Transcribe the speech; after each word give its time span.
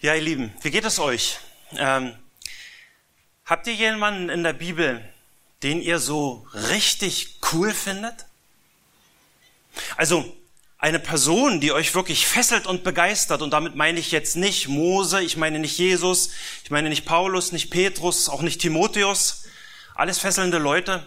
Ja, 0.00 0.14
ihr 0.14 0.22
Lieben, 0.22 0.54
wie 0.62 0.70
geht 0.70 0.84
es 0.84 1.00
euch? 1.00 1.38
Ähm, 1.76 2.14
habt 3.44 3.66
ihr 3.66 3.74
jemanden 3.74 4.28
in 4.28 4.44
der 4.44 4.52
Bibel, 4.52 5.02
den 5.64 5.82
ihr 5.82 5.98
so 5.98 6.46
richtig 6.70 7.40
cool 7.52 7.74
findet? 7.74 8.26
Also 9.96 10.36
eine 10.78 11.00
Person, 11.00 11.60
die 11.60 11.72
euch 11.72 11.96
wirklich 11.96 12.28
fesselt 12.28 12.68
und 12.68 12.84
begeistert, 12.84 13.42
und 13.42 13.50
damit 13.50 13.74
meine 13.74 13.98
ich 13.98 14.12
jetzt 14.12 14.36
nicht 14.36 14.68
Mose, 14.68 15.20
ich 15.20 15.36
meine 15.36 15.58
nicht 15.58 15.76
Jesus, 15.78 16.30
ich 16.62 16.70
meine 16.70 16.90
nicht 16.90 17.04
Paulus, 17.04 17.50
nicht 17.50 17.68
Petrus, 17.68 18.28
auch 18.28 18.42
nicht 18.42 18.60
Timotheus, 18.60 19.46
alles 19.96 20.20
fesselnde 20.20 20.58
Leute. 20.58 21.04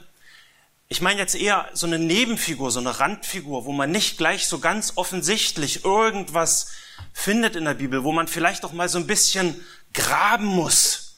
Ich 0.90 1.00
meine 1.00 1.22
jetzt 1.22 1.36
eher 1.36 1.70
so 1.72 1.88
eine 1.88 1.98
Nebenfigur, 1.98 2.72
so 2.72 2.82
eine 2.82 3.00
Randfigur, 3.00 3.64
wo 3.64 3.72
man 3.72 3.90
nicht 3.90 4.18
gleich 4.18 4.48
so 4.48 4.60
ganz 4.60 4.98
offensichtlich 4.98 5.86
irgendwas 5.86 6.68
findet 7.14 7.56
in 7.56 7.66
der 7.66 7.74
Bibel, 7.74 8.04
wo 8.04 8.12
man 8.12 8.28
vielleicht 8.28 8.66
auch 8.66 8.74
mal 8.74 8.90
so 8.90 8.98
ein 8.98 9.08
bisschen 9.08 9.64
graben 9.94 10.46
muss, 10.46 11.18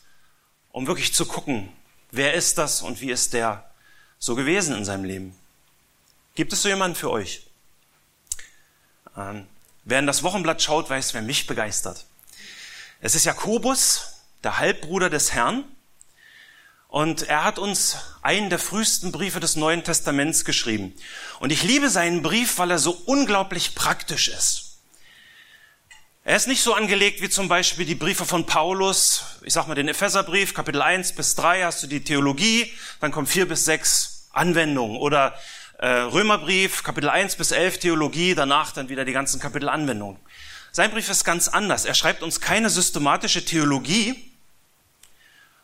um 0.71 0.87
wirklich 0.87 1.13
zu 1.13 1.25
gucken, 1.25 1.69
wer 2.11 2.33
ist 2.33 2.57
das 2.57 2.81
und 2.81 3.01
wie 3.01 3.11
ist 3.11 3.33
der 3.33 3.69
so 4.19 4.35
gewesen 4.35 4.75
in 4.75 4.85
seinem 4.85 5.03
Leben. 5.03 5.35
Gibt 6.35 6.53
es 6.53 6.61
so 6.61 6.69
jemanden 6.69 6.95
für 6.95 7.11
euch? 7.11 7.45
Ähm, 9.17 9.47
wer 9.83 9.99
in 9.99 10.07
das 10.07 10.23
Wochenblatt 10.23 10.61
schaut, 10.61 10.89
weiß, 10.89 11.13
wer 11.13 11.21
mich 11.21 11.45
begeistert. 11.45 12.05
Es 13.01 13.15
ist 13.15 13.25
Jakobus, 13.25 14.13
der 14.43 14.57
Halbbruder 14.57 15.09
des 15.09 15.33
Herrn. 15.33 15.63
Und 16.87 17.23
er 17.23 17.43
hat 17.43 17.59
uns 17.59 17.97
einen 18.21 18.49
der 18.49 18.59
frühesten 18.59 19.11
Briefe 19.11 19.39
des 19.39 19.55
Neuen 19.55 19.83
Testaments 19.83 20.45
geschrieben. 20.45 20.93
Und 21.39 21.51
ich 21.51 21.63
liebe 21.63 21.89
seinen 21.89 22.21
Brief, 22.21 22.59
weil 22.59 22.71
er 22.71 22.79
so 22.79 22.91
unglaublich 22.91 23.73
praktisch 23.73 24.27
ist. 24.27 24.62
Er 26.25 26.37
ist 26.37 26.47
nicht 26.47 26.63
so 26.63 26.73
angelegt 26.73 27.21
wie 27.21 27.27
zum 27.27 27.49
Beispiel 27.49 27.85
die 27.85 27.95
Briefe 27.95 28.23
von 28.23 28.45
Paulus. 28.45 29.25
Ich 29.41 29.51
sag 29.51 29.67
mal 29.67 29.75
den 29.75 29.89
Epheserbrief, 29.89 30.53
Kapitel 30.53 30.81
1 30.81 31.15
bis 31.15 31.35
3 31.35 31.63
hast 31.63 31.83
du 31.83 31.87
die 31.87 32.01
Theologie, 32.01 32.71
dann 33.01 33.11
kommen 33.11 33.27
4 33.27 33.45
bis 33.45 33.65
6 33.65 34.29
Anwendungen. 34.31 34.95
Oder 34.95 35.37
äh, 35.79 35.87
Römerbrief, 35.87 36.81
Kapitel 36.83 37.09
1 37.09 37.35
bis 37.35 37.51
11 37.51 37.79
Theologie, 37.79 38.35
danach 38.35 38.71
dann 38.71 38.87
wieder 38.87 39.03
die 39.03 39.11
ganzen 39.11 39.41
Kapitel 39.41 39.67
Anwendungen. 39.67 40.17
Sein 40.71 40.91
Brief 40.91 41.09
ist 41.09 41.25
ganz 41.25 41.49
anders. 41.49 41.83
Er 41.83 41.93
schreibt 41.93 42.23
uns 42.23 42.39
keine 42.39 42.69
systematische 42.69 43.43
Theologie, 43.43 44.31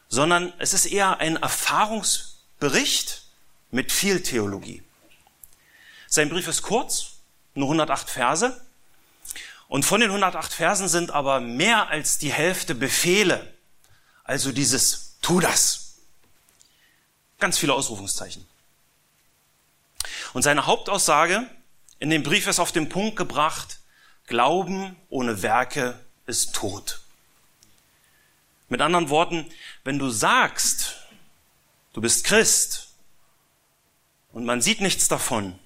sondern 0.10 0.52
es 0.58 0.74
ist 0.74 0.88
eher 0.88 1.22
ein 1.22 1.38
Erfahrungsbericht 1.38 3.24
mit 3.72 3.94
viel 3.94 4.24
Theologie. 4.24 4.84
Sein 6.08 6.28
Brief 6.28 6.50
ist 6.50 6.64
kurz, 6.64 7.14
nur 7.56 7.68
108 7.68 8.10
Verse. 8.10 8.69
Und 9.70 9.86
von 9.86 10.02
den 10.02 10.10
108 10.10 10.52
Versen 10.52 10.90
sind 10.90 11.12
aber 11.12 11.40
mehr 11.40 11.90
als 11.90 12.18
die 12.18 12.34
Hälfte 12.34 12.74
Befehle. 12.76 13.54
Also 14.24 14.52
dieses 14.52 15.18
Tu 15.22 15.40
das. 15.40 16.00
Ganz 17.38 17.58
viele 17.58 17.74
Ausrufungszeichen. 17.74 18.46
Und 20.34 20.42
seine 20.42 20.66
Hauptaussage 20.66 21.48
in 22.00 22.10
dem 22.10 22.24
Brief 22.24 22.48
ist 22.48 22.60
auf 22.60 22.72
den 22.72 22.90
Punkt 22.90 23.16
gebracht, 23.16 23.80
Glauben 24.26 24.96
ohne 25.10 25.42
Werke 25.42 26.00
ist 26.28 26.54
tot. 26.54 27.02
Mit 28.70 28.82
anderen 28.82 29.10
Worten, 29.10 29.52
wenn 29.84 29.98
du 29.98 30.10
sagst, 30.10 30.98
du 31.94 32.02
bist 32.02 32.24
Christ 32.24 32.90
und 34.32 34.46
man 34.46 34.62
sieht 34.62 34.82
nichts 34.82 35.08
davon, 35.08 35.58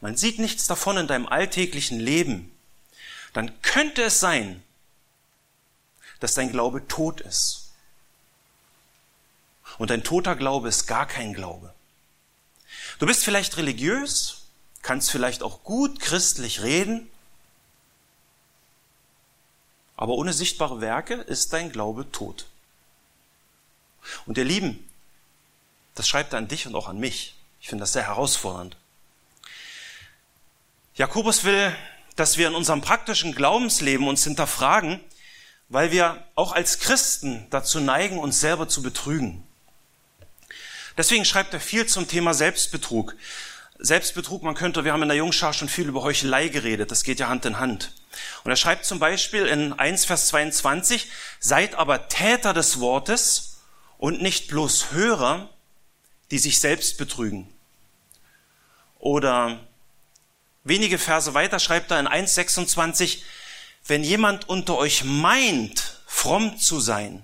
man 0.00 0.16
sieht 0.16 0.38
nichts 0.38 0.66
davon 0.66 0.96
in 0.96 1.06
deinem 1.06 1.26
alltäglichen 1.26 2.00
Leben, 2.00 2.50
dann 3.32 3.60
könnte 3.62 4.02
es 4.02 4.20
sein, 4.20 4.62
dass 6.20 6.34
dein 6.34 6.50
Glaube 6.50 6.86
tot 6.88 7.20
ist. 7.20 7.70
Und 9.78 9.90
ein 9.90 10.02
toter 10.02 10.36
Glaube 10.36 10.68
ist 10.68 10.86
gar 10.86 11.06
kein 11.06 11.32
Glaube. 11.32 11.72
Du 12.98 13.06
bist 13.06 13.24
vielleicht 13.24 13.56
religiös, 13.56 14.42
kannst 14.82 15.10
vielleicht 15.10 15.42
auch 15.42 15.62
gut 15.64 16.00
christlich 16.00 16.62
reden, 16.62 17.10
aber 19.96 20.14
ohne 20.14 20.32
sichtbare 20.32 20.80
Werke 20.80 21.14
ist 21.14 21.52
dein 21.52 21.72
Glaube 21.72 22.10
tot. 22.10 22.46
Und 24.24 24.38
ihr 24.38 24.44
Lieben, 24.44 24.88
das 25.94 26.08
schreibt 26.08 26.32
er 26.32 26.38
an 26.38 26.48
dich 26.48 26.66
und 26.66 26.74
auch 26.74 26.88
an 26.88 26.98
mich. 26.98 27.34
Ich 27.60 27.68
finde 27.68 27.82
das 27.82 27.92
sehr 27.92 28.06
herausfordernd. 28.06 28.76
Jakobus 31.00 31.44
will, 31.44 31.74
dass 32.14 32.36
wir 32.36 32.46
in 32.46 32.54
unserem 32.54 32.82
praktischen 32.82 33.34
Glaubensleben 33.34 34.06
uns 34.06 34.22
hinterfragen, 34.22 35.00
weil 35.70 35.92
wir 35.92 36.22
auch 36.34 36.52
als 36.52 36.78
Christen 36.78 37.46
dazu 37.48 37.80
neigen, 37.80 38.18
uns 38.18 38.38
selber 38.38 38.68
zu 38.68 38.82
betrügen. 38.82 39.42
Deswegen 40.98 41.24
schreibt 41.24 41.54
er 41.54 41.60
viel 41.60 41.86
zum 41.86 42.06
Thema 42.06 42.34
Selbstbetrug. 42.34 43.16
Selbstbetrug, 43.78 44.42
man 44.42 44.54
könnte, 44.54 44.84
wir 44.84 44.92
haben 44.92 45.00
in 45.00 45.08
der 45.08 45.16
Jungschar 45.16 45.54
schon 45.54 45.70
viel 45.70 45.88
über 45.88 46.02
Heuchelei 46.02 46.48
geredet, 46.48 46.90
das 46.90 47.02
geht 47.02 47.18
ja 47.18 47.28
Hand 47.28 47.46
in 47.46 47.58
Hand. 47.58 47.94
Und 48.44 48.50
er 48.50 48.56
schreibt 48.56 48.84
zum 48.84 48.98
Beispiel 48.98 49.46
in 49.46 49.72
1 49.72 50.04
Vers 50.04 50.26
22, 50.26 51.10
seid 51.38 51.76
aber 51.76 52.08
Täter 52.08 52.52
des 52.52 52.78
Wortes 52.78 53.62
und 53.96 54.20
nicht 54.20 54.48
bloß 54.48 54.92
Hörer, 54.92 55.48
die 56.30 56.38
sich 56.38 56.60
selbst 56.60 56.98
betrügen. 56.98 57.48
Oder 58.98 59.60
Wenige 60.64 60.98
Verse 60.98 61.32
weiter 61.34 61.58
schreibt 61.58 61.90
er 61.90 62.00
in 62.00 62.08
1.26, 62.08 63.22
wenn 63.86 64.04
jemand 64.04 64.48
unter 64.48 64.76
euch 64.76 65.04
meint, 65.04 66.00
fromm 66.06 66.58
zu 66.58 66.80
sein, 66.80 67.22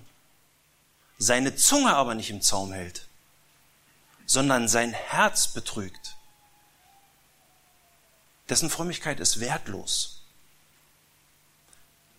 seine 1.19 1.55
Zunge 1.55 1.95
aber 1.95 2.15
nicht 2.15 2.29
im 2.29 2.41
Zaum 2.41 2.71
hält, 2.73 3.07
sondern 4.25 4.67
sein 4.67 4.93
Herz 4.93 5.49
betrügt, 5.49 6.15
dessen 8.49 8.69
Frömmigkeit 8.69 9.19
ist 9.19 9.39
wertlos. 9.39 10.13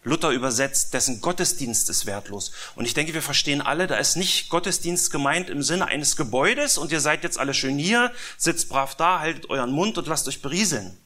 Luther 0.05 0.31
übersetzt, 0.31 0.95
dessen 0.95 1.21
Gottesdienst 1.21 1.91
ist 1.91 2.07
wertlos. 2.07 2.53
Und 2.77 2.85
ich 2.85 2.95
denke, 2.95 3.13
wir 3.13 3.23
verstehen 3.23 3.61
alle, 3.61 3.87
da 3.89 3.97
ist 3.97 4.17
nicht 4.17 4.49
Gottesdienst 4.49 5.11
gemeint 5.11 5.51
im 5.51 5.63
Sinne 5.63 5.87
eines 5.87 6.17
Gebäudes 6.17 6.79
und 6.79 6.93
ihr 6.93 7.01
seid 7.01 7.25
jetzt 7.25 7.39
alle 7.39 7.53
schön 7.53 7.79
hier, 7.79 8.13
sitzt 8.39 8.69
brav 8.69 8.95
da, 8.95 9.19
haltet 9.19 9.51
euren 9.51 9.73
Mund 9.73 9.99
und 9.99 10.07
lasst 10.07 10.29
euch 10.29 10.41
berieseln. 10.41 10.97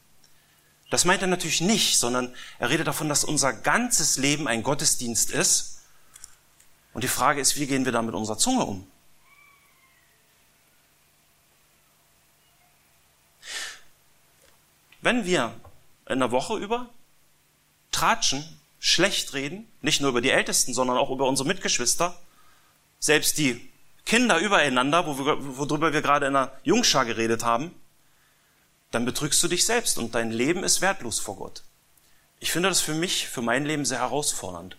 Das 0.92 1.06
meint 1.06 1.22
er 1.22 1.28
natürlich 1.28 1.62
nicht, 1.62 1.98
sondern 1.98 2.34
er 2.58 2.68
redet 2.68 2.86
davon, 2.86 3.08
dass 3.08 3.24
unser 3.24 3.54
ganzes 3.54 4.18
Leben 4.18 4.46
ein 4.46 4.62
Gottesdienst 4.62 5.30
ist. 5.30 5.84
Und 6.92 7.02
die 7.02 7.08
Frage 7.08 7.40
ist, 7.40 7.56
wie 7.56 7.66
gehen 7.66 7.86
wir 7.86 7.92
da 7.92 8.02
mit 8.02 8.14
unserer 8.14 8.36
Zunge 8.36 8.66
um? 8.66 8.86
Wenn 15.00 15.24
wir 15.24 15.54
in 16.10 16.18
der 16.18 16.30
Woche 16.30 16.58
über 16.58 16.90
tratschen, 17.90 18.44
schlecht 18.78 19.32
reden, 19.32 19.66
nicht 19.80 20.02
nur 20.02 20.10
über 20.10 20.20
die 20.20 20.28
Ältesten, 20.28 20.74
sondern 20.74 20.98
auch 20.98 21.08
über 21.08 21.26
unsere 21.26 21.48
Mitgeschwister, 21.48 22.20
selbst 22.98 23.38
die 23.38 23.66
Kinder 24.04 24.38
übereinander, 24.40 25.06
worüber 25.06 25.94
wir 25.94 26.02
gerade 26.02 26.26
in 26.26 26.34
der 26.34 26.60
Jungschar 26.64 27.06
geredet 27.06 27.44
haben, 27.44 27.74
dann 28.92 29.04
betrügst 29.04 29.42
du 29.42 29.48
dich 29.48 29.64
selbst 29.64 29.98
und 29.98 30.14
dein 30.14 30.30
Leben 30.30 30.62
ist 30.62 30.80
wertlos 30.80 31.18
vor 31.18 31.36
Gott. 31.36 31.62
Ich 32.38 32.52
finde 32.52 32.68
das 32.68 32.80
für 32.80 32.94
mich, 32.94 33.28
für 33.28 33.42
mein 33.42 33.64
Leben 33.64 33.84
sehr 33.84 33.98
herausfordernd. 33.98 34.76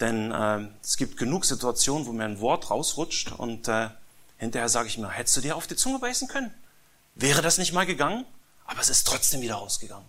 Denn 0.00 0.30
äh, 0.30 0.68
es 0.82 0.96
gibt 0.96 1.16
genug 1.16 1.44
Situationen, 1.44 2.06
wo 2.06 2.12
mir 2.12 2.24
ein 2.24 2.40
Wort 2.40 2.70
rausrutscht 2.70 3.32
und 3.32 3.66
äh, 3.66 3.88
hinterher 4.36 4.68
sage 4.68 4.88
ich 4.88 4.98
mir, 4.98 5.10
hättest 5.10 5.36
du 5.38 5.40
dir 5.40 5.56
auf 5.56 5.66
die 5.66 5.76
Zunge 5.76 5.98
beißen 5.98 6.28
können? 6.28 6.54
Wäre 7.14 7.42
das 7.42 7.58
nicht 7.58 7.72
mal 7.72 7.86
gegangen? 7.86 8.24
Aber 8.64 8.80
es 8.80 8.90
ist 8.90 9.06
trotzdem 9.06 9.40
wieder 9.40 9.56
rausgegangen. 9.56 10.06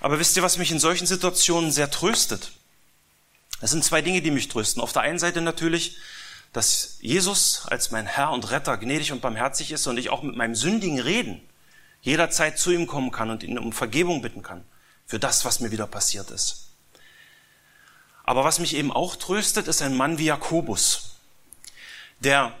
Aber 0.00 0.18
wisst 0.18 0.36
ihr, 0.36 0.42
was 0.42 0.58
mich 0.58 0.70
in 0.70 0.78
solchen 0.78 1.06
Situationen 1.06 1.72
sehr 1.72 1.90
tröstet? 1.90 2.52
Es 3.60 3.70
sind 3.70 3.84
zwei 3.84 4.02
Dinge, 4.02 4.20
die 4.20 4.30
mich 4.30 4.48
trösten. 4.48 4.82
Auf 4.82 4.92
der 4.92 5.02
einen 5.02 5.18
Seite 5.18 5.40
natürlich, 5.40 5.96
dass 6.52 6.98
Jesus 7.00 7.66
als 7.66 7.90
mein 7.90 8.06
Herr 8.06 8.30
und 8.30 8.50
Retter 8.50 8.76
gnädig 8.78 9.12
und 9.12 9.20
barmherzig 9.20 9.72
ist 9.72 9.86
und 9.86 9.98
ich 9.98 10.10
auch 10.10 10.22
mit 10.22 10.36
meinem 10.36 10.54
sündigen 10.54 10.98
Reden 11.00 11.40
jederzeit 12.00 12.58
zu 12.58 12.70
ihm 12.70 12.86
kommen 12.86 13.10
kann 13.10 13.30
und 13.30 13.42
ihn 13.42 13.58
um 13.58 13.72
Vergebung 13.72 14.22
bitten 14.22 14.42
kann 14.42 14.64
für 15.06 15.18
das, 15.18 15.44
was 15.44 15.60
mir 15.60 15.70
wieder 15.70 15.86
passiert 15.86 16.30
ist. 16.30 16.68
Aber 18.24 18.44
was 18.44 18.58
mich 18.58 18.74
eben 18.74 18.92
auch 18.92 19.16
tröstet, 19.16 19.68
ist 19.68 19.82
ein 19.82 19.96
Mann 19.96 20.18
wie 20.18 20.26
Jakobus, 20.26 21.16
der, 22.20 22.52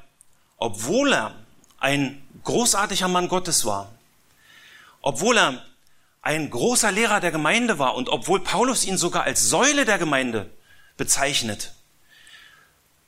obwohl 0.56 1.12
er 1.12 1.34
ein 1.78 2.26
großartiger 2.44 3.08
Mann 3.08 3.28
Gottes 3.28 3.64
war, 3.64 3.92
obwohl 5.02 5.38
er 5.38 5.62
ein 6.22 6.50
großer 6.50 6.90
Lehrer 6.90 7.20
der 7.20 7.30
Gemeinde 7.30 7.78
war 7.78 7.94
und 7.94 8.08
obwohl 8.08 8.40
Paulus 8.40 8.84
ihn 8.84 8.98
sogar 8.98 9.24
als 9.24 9.48
Säule 9.48 9.84
der 9.84 9.98
Gemeinde 9.98 10.50
bezeichnet, 10.96 11.74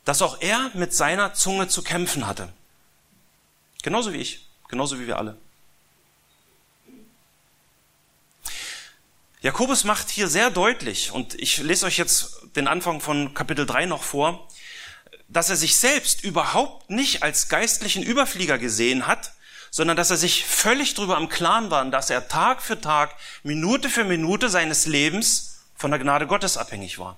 dass 0.04 0.22
auch 0.22 0.40
er 0.40 0.70
mit 0.74 0.94
seiner 0.94 1.34
Zunge 1.34 1.68
zu 1.68 1.82
kämpfen 1.82 2.26
hatte. 2.26 2.52
Genauso 3.82 4.12
wie 4.12 4.18
ich, 4.18 4.46
genauso 4.68 4.98
wie 5.00 5.06
wir 5.06 5.18
alle. 5.18 5.36
Jakobus 9.42 9.84
macht 9.84 10.10
hier 10.10 10.28
sehr 10.28 10.50
deutlich, 10.50 11.12
und 11.12 11.34
ich 11.34 11.58
lese 11.58 11.86
euch 11.86 11.96
jetzt 11.96 12.42
den 12.56 12.68
Anfang 12.68 13.00
von 13.00 13.32
Kapitel 13.32 13.64
3 13.64 13.86
noch 13.86 14.02
vor, 14.02 14.46
dass 15.28 15.48
er 15.48 15.56
sich 15.56 15.78
selbst 15.78 16.24
überhaupt 16.24 16.90
nicht 16.90 17.22
als 17.22 17.48
geistlichen 17.48 18.02
Überflieger 18.02 18.58
gesehen 18.58 19.06
hat, 19.06 19.32
sondern 19.70 19.96
dass 19.96 20.10
er 20.10 20.16
sich 20.16 20.44
völlig 20.44 20.94
darüber 20.94 21.16
im 21.16 21.28
Klaren 21.28 21.70
war, 21.70 21.84
dass 21.86 22.10
er 22.10 22.28
Tag 22.28 22.60
für 22.60 22.80
Tag, 22.80 23.14
Minute 23.42 23.88
für 23.88 24.04
Minute 24.04 24.50
seines 24.50 24.86
Lebens 24.86 25.60
von 25.74 25.90
der 25.90 26.00
Gnade 26.00 26.26
Gottes 26.26 26.56
abhängig 26.56 26.98
war. 26.98 27.16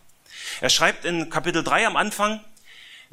Er 0.61 0.69
schreibt 0.69 1.05
in 1.05 1.31
Kapitel 1.31 1.65
3 1.65 1.87
am 1.87 1.97
Anfang, 1.97 2.45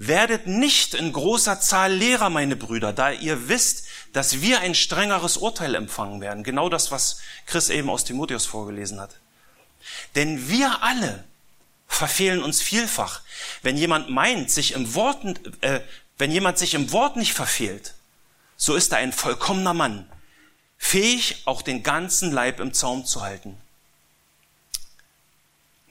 werdet 0.02 0.48
nicht 0.48 0.94
in 0.94 1.12
großer 1.12 1.60
Zahl 1.60 1.92
Lehrer, 1.92 2.30
meine 2.30 2.56
Brüder, 2.56 2.94
da 2.94 3.12
ihr 3.12 3.50
wisst, 3.50 3.86
dass 4.14 4.42
wir 4.42 4.62
ein 4.62 4.74
strengeres 4.74 5.36
Urteil 5.36 5.76
empfangen 5.76 6.22
werden. 6.22 6.46
Genau 6.46 6.70
das, 6.70 6.90
was 6.90 7.20
Chris 7.46 7.70
eben 7.70 7.90
aus 7.90 8.06
Timotheus 8.06 8.46
vorgelesen 8.46 9.02
hat. 9.02 9.18
Denn 10.16 10.48
wir 10.48 10.84
alle 10.84 11.26
verfehlen 11.86 12.42
uns 12.42 12.62
vielfach. 12.62 13.22
Wenn 13.62 13.76
jemand 13.76 14.10
meint, 14.10 14.50
sich 14.50 14.72
im 14.72 14.96
Wort, 14.96 15.22
äh, 15.60 15.82
wenn 16.18 16.32
jemand 16.32 16.58
sich 16.58 16.76
im 16.76 16.94
Wort 16.94 17.18
nicht 17.18 17.34
verfehlt, 17.34 17.94
so 18.56 18.76
ist 18.76 18.94
er 18.94 19.00
ein 19.00 19.12
vollkommener 19.12 19.74
Mann, 19.74 20.10
fähig, 20.78 21.42
auch 21.44 21.62
den 21.62 21.84
ganzen 21.84 22.32
Leib 22.32 22.62
im 22.62 22.74
Zaum 22.74 23.06
zu 23.06 23.22
halten. 23.22 23.58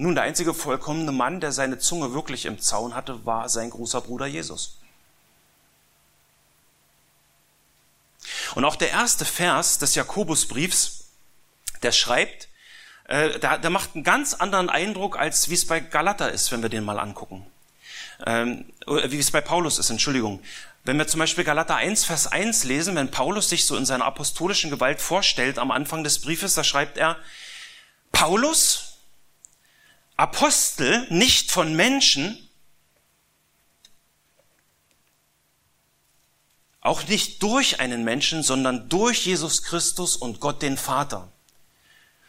Nun, 0.00 0.14
der 0.14 0.24
einzige 0.24 0.54
vollkommene 0.54 1.10
Mann, 1.10 1.40
der 1.40 1.50
seine 1.50 1.78
Zunge 1.78 2.14
wirklich 2.14 2.46
im 2.46 2.60
Zaun 2.60 2.94
hatte, 2.94 3.26
war 3.26 3.48
sein 3.48 3.70
großer 3.70 4.00
Bruder 4.00 4.26
Jesus. 4.26 4.78
Und 8.54 8.64
auch 8.64 8.76
der 8.76 8.90
erste 8.90 9.24
Vers 9.24 9.78
des 9.78 9.96
Jakobusbriefs, 9.96 11.08
der 11.82 11.90
schreibt, 11.90 12.48
äh, 13.08 13.40
der, 13.40 13.58
der 13.58 13.70
macht 13.70 13.94
einen 13.94 14.04
ganz 14.04 14.34
anderen 14.34 14.70
Eindruck, 14.70 15.18
als 15.18 15.48
wie 15.48 15.54
es 15.54 15.66
bei 15.66 15.80
Galater 15.80 16.30
ist, 16.30 16.52
wenn 16.52 16.62
wir 16.62 16.68
den 16.68 16.84
mal 16.84 17.00
angucken. 17.00 17.44
Ähm, 18.24 18.66
wie 18.86 19.18
es 19.18 19.30
bei 19.32 19.40
Paulus 19.40 19.78
ist, 19.78 19.90
Entschuldigung. 19.90 20.40
Wenn 20.84 20.96
wir 20.96 21.08
zum 21.08 21.18
Beispiel 21.18 21.44
Galater 21.44 21.76
1, 21.76 22.04
Vers 22.04 22.26
1 22.28 22.64
lesen, 22.64 22.94
wenn 22.94 23.10
Paulus 23.10 23.48
sich 23.48 23.66
so 23.66 23.76
in 23.76 23.84
seiner 23.84 24.04
apostolischen 24.04 24.70
Gewalt 24.70 25.00
vorstellt 25.00 25.58
am 25.58 25.70
Anfang 25.70 26.04
des 26.04 26.20
Briefes, 26.20 26.54
da 26.54 26.62
schreibt 26.62 26.98
er, 26.98 27.16
Paulus, 28.12 28.87
Apostel, 30.18 31.06
nicht 31.08 31.50
von 31.50 31.74
Menschen, 31.74 32.44
Auch 36.80 37.06
nicht 37.06 37.42
durch 37.42 37.80
einen 37.80 38.02
Menschen, 38.02 38.42
sondern 38.42 38.88
durch 38.88 39.26
Jesus 39.26 39.62
Christus 39.62 40.16
und 40.16 40.40
Gott 40.40 40.62
den 40.62 40.78
Vater. 40.78 41.28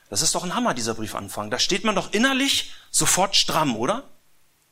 Das 0.10 0.22
ist 0.22 0.36
doch 0.36 0.44
ein 0.44 0.54
Hammer, 0.54 0.74
dieser 0.74 0.96
Briefanfang. 0.96 1.50
Da 1.50 1.60
steht 1.60 1.86
man 1.86 1.96
doch 1.96 2.12
innerlich 2.12 2.74
sofort 2.92 3.38
stramm, 3.38 3.78
oder? 3.78 4.04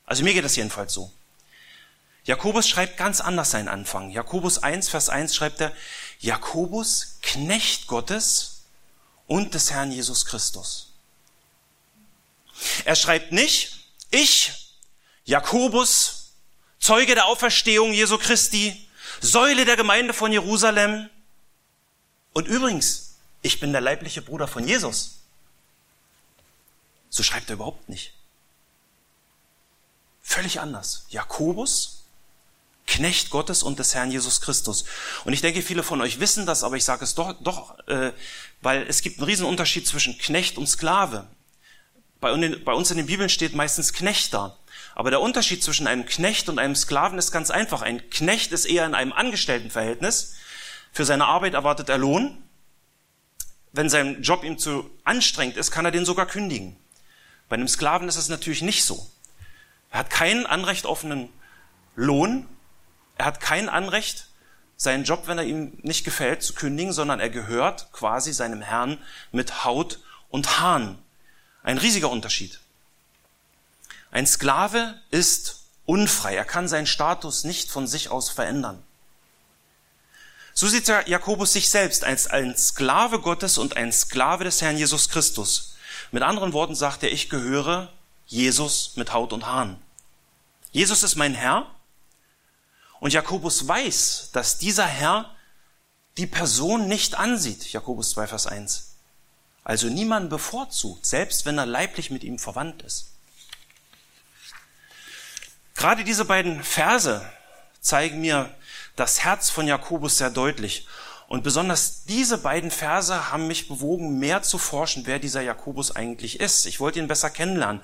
Also 0.06 0.26
mir 0.26 0.34
geht 0.34 0.44
das 0.44 0.58
jedenfalls 0.58 0.94
so. 0.94 1.14
Jakobus 2.26 2.68
schreibt 2.68 2.98
ganz 2.98 3.22
anders 3.22 3.52
seinen 3.52 3.70
Anfang. 3.70 4.10
Jakobus 4.10 4.62
1, 4.62 4.90
Vers 4.90 5.08
1 5.08 5.34
schreibt 5.34 5.62
er, 5.62 5.72
Jakobus, 6.20 7.20
Knecht 7.22 7.88
Gottes 7.88 8.64
und 9.26 9.54
des 9.54 9.72
Herrn 9.72 9.94
Jesus 9.94 10.26
Christus. 10.26 10.87
Er 12.86 12.96
schreibt 12.96 13.32
nicht, 13.32 13.78
ich, 14.10 14.74
Jakobus, 15.26 16.34
Zeuge 16.80 17.16
der 17.16 17.26
Auferstehung 17.26 17.94
Jesu 17.94 18.18
Christi, 18.18 18.88
Säule 19.20 19.66
der 19.66 19.76
Gemeinde 19.76 20.14
von 20.14 20.32
Jerusalem. 20.32 21.10
Und 22.34 22.48
übrigens, 22.48 23.16
ich 23.42 23.60
bin 23.60 23.72
der 23.72 23.82
leibliche 23.82 24.22
Bruder 24.22 24.48
von 24.48 24.68
Jesus. 24.68 25.20
So 27.10 27.24
schreibt 27.24 27.50
er 27.50 27.56
überhaupt 27.56 27.90
nicht. 27.90 28.14
Völlig 30.22 30.60
anders. 30.60 31.06
Jakobus, 31.10 32.04
Knecht 32.86 33.30
Gottes 33.30 33.64
und 33.64 33.80
des 33.80 33.96
Herrn 33.96 34.12
Jesus 34.12 34.42
Christus. 34.42 34.86
Und 35.26 35.34
ich 35.34 35.42
denke, 35.42 35.62
viele 35.62 35.84
von 35.84 36.00
euch 36.02 36.20
wissen 36.20 36.46
das, 36.46 36.64
aber 36.64 36.78
ich 36.78 36.84
sage 36.86 37.04
es 37.04 37.16
doch, 37.16 37.34
doch 37.42 37.78
äh, 37.88 38.14
weil 38.62 38.84
es 38.88 39.02
gibt 39.02 39.18
einen 39.18 39.28
riesen 39.28 39.46
Unterschied 39.46 39.88
zwischen 39.88 40.18
Knecht 40.18 40.58
und 40.58 40.68
Sklave. 40.68 41.28
Bei, 42.20 42.32
uns 42.32 42.92
in 42.92 42.98
den 42.98 43.06
Bibeln 43.06 43.30
steht 43.30 43.56
meistens 43.56 43.94
Knecht 43.94 44.34
da. 44.34 44.58
Aber 44.96 45.12
der 45.12 45.22
Unterschied 45.22 45.64
zwischen 45.64 45.86
einem 45.86 46.06
Knecht 46.06 46.50
und 46.50 46.58
einem 46.58 46.76
Sklaven 46.76 47.20
ist 47.20 47.32
ganz 47.32 47.52
einfach. 47.52 47.84
Ein 47.84 48.10
Knecht 48.10 48.52
ist 48.52 48.66
eher 48.66 48.86
in 48.86 48.96
einem 48.96 49.14
Angestelltenverhältnis. 49.14 50.36
Für 50.92 51.06
seine 51.06 51.26
Arbeit 51.26 51.54
erwartet 51.54 51.90
er 51.90 52.00
Lohn. 52.00 52.44
Wenn 53.72 53.90
sein 53.90 54.24
Job 54.24 54.44
ihm 54.44 54.58
zu 54.58 54.90
anstrengend 55.04 55.58
ist, 55.58 55.70
kann 55.70 55.86
er 55.86 55.92
den 55.92 56.06
sogar 56.06 56.26
kündigen. 56.26 56.76
Bei 57.50 57.56
einem 57.56 57.68
Sklaven 57.68 58.08
ist 58.08 58.16
es 58.16 58.30
natürlich 58.30 58.64
nicht 58.64 58.84
so. 58.84 59.08
Er 59.92 60.00
hat 60.00 60.10
kein 60.10 60.48
Anrecht 60.48 60.86
auf 60.86 61.06
einen 61.06 61.30
Lohn. 61.96 62.48
Er 63.18 63.26
hat 63.26 63.40
kein 63.40 63.70
Anrecht, 63.70 64.28
seinen 64.76 65.04
Job, 65.04 65.24
wenn 65.28 65.38
er 65.38 65.44
ihm 65.44 65.78
nicht 65.82 66.04
gefällt, 66.04 66.44
zu 66.44 66.54
kündigen, 66.54 66.94
sondern 66.94 67.20
er 67.20 67.30
gehört 67.30 67.92
quasi 67.92 68.34
seinem 68.34 68.62
Herrn 68.62 68.98
mit 69.32 69.66
Haut 69.66 70.00
und 70.30 70.60
Haaren. 70.60 71.00
Ein 71.68 71.80
riesiger 71.80 72.10
Unterschied. 72.10 72.62
Ein 74.10 74.26
Sklave 74.26 75.02
ist 75.12 75.66
unfrei. 75.86 76.34
Er 76.34 76.46
kann 76.46 76.70
seinen 76.70 76.88
Status 76.88 77.44
nicht 77.44 77.70
von 77.70 77.88
sich 77.88 78.10
aus 78.10 78.30
verändern. 78.30 78.82
So 80.54 80.70
sieht 80.70 80.88
Jakobus 80.88 81.52
sich 81.52 81.70
selbst 81.70 82.06
als 82.06 82.28
ein 82.28 82.56
Sklave 82.56 83.20
Gottes 83.20 83.58
und 83.58 83.76
ein 83.76 83.92
Sklave 83.92 84.46
des 84.46 84.62
Herrn 84.62 84.78
Jesus 84.78 85.10
Christus. 85.10 85.76
Mit 86.14 86.24
anderen 86.24 86.54
Worten 86.54 86.74
sagt 86.74 87.04
er, 87.04 87.12
ich 87.12 87.30
gehöre 87.30 87.92
Jesus 88.28 88.94
mit 88.96 89.12
Haut 89.12 89.34
und 89.34 89.46
Haaren. 89.46 89.78
Jesus 90.72 91.04
ist 91.04 91.18
mein 91.18 91.34
Herr 91.34 91.70
und 93.02 93.12
Jakobus 93.12 93.68
weiß, 93.68 94.30
dass 94.32 94.58
dieser 94.58 94.88
Herr 94.88 95.36
die 96.16 96.28
Person 96.28 96.88
nicht 96.88 97.16
ansieht. 97.16 97.74
Jakobus 97.74 98.12
2, 98.12 98.28
Vers 98.28 98.48
1. 98.48 98.87
Also 99.68 99.90
niemanden 99.90 100.30
bevorzugt, 100.30 101.06
selbst 101.06 101.46
wenn 101.46 101.58
er 101.58 101.66
leiblich 101.66 102.10
mit 102.10 102.24
ihm 102.24 102.40
verwandt 102.40 102.84
ist. 102.84 103.12
Gerade 105.76 106.06
diese 106.06 106.24
beiden 106.24 106.64
Verse 106.64 107.30
zeigen 107.82 108.22
mir 108.22 108.50
das 108.96 109.26
Herz 109.26 109.50
von 109.50 109.68
Jakobus 109.68 110.20
sehr 110.20 110.30
deutlich. 110.30 110.88
Und 111.28 111.44
besonders 111.44 112.06
diese 112.06 112.38
beiden 112.38 112.72
Verse 112.72 113.30
haben 113.30 113.48
mich 113.48 113.68
bewogen, 113.68 114.20
mehr 114.20 114.42
zu 114.42 114.58
forschen, 114.58 115.06
wer 115.06 115.20
dieser 115.20 115.42
Jakobus 115.42 115.94
eigentlich 115.94 116.40
ist. 116.40 116.66
Ich 116.66 116.80
wollte 116.80 117.00
ihn 117.00 117.10
besser 117.10 117.30
kennenlernen. 117.30 117.82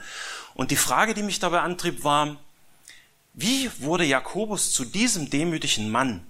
Und 0.53 0.71
die 0.71 0.77
Frage, 0.77 1.13
die 1.13 1.21
mich 1.21 1.39
dabei 1.39 1.59
antrieb, 1.59 2.05
war, 2.05 2.37
wie 3.33 3.69
wurde 3.79 4.05
Jakobus 4.05 4.71
zu 4.71 4.85
diesem 4.85 5.29
demütigen 5.29 5.91
Mann? 5.91 6.25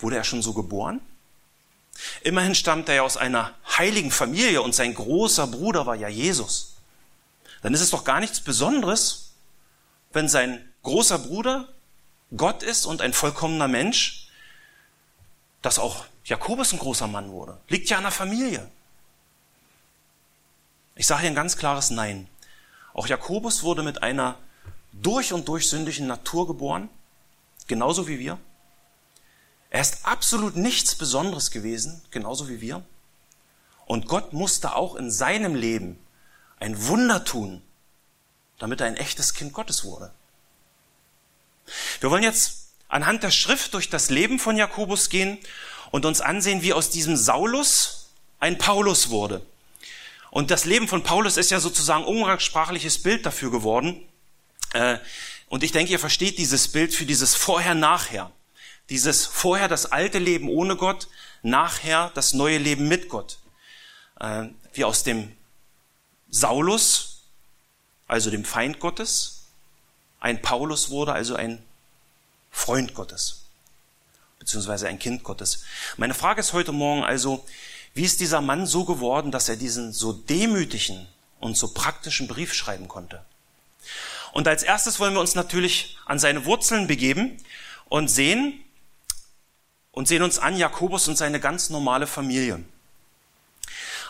Wurde 0.00 0.16
er 0.16 0.24
schon 0.24 0.42
so 0.42 0.52
geboren? 0.52 1.00
Immerhin 2.22 2.54
stammt 2.54 2.88
er 2.88 2.96
ja 2.96 3.02
aus 3.02 3.16
einer 3.16 3.54
heiligen 3.78 4.10
Familie 4.10 4.62
und 4.62 4.74
sein 4.74 4.94
großer 4.94 5.46
Bruder 5.46 5.86
war 5.86 5.96
ja 5.96 6.08
Jesus 6.08 6.74
dann 7.64 7.72
ist 7.72 7.80
es 7.80 7.88
doch 7.88 8.04
gar 8.04 8.20
nichts 8.20 8.42
Besonderes, 8.42 9.30
wenn 10.12 10.28
sein 10.28 10.70
großer 10.82 11.18
Bruder 11.18 11.66
Gott 12.36 12.62
ist 12.62 12.84
und 12.84 13.00
ein 13.00 13.14
vollkommener 13.14 13.68
Mensch, 13.68 14.28
dass 15.62 15.78
auch 15.78 16.04
Jakobus 16.26 16.74
ein 16.74 16.78
großer 16.78 17.06
Mann 17.06 17.32
wurde. 17.32 17.58
Liegt 17.68 17.88
ja 17.88 17.96
an 17.96 18.02
der 18.02 18.12
Familie. 18.12 18.70
Ich 20.94 21.06
sage 21.06 21.22
hier 21.22 21.30
ein 21.30 21.34
ganz 21.34 21.56
klares 21.56 21.88
Nein. 21.88 22.28
Auch 22.92 23.06
Jakobus 23.06 23.62
wurde 23.62 23.82
mit 23.82 24.02
einer 24.02 24.36
durch 24.92 25.32
und 25.32 25.48
durch 25.48 25.66
sündigen 25.66 26.06
Natur 26.06 26.46
geboren, 26.46 26.90
genauso 27.66 28.06
wie 28.08 28.18
wir. 28.18 28.38
Er 29.74 29.80
ist 29.80 30.06
absolut 30.06 30.54
nichts 30.54 30.94
Besonderes 30.94 31.50
gewesen, 31.50 32.00
genauso 32.12 32.48
wie 32.48 32.60
wir. 32.60 32.84
Und 33.86 34.06
Gott 34.06 34.32
musste 34.32 34.76
auch 34.76 34.94
in 34.94 35.10
seinem 35.10 35.56
Leben 35.56 35.98
ein 36.60 36.86
Wunder 36.86 37.24
tun, 37.24 37.60
damit 38.60 38.80
er 38.80 38.86
ein 38.86 38.96
echtes 38.96 39.34
Kind 39.34 39.52
Gottes 39.52 39.82
wurde. 39.82 40.12
Wir 41.98 42.08
wollen 42.12 42.22
jetzt 42.22 42.68
anhand 42.86 43.24
der 43.24 43.32
Schrift 43.32 43.74
durch 43.74 43.90
das 43.90 44.10
Leben 44.10 44.38
von 44.38 44.56
Jakobus 44.56 45.08
gehen 45.10 45.38
und 45.90 46.06
uns 46.06 46.20
ansehen, 46.20 46.62
wie 46.62 46.72
aus 46.72 46.90
diesem 46.90 47.16
Saulus 47.16 48.10
ein 48.38 48.58
Paulus 48.58 49.10
wurde. 49.10 49.44
Und 50.30 50.52
das 50.52 50.66
Leben 50.66 50.86
von 50.86 51.02
Paulus 51.02 51.36
ist 51.36 51.50
ja 51.50 51.58
sozusagen 51.58 52.04
umgangssprachliches 52.04 53.02
Bild 53.02 53.26
dafür 53.26 53.50
geworden. 53.50 54.00
Äh, 54.72 54.98
und 55.48 55.64
ich 55.64 55.72
denke, 55.72 55.90
ihr 55.90 55.98
versteht 55.98 56.38
dieses 56.38 56.68
Bild 56.68 56.94
für 56.94 57.06
dieses 57.06 57.34
Vorher-Nachher. 57.34 58.30
Dieses 58.90 59.26
Vorher 59.26 59.68
das 59.68 59.86
alte 59.92 60.18
Leben 60.18 60.48
ohne 60.48 60.76
Gott, 60.76 61.08
nachher 61.42 62.10
das 62.14 62.34
neue 62.34 62.58
Leben 62.58 62.88
mit 62.88 63.08
Gott. 63.08 63.38
Äh, 64.20 64.48
wie 64.72 64.84
aus 64.84 65.02
dem 65.02 65.32
Saulus, 66.28 67.22
also 68.06 68.30
dem 68.30 68.44
Feind 68.44 68.80
Gottes, 68.80 69.44
ein 70.20 70.42
Paulus 70.42 70.90
wurde, 70.90 71.12
also 71.12 71.36
ein 71.36 71.62
Freund 72.50 72.94
Gottes, 72.94 73.42
beziehungsweise 74.38 74.88
ein 74.88 74.98
Kind 74.98 75.22
Gottes. 75.22 75.64
Meine 75.96 76.14
Frage 76.14 76.40
ist 76.40 76.52
heute 76.52 76.72
Morgen 76.72 77.04
also, 77.04 77.44
Wie 77.94 78.02
ist 78.02 78.18
dieser 78.18 78.40
Mann 78.40 78.66
so 78.66 78.84
geworden, 78.84 79.30
dass 79.30 79.48
er 79.48 79.56
diesen 79.56 79.92
so 79.92 80.12
demütigen 80.12 81.06
und 81.38 81.56
so 81.56 81.68
praktischen 81.68 82.26
Brief 82.26 82.52
schreiben 82.52 82.88
konnte? 82.88 83.24
Und 84.32 84.48
als 84.48 84.64
erstes 84.64 84.98
wollen 84.98 85.14
wir 85.14 85.20
uns 85.20 85.36
natürlich 85.36 85.96
an 86.04 86.18
seine 86.18 86.44
Wurzeln 86.44 86.88
begeben 86.88 87.38
und 87.88 88.08
sehen 88.08 88.63
und 89.94 90.08
sehen 90.08 90.22
uns 90.22 90.38
an 90.38 90.56
Jakobus 90.56 91.06
und 91.08 91.16
seine 91.16 91.38
ganz 91.40 91.70
normale 91.70 92.06
Familie. 92.06 92.62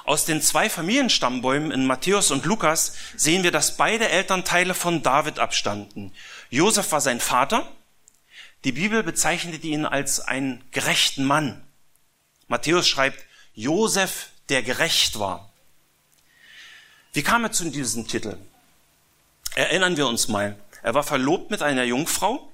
Aus 0.04 0.24
den 0.24 0.42
zwei 0.42 0.68
Familienstammbäumen 0.68 1.70
in 1.70 1.86
Matthäus 1.86 2.30
und 2.30 2.44
Lukas 2.44 2.94
sehen 3.16 3.42
wir, 3.42 3.50
dass 3.50 3.76
beide 3.76 4.08
Elternteile 4.08 4.74
von 4.74 5.02
David 5.02 5.38
abstanden. 5.38 6.12
Josef 6.50 6.90
war 6.92 7.00
sein 7.00 7.20
Vater. 7.20 7.70
Die 8.64 8.72
Bibel 8.72 9.02
bezeichnete 9.02 9.66
ihn 9.66 9.84
als 9.86 10.20
einen 10.20 10.62
gerechten 10.72 11.24
Mann. 11.24 11.62
Matthäus 12.48 12.88
schreibt, 12.88 13.24
Josef, 13.54 14.30
der 14.48 14.62
gerecht 14.62 15.18
war. 15.18 15.52
Wie 17.12 17.22
kam 17.22 17.44
er 17.44 17.52
zu 17.52 17.70
diesem 17.70 18.08
Titel? 18.08 18.36
Erinnern 19.54 19.96
wir 19.96 20.06
uns 20.06 20.28
mal. 20.28 20.58
Er 20.82 20.94
war 20.94 21.02
verlobt 21.02 21.50
mit 21.50 21.62
einer 21.62 21.84
Jungfrau. 21.84 22.50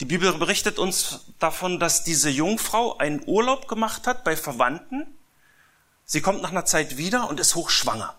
Die 0.00 0.04
Bibel 0.04 0.32
berichtet 0.32 0.78
uns 0.78 1.20
davon, 1.38 1.78
dass 1.78 2.04
diese 2.04 2.28
Jungfrau 2.30 2.98
einen 2.98 3.22
Urlaub 3.26 3.68
gemacht 3.68 4.06
hat 4.06 4.24
bei 4.24 4.36
Verwandten. 4.36 5.06
Sie 6.04 6.20
kommt 6.20 6.42
nach 6.42 6.50
einer 6.50 6.64
Zeit 6.64 6.96
wieder 6.96 7.28
und 7.28 7.38
ist 7.38 7.54
hochschwanger. 7.54 8.16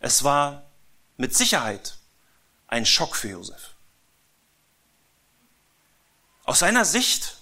Es 0.00 0.24
war 0.24 0.64
mit 1.16 1.34
Sicherheit 1.34 1.96
ein 2.66 2.84
Schock 2.84 3.16
für 3.16 3.28
Josef. 3.28 3.74
Aus 6.44 6.58
seiner 6.58 6.84
Sicht 6.84 7.38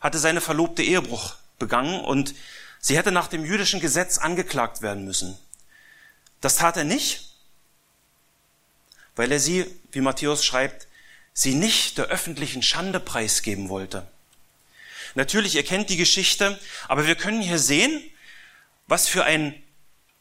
hatte 0.00 0.18
seine 0.18 0.40
Verlobte 0.40 0.82
Ehebruch 0.82 1.34
begangen 1.58 2.04
und 2.04 2.34
sie 2.78 2.96
hätte 2.96 3.10
nach 3.10 3.26
dem 3.26 3.44
jüdischen 3.44 3.80
Gesetz 3.80 4.18
angeklagt 4.18 4.82
werden 4.82 5.04
müssen. 5.04 5.36
Das 6.40 6.56
tat 6.56 6.76
er 6.76 6.84
nicht, 6.84 7.34
weil 9.16 9.32
er 9.32 9.40
sie, 9.40 9.66
wie 9.90 10.00
Matthäus 10.00 10.44
schreibt, 10.44 10.86
sie 11.36 11.54
nicht 11.54 11.98
der 11.98 12.06
öffentlichen 12.06 12.62
Schande 12.62 12.98
preisgeben 12.98 13.68
wollte. 13.68 14.08
Natürlich, 15.14 15.54
ihr 15.54 15.64
kennt 15.64 15.90
die 15.90 15.98
Geschichte, 15.98 16.58
aber 16.88 17.06
wir 17.06 17.14
können 17.14 17.42
hier 17.42 17.58
sehen, 17.58 18.02
was 18.86 19.06
für 19.06 19.24
ein 19.24 19.62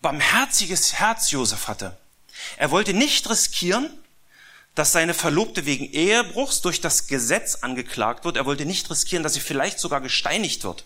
barmherziges 0.01 0.95
Herz 0.95 1.31
Josef 1.31 1.69
hatte. 1.69 1.97
Er 2.57 2.69
wollte 2.69 2.93
nicht 2.93 3.29
riskieren, 3.29 3.89
dass 4.75 4.91
seine 4.91 5.13
Verlobte 5.13 5.65
wegen 5.65 5.89
Ehebruchs 5.89 6.59
durch 6.59 6.81
das 6.81 7.07
Gesetz 7.07 7.55
angeklagt 7.55 8.25
wird. 8.25 8.35
Er 8.35 8.45
wollte 8.45 8.65
nicht 8.65 8.89
riskieren, 8.89 9.23
dass 9.23 9.35
sie 9.35 9.39
vielleicht 9.39 9.79
sogar 9.79 10.01
gesteinigt 10.01 10.65
wird. 10.65 10.83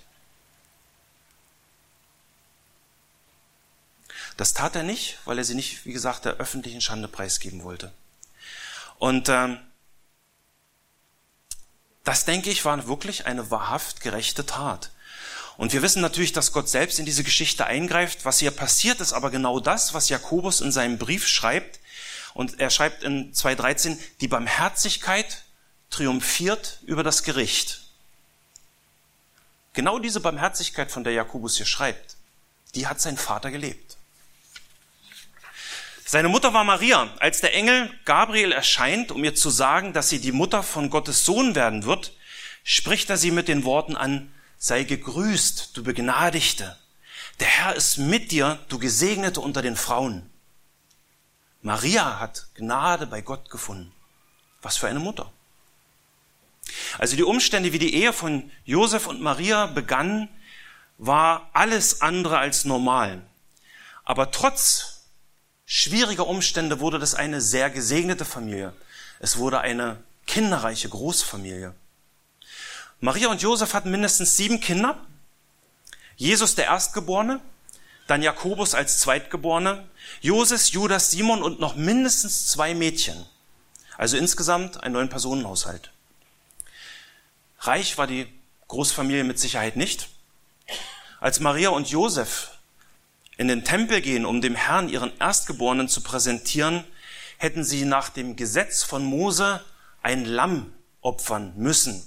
Das 4.37 4.53
tat 4.53 4.75
er 4.75 4.83
nicht, 4.83 5.17
weil 5.25 5.39
er 5.39 5.43
sie 5.43 5.55
nicht, 5.55 5.85
wie 5.87 5.91
gesagt, 5.91 6.25
der 6.25 6.35
öffentlichen 6.35 6.81
Schande 6.81 7.07
preisgeben 7.07 7.63
wollte. 7.63 7.91
Und 8.99 9.27
ähm, 9.27 9.59
das, 12.09 12.25
denke 12.25 12.49
ich, 12.49 12.65
war 12.65 12.87
wirklich 12.87 13.27
eine 13.27 13.51
wahrhaft 13.51 14.01
gerechte 14.01 14.43
Tat. 14.43 14.89
Und 15.57 15.73
wir 15.73 15.83
wissen 15.83 16.01
natürlich, 16.01 16.33
dass 16.33 16.53
Gott 16.53 16.67
selbst 16.67 16.97
in 16.97 17.05
diese 17.05 17.23
Geschichte 17.23 17.67
eingreift. 17.67 18.25
Was 18.25 18.39
hier 18.39 18.49
passiert, 18.49 18.99
ist 18.99 19.13
aber 19.13 19.29
genau 19.29 19.59
das, 19.59 19.93
was 19.93 20.09
Jakobus 20.09 20.59
in 20.59 20.71
seinem 20.71 20.97
Brief 20.97 21.27
schreibt. 21.27 21.79
Und 22.33 22.59
er 22.59 22.71
schreibt 22.71 23.03
in 23.03 23.31
2.13, 23.31 23.99
die 24.21 24.27
Barmherzigkeit 24.27 25.43
triumphiert 25.91 26.79
über 26.87 27.03
das 27.03 27.21
Gericht. 27.21 27.81
Genau 29.73 29.99
diese 29.99 30.19
Barmherzigkeit, 30.19 30.89
von 30.89 31.03
der 31.03 31.13
Jakobus 31.13 31.57
hier 31.57 31.67
schreibt, 31.67 32.15
die 32.73 32.87
hat 32.87 32.99
sein 32.99 33.17
Vater 33.17 33.51
gelebt. 33.51 33.97
Seine 36.11 36.27
Mutter 36.27 36.55
war 36.55 36.63
Maria. 36.63 37.07
Als 37.19 37.39
der 37.39 37.53
Engel 37.53 37.87
Gabriel 38.03 38.51
erscheint, 38.51 39.11
um 39.11 39.23
ihr 39.23 39.35
zu 39.35 39.51
sagen, 39.51 39.93
dass 39.93 40.09
sie 40.09 40.19
die 40.19 40.31
Mutter 40.31 40.63
von 40.63 40.89
Gottes 40.89 41.23
Sohn 41.23 41.53
werden 41.53 41.85
wird, 41.85 42.13
spricht 42.63 43.11
er 43.11 43.17
sie 43.17 43.29
mit 43.29 43.47
den 43.47 43.63
Worten 43.63 43.95
an, 43.95 44.33
sei 44.57 44.85
gegrüßt, 44.85 45.77
du 45.77 45.83
Begnadigte. 45.83 46.75
Der 47.39 47.45
Herr 47.45 47.75
ist 47.75 47.99
mit 47.99 48.31
dir, 48.31 48.57
du 48.69 48.79
Gesegnete 48.79 49.39
unter 49.39 49.61
den 49.61 49.75
Frauen. 49.75 50.27
Maria 51.61 52.19
hat 52.19 52.47
Gnade 52.55 53.05
bei 53.05 53.21
Gott 53.21 53.51
gefunden. 53.51 53.93
Was 54.63 54.77
für 54.77 54.87
eine 54.87 54.99
Mutter. 54.99 55.31
Also 56.97 57.17
die 57.17 57.23
Umstände, 57.23 57.71
wie 57.71 57.77
die 57.77 57.93
Ehe 57.93 58.13
von 58.13 58.49
Josef 58.65 59.05
und 59.05 59.21
Maria 59.21 59.67
begann, 59.67 60.27
war 60.97 61.51
alles 61.53 62.01
andere 62.01 62.39
als 62.39 62.65
normal. 62.65 63.21
Aber 64.05 64.31
trotz 64.31 64.98
schwieriger 65.71 66.25
Umstände 66.25 66.79
wurde 66.79 66.97
das 66.97 67.13
eine 67.13 67.39
sehr 67.39 67.69
gesegnete 67.69 68.25
Familie. 68.25 68.73
Es 69.19 69.37
wurde 69.37 69.61
eine 69.61 70.03
kinderreiche 70.25 70.89
Großfamilie. 70.89 71.75
Maria 72.99 73.29
und 73.29 73.43
Josef 73.43 73.75
hatten 73.75 73.91
mindestens 73.91 74.35
sieben 74.35 74.59
Kinder. 74.59 74.99
Jesus 76.17 76.55
der 76.55 76.65
Erstgeborene, 76.65 77.39
dann 78.07 78.23
Jakobus 78.23 78.73
als 78.73 78.97
Zweitgeborene, 78.97 79.87
Josef, 80.21 80.65
Judas, 80.65 81.11
Simon 81.11 81.43
und 81.43 81.59
noch 81.59 81.75
mindestens 81.75 82.47
zwei 82.47 82.73
Mädchen. 82.73 83.23
Also 83.95 84.17
insgesamt 84.17 84.83
ein 84.83 84.93
neun 84.93 85.09
Personenhaushalt. 85.09 85.91
Reich 87.59 87.97
war 87.99 88.07
die 88.07 88.27
Großfamilie 88.69 89.23
mit 89.23 89.39
Sicherheit 89.39 89.75
nicht. 89.75 90.09
Als 91.19 91.39
Maria 91.39 91.69
und 91.69 91.89
Josef 91.89 92.58
in 93.39 93.47
den 93.47 93.63
Tempel 93.63 94.01
gehen, 94.01 94.25
um 94.25 94.41
dem 94.41 94.53
Herrn 94.53 94.89
ihren 94.89 95.17
Erstgeborenen 95.17 95.87
zu 95.87 96.01
präsentieren, 96.03 96.83
hätten 97.37 97.63
sie 97.63 97.85
nach 97.85 98.09
dem 98.09 98.35
Gesetz 98.35 98.83
von 98.83 99.05
Mose 99.05 99.63
ein 100.03 100.25
Lamm 100.25 100.73
opfern 100.99 101.53
müssen. 101.55 102.05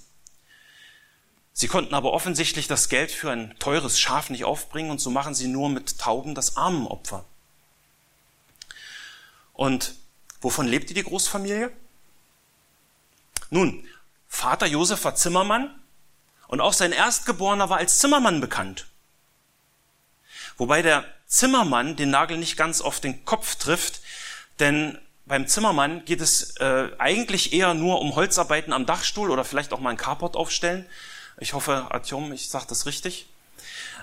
Sie 1.55 1.69
konnten 1.69 1.95
aber 1.95 2.13
offensichtlich 2.13 2.67
das 2.67 2.91
Geld 2.91 3.11
für 3.11 3.31
ein 3.31 3.59
teures 3.59 3.99
Schaf 3.99 4.29
nicht 4.29 4.45
aufbringen 4.45 4.91
und 4.91 5.01
so 5.01 5.09
machen 5.09 5.35
sie 5.35 5.49
nur 5.49 5.71
mit 5.71 5.99
Tauben 5.99 6.35
das 6.35 6.59
Armenopfer. 6.59 7.25
Und 9.55 9.95
wovon 10.43 10.67
lebte 10.67 10.93
die 10.93 11.03
Großfamilie? 11.03 11.73
Nun, 13.49 13.89
Vater 14.29 14.67
Josef 14.67 15.03
war 15.05 15.15
Zimmermann 15.15 15.75
und 16.49 16.61
auch 16.61 16.75
sein 16.75 16.93
Erstgeborener 16.93 17.71
war 17.71 17.79
als 17.79 18.01
Zimmermann 18.01 18.43
bekannt. 18.43 18.87
Wobei 20.59 20.83
der 20.83 21.07
Zimmermann 21.33 21.97
den 21.97 22.11
Nagel 22.11 22.37
nicht 22.37 22.59
ganz 22.59 22.83
auf 22.83 23.01
den 23.01 23.25
Kopf 23.25 23.55
trifft, 23.55 24.03
denn 24.61 24.99
beim 25.25 25.47
Zimmermann 25.47 26.05
geht 26.05 26.21
es 26.21 26.57
äh, 26.59 26.91
eigentlich 26.99 27.55
eher 27.55 27.73
nur 27.73 28.03
um 28.03 28.15
Holzarbeiten 28.15 28.71
am 28.71 28.85
Dachstuhl 28.85 29.31
oder 29.31 29.43
vielleicht 29.43 29.73
auch 29.73 29.81
mal 29.81 29.89
ein 29.89 29.97
Carport 29.97 30.37
aufstellen. 30.37 30.85
Ich 31.39 31.55
hoffe, 31.55 31.87
Artyom, 31.91 32.35
ich 32.35 32.51
sage 32.51 32.67
das 32.69 32.85
richtig. 32.85 33.31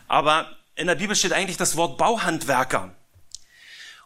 Aber 0.07 0.49
in 0.73 0.87
der 0.87 0.95
Bibel 0.95 1.15
steht 1.15 1.31
eigentlich 1.31 1.57
das 1.57 1.75
Wort 1.75 1.99
Bauhandwerker. 1.99 2.95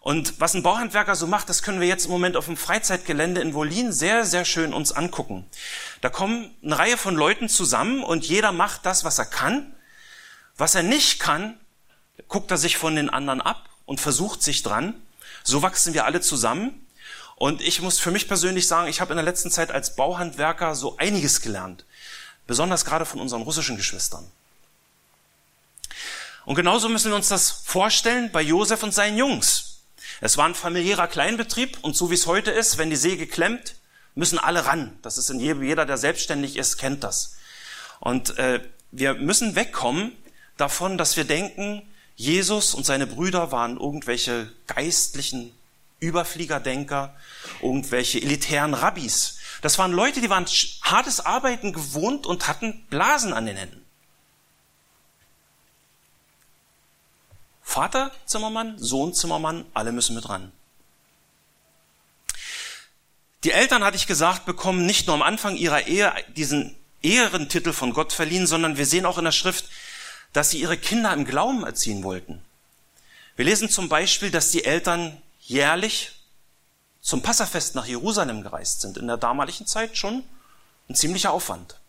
Und 0.02 0.42
was 0.42 0.54
ein 0.54 0.64
Bauhandwerker 0.64 1.16
so 1.16 1.26
macht, 1.26 1.48
das 1.48 1.64
können 1.64 1.80
wir 1.80 1.88
jetzt 1.88 2.06
im 2.06 2.12
Moment 2.12 2.36
auf 2.36 2.48
dem 2.48 2.58
Freizeitgelände 2.58 3.40
in 3.40 3.54
Wolin 3.54 3.94
sehr, 3.94 4.26
sehr 4.26 4.44
schön 4.44 4.74
uns 4.74 4.92
angucken. 4.92 5.50
Da 6.02 6.10
kommen 6.10 6.54
eine 6.62 6.78
Reihe 6.78 6.98
von 6.98 7.16
Leuten 7.16 7.48
zusammen 7.48 8.04
und 8.04 8.28
jeder 8.28 8.52
macht 8.52 8.86
das, 8.86 9.06
was 9.06 9.18
er 9.18 9.28
kann. 9.28 9.74
Was 10.58 10.76
er 10.76 10.84
nicht 10.84 11.22
kann, 11.22 11.58
guckt 12.28 12.52
er 12.52 12.58
sich 12.58 12.78
von 12.78 12.96
den 12.96 13.10
anderen 13.10 13.42
ab 13.42 13.70
und 13.86 14.00
versucht 14.00 14.42
sich 14.42 14.64
dran. 14.64 14.96
So 15.44 15.62
wachsen 15.62 15.94
wir 15.94 16.06
alle 16.06 16.22
zusammen. 16.22 16.86
Und 17.36 17.62
ich 17.62 17.82
muss 17.82 18.00
für 18.00 18.12
mich 18.12 18.28
persönlich 18.28 18.68
sagen, 18.68 18.88
ich 18.88 19.02
habe 19.02 19.12
in 19.12 19.18
der 19.18 19.26
letzten 19.26 19.52
Zeit 19.52 19.72
als 19.72 19.96
Bauhandwerker 19.96 20.76
so 20.76 20.98
einiges 20.98 21.42
gelernt. 21.42 21.86
Besonders 22.48 22.86
gerade 22.86 23.06
von 23.06 23.20
unseren 23.20 23.42
russischen 23.42 23.78
Geschwistern. 23.78 24.30
Und 26.46 26.56
genauso 26.56 26.90
müssen 26.90 27.12
wir 27.12 27.16
uns 27.16 27.30
das 27.30 27.52
vorstellen 27.52 28.32
bei 28.32 28.42
Josef 28.42 28.84
und 28.84 28.94
seinen 28.94 29.18
Jungs. 29.18 29.82
Es 30.22 30.38
war 30.38 30.46
ein 30.46 30.56
familiärer 30.56 31.08
Kleinbetrieb 31.08 31.78
und 31.82 31.96
so 31.96 32.10
wie 32.10 32.16
es 32.16 32.28
heute 32.28 32.52
ist, 32.52 32.78
wenn 32.78 32.90
die 32.90 32.96
Säge 32.96 33.28
klemmt, 33.28 33.76
müssen 34.16 34.40
alle 34.40 34.66
ran. 34.66 34.98
Das 35.02 35.18
ist 35.18 35.30
in 35.30 35.40
jedem, 35.40 35.64
jeder, 35.64 35.86
der 35.86 35.98
selbstständig 35.98 36.58
ist, 36.58 36.78
kennt 36.78 37.04
das. 37.04 37.38
Und 38.00 38.38
äh, 38.38 38.62
wir 38.92 39.16
müssen 39.16 39.56
wegkommen 39.56 40.12
davon, 40.58 40.98
dass 40.98 41.18
wir 41.18 41.24
denken, 41.24 41.82
Jesus 42.16 42.74
und 42.74 42.86
seine 42.86 43.08
Brüder 43.08 43.52
waren 43.52 43.78
irgendwelche 43.78 44.52
geistlichen 44.68 45.52
Überfliegerdenker, 46.00 47.16
irgendwelche 47.62 48.22
elitären 48.22 48.74
Rabbis. 48.74 49.38
Das 49.62 49.80
waren 49.80 49.92
Leute, 49.92 50.22
die 50.22 50.30
waren 50.30 50.46
hartes 50.82 51.22
Arbeiten 51.22 51.74
gewohnt 51.74 52.26
und 52.26 52.48
hatten 52.48 52.86
Blasen 52.90 53.34
an 53.34 53.46
den 53.46 53.58
Händen. 53.58 53.84
Vater 57.62 58.12
Zimmermann, 58.26 58.78
Sohn 58.78 59.14
Zimmermann, 59.14 59.66
alle 59.74 59.92
müssen 59.92 60.16
mit 60.16 60.28
ran. 60.30 60.52
Die 63.44 63.52
Eltern, 63.52 63.84
hatte 63.84 63.98
ich 63.98 64.06
gesagt, 64.06 64.46
bekommen 64.46 64.86
nicht 64.86 65.08
nur 65.08 65.16
am 65.16 65.22
Anfang 65.22 65.56
ihrer 65.56 65.88
Ehe 65.88 66.14
diesen 66.36 66.76
Ehrentitel 67.02 67.74
von 67.74 67.94
Gott 67.94 68.14
verliehen, 68.14 68.48
sondern 68.48 68.78
wir 68.78 68.86
sehen 68.86 69.06
auch 69.06 69.18
in 69.18 69.26
der 69.26 69.32
Schrift, 69.32 69.66
dass 70.34 70.50
sie 70.50 70.60
ihre 70.60 70.78
Kinder 70.78 71.14
im 71.14 71.26
Glauben 71.26 71.64
erziehen 71.64 72.04
wollten. 72.04 72.44
Wir 73.36 73.46
lesen 73.46 73.70
zum 73.70 73.90
Beispiel, 73.90 74.32
dass 74.32 74.52
die 74.52 74.66
Eltern 74.66 75.22
jährlich 75.40 76.12
zum 77.02 77.22
Passafest 77.22 77.76
nach 77.76 77.86
Jerusalem 77.86 78.44
gereist 78.44 78.82
sind. 78.82 78.98
In 78.98 79.08
der 79.08 79.18
damaligen 79.18 79.68
Zeit 79.68 79.98
schon 79.98 80.24
ein 80.90 80.96
ziemlicher 80.96 81.32
Aufwand. 81.32 81.80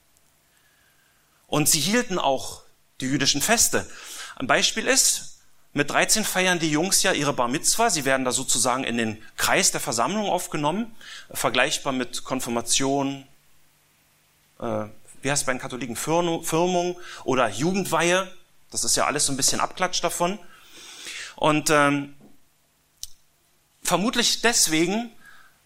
Und 1.46 1.68
sie 1.68 1.80
hielten 1.80 2.18
auch 2.18 2.62
die 3.00 3.06
jüdischen 3.06 3.42
Feste. 3.42 3.88
Ein 4.36 4.46
Beispiel 4.46 4.86
ist, 4.86 5.38
mit 5.72 5.90
13 5.90 6.24
feiern 6.24 6.58
die 6.58 6.70
Jungs 6.70 7.02
ja 7.02 7.12
ihre 7.12 7.32
Bar 7.32 7.48
Mitzwa. 7.48 7.90
Sie 7.90 8.04
werden 8.04 8.24
da 8.24 8.32
sozusagen 8.32 8.84
in 8.84 8.96
den 8.96 9.22
Kreis 9.36 9.72
der 9.72 9.80
Versammlung 9.80 10.28
aufgenommen, 10.28 10.94
vergleichbar 11.32 11.92
mit 11.92 12.24
Konfirmation, 12.24 13.26
äh, 14.60 14.86
wie 15.24 15.30
heißt 15.30 15.42
es 15.42 15.46
bei 15.46 15.52
den 15.52 15.60
Katholiken, 15.60 15.96
Firmung 15.96 16.96
oder 17.24 17.48
Jugendweihe. 17.48 18.30
Das 18.70 18.84
ist 18.84 18.94
ja 18.96 19.06
alles 19.06 19.26
so 19.26 19.32
ein 19.32 19.36
bisschen 19.36 19.60
Abklatsch 19.60 20.02
davon. 20.02 20.38
Und 21.36 21.70
ähm, 21.70 22.14
vermutlich 23.82 24.42
deswegen 24.42 25.10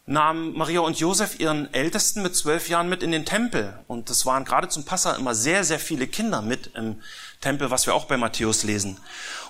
nahmen 0.06 0.56
Maria 0.56 0.80
und 0.80 0.98
Josef 0.98 1.38
ihren 1.38 1.72
Ältesten 1.74 2.22
mit 2.22 2.34
zwölf 2.34 2.68
Jahren 2.68 2.88
mit 2.88 3.02
in 3.02 3.10
den 3.10 3.26
Tempel. 3.26 3.78
Und 3.88 4.08
es 4.10 4.24
waren 4.24 4.44
gerade 4.44 4.68
zum 4.68 4.84
Passa 4.84 5.14
immer 5.16 5.34
sehr, 5.34 5.64
sehr 5.64 5.78
viele 5.78 6.06
Kinder 6.06 6.40
mit 6.40 6.68
im 6.74 7.02
Tempel, 7.40 7.70
was 7.70 7.86
wir 7.86 7.94
auch 7.94 8.06
bei 8.06 8.16
Matthäus 8.16 8.62
lesen. 8.62 8.98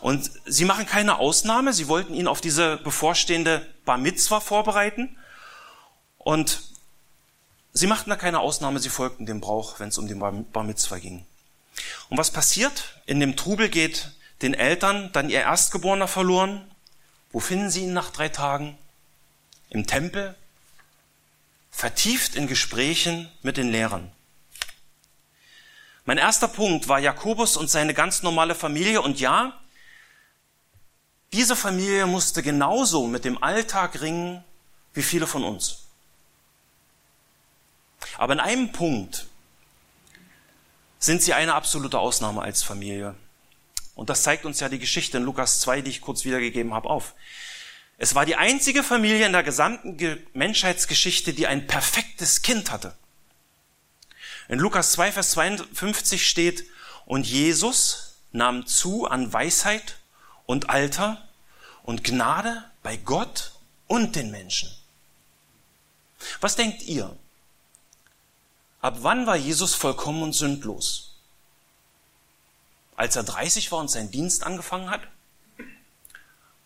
Und 0.01 0.31
sie 0.47 0.65
machen 0.65 0.87
keine 0.87 1.19
Ausnahme. 1.19 1.73
Sie 1.73 1.87
wollten 1.87 2.15
ihn 2.15 2.27
auf 2.27 2.41
diese 2.41 2.79
bevorstehende 2.79 3.67
Bar 3.85 3.99
Mitzwa 3.99 4.41
vorbereiten. 4.41 5.17
Und 6.17 6.68
sie 7.79 7.87
machten 7.87 8.11
da 8.11 8.17
keine 8.17 8.41
Ausnahme. 8.41 8.81
Sie 8.81 8.89
folgten 8.89 9.27
dem 9.27 9.41
Brauch, 9.41 9.81
wenn 9.81 9.89
es 9.89 9.99
um 9.99 10.09
den 10.09 10.19
Bar 10.19 10.65
Mitzwa 10.65 10.99
ging. 10.99 11.25
Und 12.09 12.19
was 12.19 12.31
passiert? 12.31 13.01
In 13.07 13.21
dem 13.21 13.37
Trubel 13.37 13.69
geht 13.69 14.11
den 14.43 14.55
Eltern 14.55 15.11
dann 15.13 15.31
ihr 15.31 15.41
Erstgeborener 15.41 16.09
verloren. 16.09 16.69
Wo 17.31 17.41
finden 17.41 17.71
sie 17.71 17.85
ihn 17.85 17.93
nach 17.93 18.11
drei 18.11 18.29
Tagen? 18.29 18.77
Im 19.71 19.87
Tempel, 19.87 20.35
vertieft 21.71 22.35
in 22.35 22.47
Gesprächen 22.47 23.31
mit 23.43 23.57
den 23.57 23.71
Lehrern. 23.71 24.11
Mein 26.07 26.17
erster 26.17 26.49
Punkt 26.49 26.89
war 26.89 26.99
Jakobus 26.99 27.59
und 27.59 27.69
seine 27.69 27.93
ganz 27.93 28.23
normale 28.23 28.55
Familie. 28.55 29.03
Und 29.03 29.21
ja, 29.21 29.61
diese 31.35 31.55
Familie 31.55 32.07
musste 32.07 32.43
genauso 32.43 33.07
mit 33.07 33.27
dem 33.27 33.43
Alltag 33.43 34.01
ringen 34.01 34.43
wie 34.95 35.03
viele 35.03 35.27
von 35.27 35.45
uns. 35.45 35.88
Aber 38.19 38.35
in 38.35 38.41
einem 38.41 38.73
Punkt 38.73 39.27
sind 40.99 41.23
sie 41.23 41.33
eine 41.33 41.55
absolute 41.55 41.99
Ausnahme 41.99 42.43
als 42.43 42.63
Familie. 42.63 43.15
Und 43.95 44.11
das 44.11 44.25
zeigt 44.25 44.45
uns 44.45 44.61
ja 44.61 44.69
die 44.69 44.81
Geschichte 44.81 45.17
in 45.17 45.25
Lukas 45.25 45.61
2, 45.61 45.81
die 45.81 45.91
ich 45.91 46.01
kurz 46.01 46.25
wiedergegeben 46.25 46.75
habe, 46.75 46.91
auf. 46.91 47.15
Es 47.97 48.15
war 48.15 48.27
die 48.27 48.37
einzige 48.37 48.83
Familie 48.83 49.25
in 49.25 49.33
der 49.33 49.43
gesamten 49.43 49.97
Menschheitsgeschichte, 50.35 51.33
die 51.33 51.47
ein 51.47 51.67
perfektes 51.67 52.43
Kind 52.43 52.71
hatte. 52.71 52.95
In 54.49 54.59
Lukas 54.59 54.93
2, 54.93 55.13
Vers 55.13 55.31
52 55.31 56.29
steht, 56.29 56.65
und 57.07 57.27
Jesus 57.27 58.17
nahm 58.33 58.67
zu 58.67 59.07
an 59.07 59.33
Weisheit 59.33 59.97
und 60.45 60.71
Alter 60.71 61.27
und 61.83 62.05
Gnade 62.05 62.65
bei 62.83 62.97
Gott 62.97 63.53
und 63.87 64.17
den 64.17 64.31
Menschen. 64.31 64.71
Was 66.41 66.57
denkt 66.57 66.83
ihr? 66.83 67.17
Ab 68.81 68.99
wann 69.01 69.27
war 69.27 69.37
Jesus 69.37 69.75
vollkommen 69.75 70.23
und 70.23 70.33
sündlos? 70.35 71.17
Als 72.97 73.17
er 73.17 73.25
30 73.25 73.73
war 73.73 73.81
und 73.81 73.91
seinen 73.91 74.11
Dienst 74.11 74.45
angefangen 74.45 74.91
hat? 74.91 75.03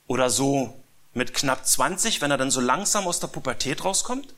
Oder 0.07 0.31
so 0.31 0.83
mit 1.15 1.35
knapp 1.35 1.67
20, 1.67 2.21
wenn 2.21 2.31
er 2.31 2.39
dann 2.39 2.51
so 2.51 2.61
langsam 2.61 3.07
aus 3.07 3.21
der 3.21 3.29
Pubertät 3.29 3.85
rauskommt? 3.85 4.35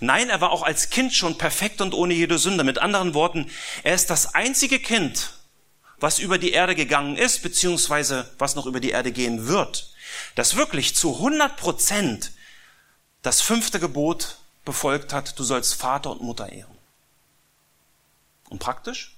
Nein, 0.00 0.28
er 0.28 0.40
war 0.40 0.50
auch 0.50 0.62
als 0.62 0.90
Kind 0.90 1.12
schon 1.12 1.38
perfekt 1.38 1.80
und 1.80 1.94
ohne 1.94 2.14
jede 2.14 2.38
Sünde. 2.38 2.64
Mit 2.64 2.78
anderen 2.78 3.14
Worten, 3.14 3.50
er 3.82 3.94
ist 3.94 4.10
das 4.10 4.34
einzige 4.34 4.78
Kind, 4.78 5.34
was 5.98 6.18
über 6.18 6.38
die 6.38 6.52
Erde 6.52 6.74
gegangen 6.74 7.16
ist, 7.16 7.42
beziehungsweise 7.42 8.30
was 8.38 8.54
noch 8.54 8.66
über 8.66 8.80
die 8.80 8.90
Erde 8.90 9.12
gehen 9.12 9.46
wird, 9.46 9.92
das 10.34 10.56
wirklich 10.56 10.96
zu 10.96 11.16
100 11.16 11.56
Prozent 11.56 12.32
das 13.22 13.40
fünfte 13.40 13.80
Gebot 13.80 14.36
befolgt 14.64 15.12
hat, 15.12 15.38
du 15.38 15.44
sollst 15.44 15.74
Vater 15.74 16.10
und 16.10 16.22
Mutter 16.22 16.50
ehren. 16.50 16.78
Und 18.48 18.58
praktisch? 18.58 19.16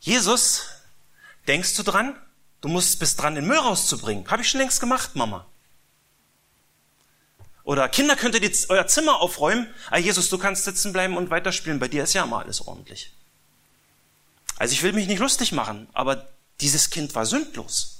Jesus 0.00 0.68
Denkst 1.46 1.76
du 1.76 1.82
dran? 1.82 2.16
Du 2.60 2.68
musst 2.68 2.98
bis 2.98 3.16
dran, 3.16 3.34
den 3.34 3.46
Müll 3.46 3.58
rauszubringen. 3.58 4.28
Habe 4.30 4.42
ich 4.42 4.48
schon 4.48 4.60
längst 4.60 4.80
gemacht, 4.80 5.14
Mama. 5.14 5.46
Oder 7.62 7.88
Kinder, 7.88 8.16
könnt 8.16 8.34
ihr 8.34 8.50
euer 8.68 8.86
Zimmer 8.86 9.20
aufräumen? 9.20 9.72
Ah, 9.90 9.98
Jesus, 9.98 10.28
du 10.28 10.38
kannst 10.38 10.64
sitzen 10.64 10.92
bleiben 10.92 11.16
und 11.16 11.30
weiterspielen. 11.30 11.78
Bei 11.78 11.88
dir 11.88 12.04
ist 12.04 12.14
ja 12.14 12.24
immer 12.24 12.40
alles 12.40 12.66
ordentlich. 12.66 13.12
Also 14.56 14.72
ich 14.72 14.82
will 14.82 14.92
mich 14.92 15.06
nicht 15.06 15.18
lustig 15.18 15.52
machen, 15.52 15.88
aber 15.92 16.28
dieses 16.60 16.90
Kind 16.90 17.14
war 17.14 17.26
sündlos. 17.26 17.95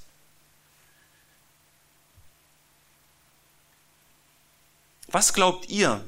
Was 5.07 5.33
glaubt 5.33 5.69
ihr, 5.69 6.03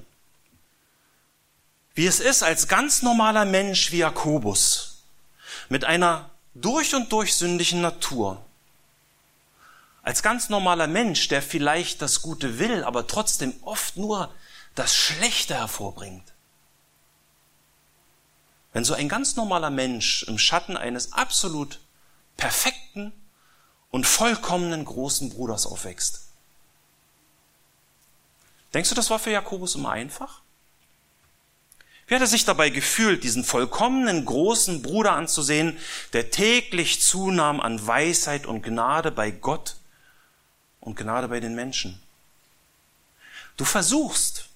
wie 1.94 2.06
es 2.06 2.20
ist, 2.20 2.44
als 2.44 2.68
ganz 2.68 3.02
normaler 3.02 3.46
Mensch 3.46 3.92
wie 3.92 3.98
Jakobus 4.00 5.04
mit 5.70 5.86
einer 5.86 6.30
durch 6.54 6.96
und 6.96 7.12
durch 7.12 7.36
sündigen 7.36 7.82
Natur, 7.82 8.44
als 10.02 10.24
ganz 10.24 10.50
normaler 10.50 10.88
Mensch, 10.88 11.28
der 11.28 11.42
vielleicht 11.42 12.02
das 12.02 12.22
Gute 12.22 12.60
will, 12.60 12.84
aber 12.84 13.08
trotzdem 13.08 13.54
oft 13.62 13.98
nur 13.98 14.34
das 14.76 14.96
Schlechte 14.96 15.56
hervorbringt. 15.56 16.34
Wenn 18.72 18.86
so 18.86 18.94
ein 18.94 19.10
ganz 19.10 19.36
normaler 19.36 19.70
Mensch 19.70 20.24
im 20.24 20.38
Schatten 20.38 20.78
eines 20.78 21.14
absolut 21.14 21.80
perfekten 22.38 23.12
und 23.92 24.06
vollkommenen 24.06 24.86
großen 24.86 25.30
Bruders 25.30 25.66
aufwächst. 25.66 26.29
Denkst 28.74 28.90
du, 28.90 28.96
das 28.96 29.10
war 29.10 29.20
für 29.20 29.32
Jakobus 29.32 29.76
immer 29.76 29.92
einfach? 29.92 30.42
Wie 32.08 32.16
hat 32.16 32.22
er 32.22 32.28
sich 32.28 32.44
dabei 32.44 32.72
gefühlt, 32.72 33.24
diesen 33.24 33.44
vollkommenen 33.44 34.26
großen 34.26 34.82
Bruder 34.82 35.12
anzusehen, 35.14 35.78
der 36.14 36.32
täglich 36.32 37.02
zunahm 37.02 37.62
an 37.62 37.86
Weisheit 37.86 38.48
und 38.48 38.64
Gnade 38.64 39.12
bei 39.12 39.30
Gott 39.30 39.76
und 40.80 40.96
Gnade 40.96 41.28
bei 41.28 41.40
den 41.40 41.54
Menschen? 41.54 42.02
Du 43.58 43.66
versuchst 43.66 44.50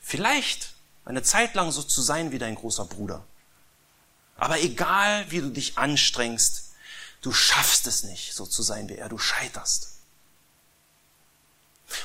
vielleicht 0.00 0.72
eine 1.04 1.22
Zeit 1.22 1.54
lang 1.54 1.72
so 1.72 1.82
zu 1.82 2.00
sein 2.00 2.32
wie 2.32 2.38
dein 2.38 2.54
großer 2.54 2.86
Bruder. 2.86 3.24
Aber 4.36 4.60
egal, 4.60 5.30
wie 5.30 5.40
du 5.40 5.50
dich 5.50 5.76
anstrengst, 5.76 6.70
du 7.20 7.32
schaffst 7.32 7.86
es 7.86 8.02
nicht, 8.02 8.32
so 8.32 8.46
zu 8.46 8.62
sein 8.62 8.88
wie 8.88 8.96
er, 8.96 9.08
du 9.08 9.18
scheiterst. 9.18 9.91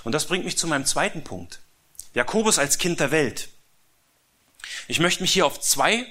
Und 0.04 0.12
das 0.12 0.26
bringt 0.26 0.46
mich 0.46 0.58
zu 0.58 0.68
meinem 0.68 0.86
zweiten 0.86 1.24
Punkt. 1.24 1.60
Jakobus 2.14 2.60
als 2.60 2.78
Kind 2.78 3.00
der 3.00 3.12
Welt. 3.12 3.50
Ich 4.88 5.00
möchte 5.00 5.22
mich 5.22 5.34
hier 5.34 5.46
auf 5.46 5.60
zwei 5.60 6.06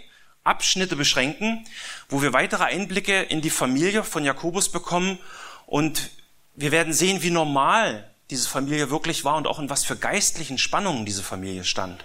Abschnitte 0.44 0.96
beschränken, 0.96 1.66
wo 2.08 2.22
wir 2.22 2.32
weitere 2.32 2.64
Einblicke 2.64 3.22
in 3.22 3.40
die 3.40 3.50
Familie 3.50 4.04
von 4.04 4.24
Jakobus 4.24 4.70
bekommen 4.70 5.18
und 5.66 6.10
wir 6.54 6.72
werden 6.72 6.92
sehen, 6.92 7.22
wie 7.22 7.30
normal 7.30 8.08
diese 8.30 8.48
Familie 8.48 8.90
wirklich 8.90 9.24
war 9.24 9.36
und 9.36 9.46
auch 9.46 9.58
in 9.58 9.70
was 9.70 9.84
für 9.84 9.96
geistlichen 9.96 10.58
Spannungen 10.58 11.04
diese 11.04 11.22
Familie 11.22 11.64
stand. 11.64 12.04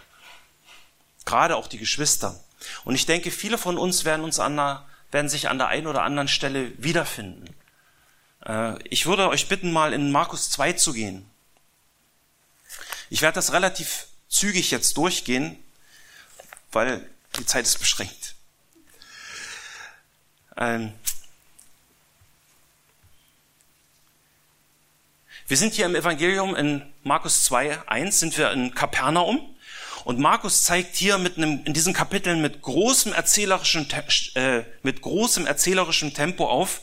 Gerade 1.25 1.55
auch 1.55 1.67
die 1.67 1.77
Geschwister. 1.77 2.39
Und 2.83 2.95
ich 2.95 3.05
denke, 3.05 3.31
viele 3.31 3.57
von 3.57 3.77
uns 3.77 4.05
werden 4.05 4.23
uns 4.23 4.39
an 4.39 4.55
der, 4.55 4.85
werden 5.11 5.29
sich 5.29 5.49
an 5.49 5.57
der 5.57 5.67
einen 5.67 5.87
oder 5.87 6.03
anderen 6.03 6.27
Stelle 6.27 6.71
wiederfinden. 6.77 7.45
Äh, 8.45 8.81
ich 8.87 9.05
würde 9.05 9.29
euch 9.29 9.47
bitten, 9.47 9.71
mal 9.71 9.93
in 9.93 10.11
Markus 10.11 10.49
2 10.51 10.73
zu 10.73 10.93
gehen. 10.93 11.30
Ich 13.11 13.21
werde 13.21 13.35
das 13.35 13.51
relativ 13.51 14.07
zügig 14.29 14.71
jetzt 14.71 14.95
durchgehen, 14.95 15.61
weil 16.71 17.05
die 17.37 17.45
Zeit 17.45 17.65
ist 17.65 17.77
beschränkt. 17.77 18.35
Ähm 20.55 20.93
wir 25.47 25.57
sind 25.57 25.73
hier 25.73 25.87
im 25.87 25.95
Evangelium 25.95 26.55
in 26.55 26.89
Markus 27.03 27.43
2, 27.43 27.85
1 27.89 28.17
sind 28.17 28.37
wir 28.37 28.49
in 28.51 28.73
Kapernaum. 28.73 29.57
Und 30.05 30.17
Markus 30.19 30.63
zeigt 30.63 30.95
hier 30.95 31.17
mit 31.17 31.35
einem, 31.35 31.65
in 31.65 31.73
diesen 31.73 31.93
Kapiteln 31.93 32.41
mit 32.41 32.61
großem 32.61 33.11
erzählerischen, 33.11 33.89
äh, 34.35 34.63
mit 34.83 35.01
großem 35.01 35.45
erzählerischem 35.45 36.13
Tempo 36.13 36.47
auf, 36.47 36.79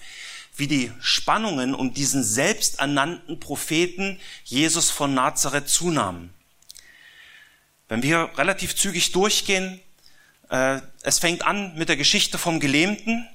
wie 0.59 0.67
die 0.67 0.93
Spannungen 1.01 1.75
um 1.75 1.95
diesen 1.95 2.23
selbsternannten 2.23 3.41
Propheten 3.41 4.21
Jesus 4.45 4.91
von 4.91 5.15
Nazareth 5.15 5.69
zunahmen. 5.69 6.35
Wenn 7.89 8.03
wir 8.03 8.31
relativ 8.37 8.77
zügig 8.77 9.13
durchgehen, 9.13 9.81
Äh, 10.51 10.81
es 11.03 11.19
fängt 11.19 11.43
an 11.43 11.75
mit 11.77 11.89
der 11.89 11.97
Geschichte 11.97 12.39
vom 12.39 12.61
Gelähmten. 12.61 13.27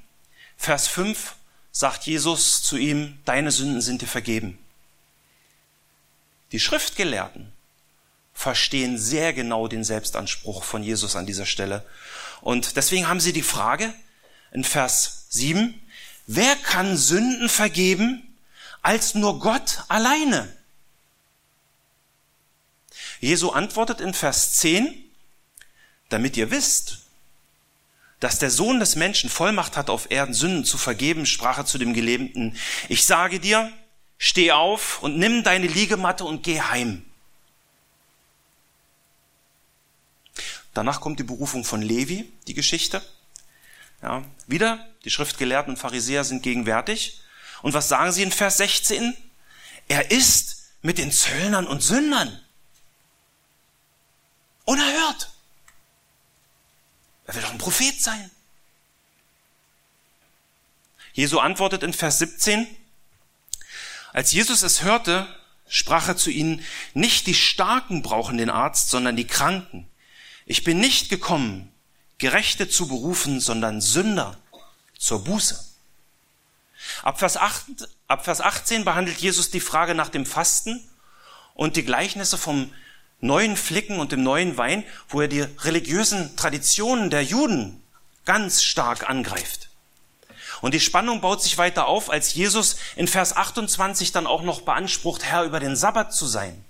Vers 0.58 0.88
5 0.88 1.36
sagt 1.72 2.06
Jesus 2.06 2.64
zu 2.64 2.78
ihm, 2.78 3.20
deine 3.26 3.52
Sünden 3.52 3.82
sind 3.82 4.02
dir 4.02 4.08
vergeben. 4.08 4.58
Die 6.52 6.60
Schriftgelehrten 6.60 7.52
verstehen 8.34 8.98
sehr 8.98 9.34
genau 9.34 9.68
den 9.68 9.84
Selbstanspruch 9.84 10.64
von 10.64 10.84
Jesus 10.84 11.16
an 11.16 11.26
dieser 11.26 11.46
Stelle. 11.46 11.86
Und 12.42 12.76
deswegen 12.78 13.08
haben 13.08 13.20
sie 13.20 13.34
die 13.34 13.44
Frage 13.44 13.94
in 14.52 14.64
Vers 14.64 15.28
7, 15.30 15.80
wer 16.28 16.56
kann 16.56 16.98
Sünden 16.98 17.50
vergeben 17.50 18.36
als 18.82 19.16
nur 19.16 19.40
Gott 19.40 19.84
alleine? 19.88 20.52
Jesu 23.20 23.52
antwortet 23.52 24.02
in 24.02 24.14
Vers 24.14 24.54
10, 24.58 24.94
damit 26.10 26.36
ihr 26.36 26.52
wisst, 26.52 27.00
dass 28.20 28.40
der 28.40 28.52
Sohn 28.52 28.80
des 28.80 28.96
Menschen 28.96 29.30
Vollmacht 29.30 29.76
hat, 29.76 29.90
auf 29.90 30.12
Erden 30.12 30.34
Sünden 30.34 30.66
zu 30.66 30.78
vergeben, 30.78 31.26
sprach 31.26 31.58
er 31.58 31.66
zu 31.66 31.78
dem 31.78 31.94
Gelähmten, 31.94 32.58
ich 32.88 33.06
sage 33.06 33.40
dir, 33.40 33.72
steh 34.18 34.52
auf 34.52 35.02
und 35.04 35.18
nimm 35.18 35.44
deine 35.44 35.68
Liegematte 35.68 36.24
und 36.24 36.44
geh 36.44 36.62
heim. 36.62 37.06
Danach 40.74 41.02
kommt 41.02 41.20
die 41.20 41.24
Berufung 41.24 41.64
von 41.66 41.82
Levi, 41.82 42.32
die 42.48 42.54
Geschichte. 42.54 43.02
Ja, 44.02 44.24
wieder, 44.48 44.88
die 45.04 45.10
Schriftgelehrten 45.10 45.74
und 45.74 45.78
Pharisäer 45.78 46.24
sind 46.24 46.44
gegenwärtig. 46.44 47.22
Und 47.62 47.74
was 47.74 47.90
sagen 47.90 48.12
sie 48.12 48.24
in 48.24 48.32
Vers 48.32 48.58
16? 48.58 49.16
Er 49.88 50.12
ist 50.12 50.72
mit 50.82 50.98
den 50.98 51.12
Zöllnern 51.12 51.68
und 51.68 51.82
Sündern. 51.82 52.40
Unerhört. 54.66 55.32
Er 57.26 57.36
will 57.36 57.42
doch 57.42 57.52
ein 57.52 57.58
Prophet 57.58 58.02
sein. 58.02 58.32
Jesu 61.14 61.40
antwortet 61.40 61.84
in 61.84 61.94
Vers 61.94 62.20
17, 62.20 62.66
als 64.14 64.32
Jesus 64.32 64.64
es 64.64 64.82
hörte, 64.82 65.28
sprach 65.68 66.08
er 66.08 66.18
zu 66.18 66.32
ihnen, 66.32 66.64
nicht 66.94 67.28
die 67.28 67.36
Starken 67.36 68.02
brauchen 68.02 68.38
den 68.38 68.50
Arzt, 68.50 68.90
sondern 68.90 69.16
die 69.16 69.28
Kranken. 69.28 69.88
Ich 70.46 70.64
bin 70.64 70.80
nicht 70.80 71.10
gekommen, 71.10 71.72
Gerechte 72.18 72.68
zu 72.68 72.88
berufen, 72.88 73.40
sondern 73.40 73.80
Sünder 73.80 74.43
zur 75.04 75.24
Buße. 75.24 75.60
Ab 77.02 77.20
Vers, 77.20 77.38
8, 77.38 77.66
ab 78.08 78.24
Vers 78.24 78.42
18 78.42 78.86
behandelt 78.86 79.18
Jesus 79.18 79.52
die 79.52 79.60
Frage 79.60 79.96
nach 79.96 80.10
dem 80.10 80.26
Fasten 80.26 80.82
und 81.54 81.76
die 81.76 81.84
Gleichnisse 81.84 82.38
vom 82.38 82.74
neuen 83.20 83.58
Flicken 83.58 84.00
und 84.00 84.12
dem 84.12 84.24
neuen 84.24 84.58
Wein, 84.58 84.84
wo 85.10 85.22
er 85.22 85.28
die 85.28 85.42
religiösen 85.42 86.36
Traditionen 86.36 87.10
der 87.10 87.24
Juden 87.24 87.82
ganz 88.26 88.64
stark 88.64 89.10
angreift. 89.10 89.70
Und 90.62 90.74
die 90.74 90.80
Spannung 90.80 91.20
baut 91.20 91.42
sich 91.42 91.58
weiter 91.58 91.88
auf, 91.88 92.10
als 92.10 92.34
Jesus 92.34 92.78
in 92.96 93.10
Vers 93.10 93.36
28 93.36 94.14
dann 94.14 94.28
auch 94.28 94.44
noch 94.44 94.62
beansprucht, 94.62 95.24
Herr 95.24 95.44
über 95.44 95.60
den 95.60 95.76
Sabbat 95.76 96.14
zu 96.14 96.26
sein. 96.26 96.64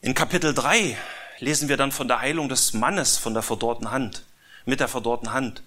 In 0.00 0.14
Kapitel 0.14 0.54
3 0.54 0.96
lesen 1.40 1.68
wir 1.68 1.76
dann 1.76 1.90
von 1.90 2.06
der 2.06 2.20
Heilung 2.20 2.48
des 2.48 2.72
Mannes 2.72 3.18
von 3.18 3.34
der 3.34 3.42
verdorrten 3.42 3.90
Hand, 3.90 4.22
mit 4.64 4.80
der 4.80 4.88
verdorrten 4.88 5.32
Hand. 5.32 5.62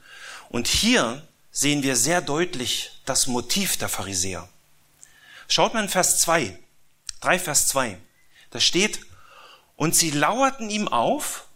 Und 0.49 0.67
hier 0.67 1.27
sehen 1.51 1.83
wir 1.83 1.95
sehr 1.95 2.21
deutlich 2.21 2.91
das 3.05 3.27
Motiv 3.27 3.77
der 3.77 3.89
Pharisäer. 3.89 4.47
Schaut 5.47 5.73
mal 5.73 5.83
in 5.83 5.89
Vers 5.89 6.19
2. 6.19 6.57
3 7.21 7.39
Vers 7.39 7.67
2. 7.67 7.97
Da 8.51 8.59
steht, 8.59 8.99
und 9.75 9.95
sie 9.95 10.11
lauerten 10.11 10.69
ihm 10.69 10.87
auf, 10.87 11.47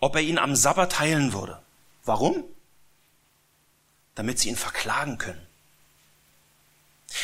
ob 0.00 0.16
er 0.16 0.22
ihn 0.22 0.38
am 0.38 0.56
Sabbat 0.56 0.98
heilen 0.98 1.32
würde. 1.32 1.60
Warum? 2.04 2.44
Damit 4.14 4.38
sie 4.38 4.48
ihn 4.48 4.56
verklagen 4.56 5.18
können. 5.18 5.46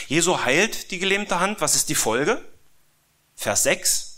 Jesu 0.08 0.40
heilt 0.44 0.90
die 0.90 0.98
gelähmte 0.98 1.40
Hand. 1.40 1.60
Was 1.60 1.74
ist 1.74 1.88
die 1.88 1.94
Folge? 1.94 2.44
Vers 3.36 3.62
6. 3.64 4.15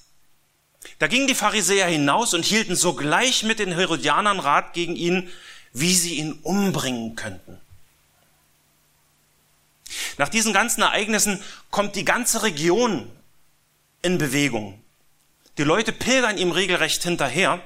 Da 0.98 1.06
gingen 1.06 1.26
die 1.26 1.34
Pharisäer 1.34 1.86
hinaus 1.86 2.34
und 2.34 2.44
hielten 2.44 2.76
sogleich 2.76 3.42
mit 3.42 3.58
den 3.58 3.72
Herodianern 3.72 4.40
Rat 4.40 4.72
gegen 4.72 4.96
ihn, 4.96 5.30
wie 5.72 5.94
sie 5.94 6.14
ihn 6.14 6.32
umbringen 6.42 7.14
könnten. 7.14 7.60
Nach 10.16 10.28
diesen 10.28 10.52
ganzen 10.52 10.82
Ereignissen 10.82 11.42
kommt 11.70 11.96
die 11.96 12.04
ganze 12.04 12.42
Region 12.42 13.10
in 14.02 14.18
Bewegung. 14.18 14.82
Die 15.58 15.64
Leute 15.64 15.92
pilgern 15.92 16.38
ihm 16.38 16.52
regelrecht 16.52 17.02
hinterher. 17.02 17.60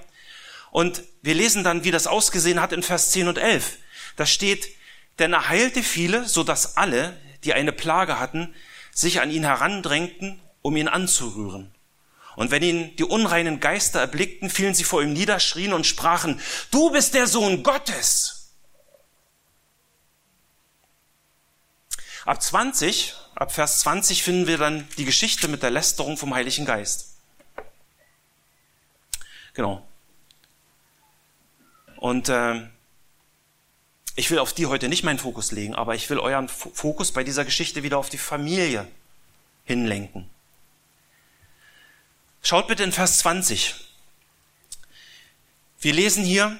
Und 0.70 1.02
wir 1.20 1.34
lesen 1.34 1.64
dann, 1.64 1.84
wie 1.84 1.90
das 1.90 2.06
ausgesehen 2.06 2.60
hat 2.60 2.72
in 2.72 2.82
Vers 2.82 3.10
10 3.10 3.28
und 3.28 3.38
11. 3.38 3.78
Da 4.16 4.26
steht, 4.26 4.68
denn 5.18 5.32
er 5.32 5.48
heilte 5.48 5.82
viele, 5.82 6.26
so 6.26 6.42
dass 6.42 6.76
alle, 6.76 7.16
die 7.44 7.52
eine 7.52 7.72
Plage 7.72 8.18
hatten, 8.18 8.54
sich 8.92 9.20
an 9.20 9.30
ihn 9.30 9.44
herandrängten, 9.44 10.40
um 10.62 10.76
ihn 10.76 10.88
anzurühren. 10.88 11.70
Und 12.36 12.50
wenn 12.50 12.62
ihn 12.62 12.96
die 12.96 13.04
unreinen 13.04 13.60
Geister 13.60 14.00
erblickten, 14.00 14.50
fielen 14.50 14.74
sie 14.74 14.84
vor 14.84 15.02
ihm 15.02 15.12
nieder, 15.12 15.38
schrien 15.40 15.72
und 15.72 15.86
sprachen, 15.86 16.40
du 16.70 16.90
bist 16.90 17.14
der 17.14 17.26
Sohn 17.26 17.62
Gottes. 17.62 18.54
Ab 22.24 22.40
20 22.40 23.16
ab 23.34 23.52
Vers 23.52 23.80
20 23.80 24.22
finden 24.22 24.46
wir 24.46 24.58
dann 24.58 24.88
die 24.96 25.04
Geschichte 25.04 25.48
mit 25.48 25.62
der 25.62 25.70
Lästerung 25.70 26.16
vom 26.16 26.34
Heiligen 26.34 26.64
Geist. 26.64 27.16
Genau. 29.54 29.86
Und 31.96 32.28
äh, 32.28 32.66
ich 34.16 34.30
will 34.30 34.38
auf 34.38 34.52
die 34.52 34.66
heute 34.66 34.88
nicht 34.88 35.04
meinen 35.04 35.18
Fokus 35.18 35.52
legen, 35.52 35.74
aber 35.74 35.94
ich 35.94 36.08
will 36.10 36.18
euren 36.18 36.48
Fokus 36.48 37.12
bei 37.12 37.24
dieser 37.24 37.44
Geschichte 37.44 37.82
wieder 37.82 37.98
auf 37.98 38.08
die 38.08 38.18
Familie 38.18 38.86
hinlenken. 39.64 40.28
Schaut 42.42 42.66
bitte 42.66 42.82
in 42.82 42.92
Vers 42.92 43.18
20. 43.18 43.74
Wir 45.80 45.92
lesen 45.92 46.24
hier, 46.24 46.58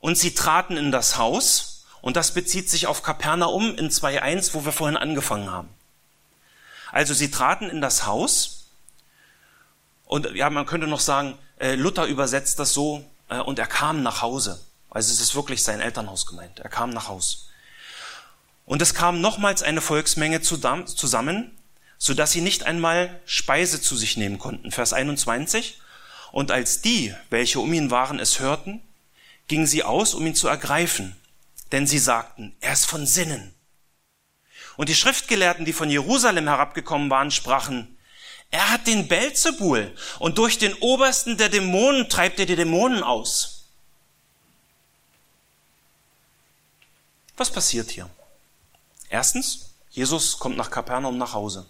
und 0.00 0.18
sie 0.18 0.34
traten 0.34 0.76
in 0.76 0.90
das 0.90 1.16
Haus, 1.16 1.84
und 2.02 2.16
das 2.16 2.34
bezieht 2.34 2.68
sich 2.68 2.86
auf 2.86 3.02
Kapernaum 3.02 3.76
in 3.76 3.90
2.1, 3.90 4.54
wo 4.54 4.64
wir 4.64 4.72
vorhin 4.72 4.96
angefangen 4.96 5.50
haben. 5.50 5.68
Also 6.92 7.14
sie 7.14 7.30
traten 7.30 7.70
in 7.70 7.80
das 7.80 8.06
Haus 8.06 8.66
und 10.04 10.34
ja, 10.34 10.50
man 10.50 10.66
könnte 10.66 10.86
noch 10.86 11.00
sagen, 11.00 11.36
äh, 11.58 11.74
Luther 11.74 12.06
übersetzt 12.06 12.58
das 12.58 12.72
so, 12.72 13.04
äh, 13.28 13.38
und 13.38 13.58
er 13.58 13.66
kam 13.66 14.02
nach 14.02 14.22
Hause. 14.22 14.60
Also 14.90 15.12
es 15.12 15.20
ist 15.20 15.34
wirklich 15.34 15.62
sein 15.62 15.80
Elternhaus 15.80 16.26
gemeint. 16.26 16.60
Er 16.60 16.70
kam 16.70 16.90
nach 16.90 17.08
Haus. 17.08 17.50
Und 18.64 18.82
es 18.82 18.94
kam 18.94 19.20
nochmals 19.20 19.62
eine 19.62 19.80
Volksmenge 19.80 20.40
zusammen, 20.40 21.56
so 21.98 22.14
dass 22.14 22.32
sie 22.32 22.40
nicht 22.40 22.64
einmal 22.64 23.20
Speise 23.24 23.80
zu 23.80 23.96
sich 23.96 24.16
nehmen 24.16 24.38
konnten. 24.38 24.72
Vers 24.72 24.92
21. 24.92 25.80
Und 26.32 26.50
als 26.50 26.82
die, 26.82 27.14
welche 27.30 27.60
um 27.60 27.72
ihn 27.72 27.90
waren, 27.90 28.18
es 28.18 28.40
hörten, 28.40 28.82
gingen 29.48 29.66
sie 29.66 29.82
aus, 29.82 30.14
um 30.14 30.26
ihn 30.26 30.34
zu 30.34 30.48
ergreifen 30.48 31.16
denn 31.72 31.86
sie 31.86 31.98
sagten, 31.98 32.54
er 32.60 32.72
ist 32.72 32.86
von 32.86 33.06
Sinnen. 33.06 33.54
Und 34.76 34.88
die 34.88 34.94
Schriftgelehrten, 34.94 35.64
die 35.64 35.72
von 35.72 35.90
Jerusalem 35.90 36.46
herabgekommen 36.46 37.10
waren, 37.10 37.30
sprachen, 37.30 37.96
er 38.50 38.70
hat 38.70 38.86
den 38.86 39.08
Belzebul 39.08 39.94
und 40.18 40.38
durch 40.38 40.58
den 40.58 40.74
Obersten 40.74 41.36
der 41.36 41.48
Dämonen 41.48 42.08
treibt 42.08 42.38
er 42.38 42.46
die 42.46 42.56
Dämonen 42.56 43.02
aus. 43.02 43.64
Was 47.36 47.50
passiert 47.50 47.90
hier? 47.90 48.08
Erstens, 49.10 49.74
Jesus 49.90 50.38
kommt 50.38 50.56
nach 50.56 50.70
Kapernaum 50.70 51.18
nach 51.18 51.32
Hause. 51.32 51.66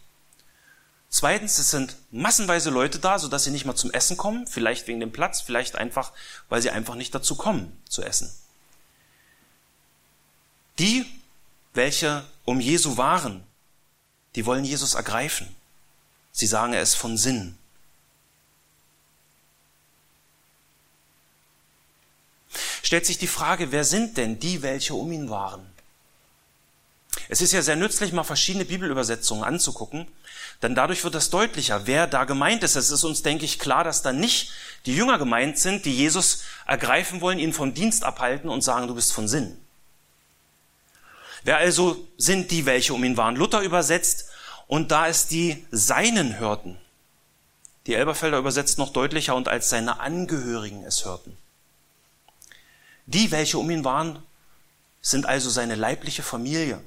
Zweitens, 1.17 1.57
es 1.57 1.71
sind 1.71 1.97
massenweise 2.11 2.69
Leute 2.69 2.99
da, 2.99 3.19
sodass 3.19 3.45
sie 3.45 3.51
nicht 3.51 3.65
mal 3.65 3.75
zum 3.75 3.91
Essen 3.91 4.19
kommen, 4.19 4.47
vielleicht 4.47 4.87
wegen 4.87 5.01
dem 5.01 5.13
Platz, 5.13 5.41
vielleicht 5.41 5.75
einfach, 5.75 6.13
weil 6.51 6.61
sie 6.61 6.69
einfach 6.69 6.95
nicht 6.95 7.15
dazu 7.15 7.37
kommen 7.37 7.75
zu 7.89 8.03
essen. 8.03 8.31
Die, 10.79 11.07
welche 11.73 12.23
um 12.45 12.61
Jesu 12.61 12.99
waren, 12.99 13.43
die 14.35 14.45
wollen 14.45 14.67
Jesus 14.67 14.93
ergreifen. 14.93 15.49
Sie 16.33 16.47
sagen, 16.47 16.75
ist 16.75 16.97
von 16.97 17.17
Sinn. 17.17 17.57
Stellt 22.83 23.07
sich 23.07 23.17
die 23.17 23.27
Frage, 23.27 23.73
wer 23.73 23.85
sind 23.85 24.19
denn 24.19 24.39
die, 24.39 24.61
welche 24.61 24.93
um 24.93 25.11
ihn 25.11 25.31
waren? 25.31 25.67
Es 27.29 27.41
ist 27.41 27.53
ja 27.53 27.63
sehr 27.63 27.77
nützlich, 27.77 28.13
mal 28.13 28.25
verschiedene 28.25 28.65
Bibelübersetzungen 28.65 29.45
anzugucken, 29.45 30.07
denn 30.63 30.75
dadurch 30.75 31.05
wird 31.05 31.15
es 31.15 31.31
deutlicher, 31.31 31.87
wer 31.87 32.07
da 32.07 32.25
gemeint 32.25 32.63
ist. 32.63 32.77
Es 32.77 32.91
ist 32.91 33.05
uns, 33.05 33.23
denke 33.23 33.45
ich, 33.45 33.59
klar, 33.59 33.85
dass 33.85 34.03
da 34.03 34.13
nicht 34.13 34.53
die 34.87 34.95
Jünger 34.95 35.19
gemeint 35.19 35.59
sind, 35.59 35.85
die 35.85 35.95
Jesus 35.95 36.45
ergreifen 36.67 37.21
wollen, 37.21 37.39
ihn 37.39 37.53
vom 37.53 37.75
Dienst 37.75 38.05
abhalten 38.05 38.49
und 38.49 38.63
sagen, 38.63 38.87
du 38.89 38.95
bist 38.95 39.13
von 39.13 39.29
Sinn. 39.29 39.57
Wer 41.43 41.59
also 41.59 42.07
sind 42.17 42.51
die, 42.51 42.67
welche 42.67 42.95
um 42.95 43.05
ihn 43.05 43.17
waren? 43.17 43.37
Luther 43.37 43.61
übersetzt, 43.61 44.27
und 44.67 44.91
da 44.91 45.07
es 45.07 45.29
die 45.29 45.65
Seinen 45.71 46.39
hörten, 46.41 46.77
Die 47.87 47.95
Elberfelder 47.95 48.39
übersetzt 48.39 48.79
noch 48.79 48.93
deutlicher 48.93 49.37
und 49.37 49.49
als 49.49 49.71
seine 49.71 50.01
Angehörigen 50.01 50.85
es 50.85 51.05
hörten. 51.05 51.37
Die, 53.07 53.31
welche 53.31 53.59
um 53.59 53.71
ihn 53.71 53.85
waren, 53.85 54.21
sind 55.01 55.27
also 55.27 55.49
seine 55.51 55.77
leibliche 55.77 56.25
Familie, 56.25 56.81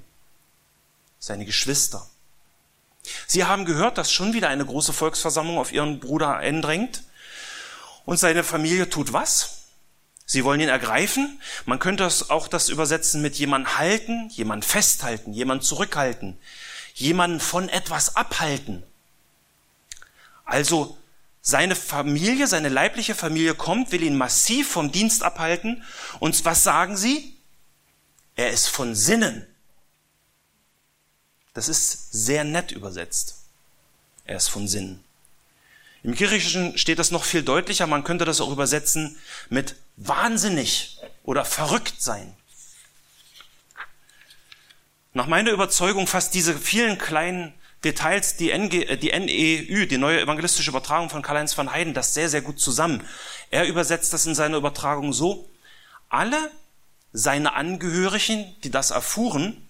seine 1.20 1.46
Geschwister. 1.46 2.08
Sie 3.28 3.46
haben 3.46 3.66
gehört, 3.66 3.98
dass 3.98 4.12
schon 4.12 4.34
wieder 4.34 4.50
eine 4.50 4.66
große 4.66 4.94
Volksversammlung 4.94 5.58
auf 5.58 5.72
ihren 5.72 6.00
Bruder 6.00 6.38
eindringt. 6.38 7.04
Und 8.06 8.18
seine 8.18 8.44
Familie 8.44 8.90
tut 8.90 9.14
was? 9.14 9.60
Sie 10.26 10.44
wollen 10.44 10.62
ihn 10.62 10.70
ergreifen. 10.70 11.42
Man 11.66 11.80
könnte 11.80 12.08
auch 12.30 12.48
das 12.48 12.70
übersetzen 12.70 13.22
mit 13.22 13.36
jemand 13.36 13.78
halten, 13.78 14.30
jemand 14.30 14.64
festhalten, 14.64 15.34
jemand 15.34 15.64
zurückhalten, 15.64 16.38
jemanden 16.94 17.40
von 17.40 17.68
etwas 17.68 18.16
abhalten. 18.16 18.84
Also 20.46 20.98
seine 21.42 21.76
Familie, 21.76 22.48
seine 22.48 22.70
leibliche 22.70 23.16
Familie 23.16 23.56
kommt, 23.56 23.92
will 23.92 24.04
ihn 24.04 24.18
massiv 24.18 24.70
vom 24.70 24.92
Dienst 24.92 25.24
abhalten. 25.24 25.84
Und 26.20 26.46
was 26.46 26.64
sagen 26.64 26.96
sie? 26.96 27.36
Er 28.36 28.52
ist 28.52 28.68
von 28.68 28.94
Sinnen. 28.94 29.49
Das 31.60 31.68
ist 31.68 32.14
sehr 32.14 32.46
nett 32.46 32.72
übersetzt. 32.72 33.36
Er 34.24 34.38
ist 34.38 34.48
von 34.48 34.66
Sinnen. 34.70 35.04
Im 36.04 36.16
Griechischen 36.16 36.78
steht 36.78 37.00
das 37.00 37.12
noch 37.12 37.26
viel 37.26 37.44
deutlicher. 37.44 37.86
Man 37.86 38.06
könnte 38.06 38.24
das 38.24 38.40
auch 38.40 38.50
übersetzen 38.50 39.18
mit 39.50 39.76
wahnsinnig 39.98 41.00
oder 41.24 41.44
verrückt 41.44 42.02
sein. 42.02 42.34
Nach 45.14 45.28
meiner 45.28 45.52
Überzeugung 45.52 46.08
fasst 46.08 46.34
diese 46.34 46.58
vielen 46.58 46.98
kleinen 46.98 47.54
Details 47.84 48.38
die, 48.38 48.52
NG, 48.52 48.84
äh, 48.84 48.96
die 48.96 49.10
NEÜ, 49.12 49.86
die 49.86 49.98
neue 49.98 50.22
evangelistische 50.22 50.70
Übertragung 50.70 51.10
von 51.10 51.22
Karl-Heinz 51.22 51.58
van 51.58 51.74
Heiden, 51.74 51.94
das 51.94 52.14
sehr, 52.14 52.30
sehr 52.30 52.42
gut 52.42 52.62
zusammen. 52.62 53.06
Er 53.52 53.68
übersetzt 53.68 54.14
das 54.14 54.26
in 54.26 54.34
seiner 54.34 54.56
Übertragung 54.56 55.12
so, 55.12 55.50
alle 56.08 56.52
seine 57.12 57.52
Angehörigen, 57.52 58.56
die 58.64 58.72
das 58.72 58.92
erfuhren, 58.92 59.69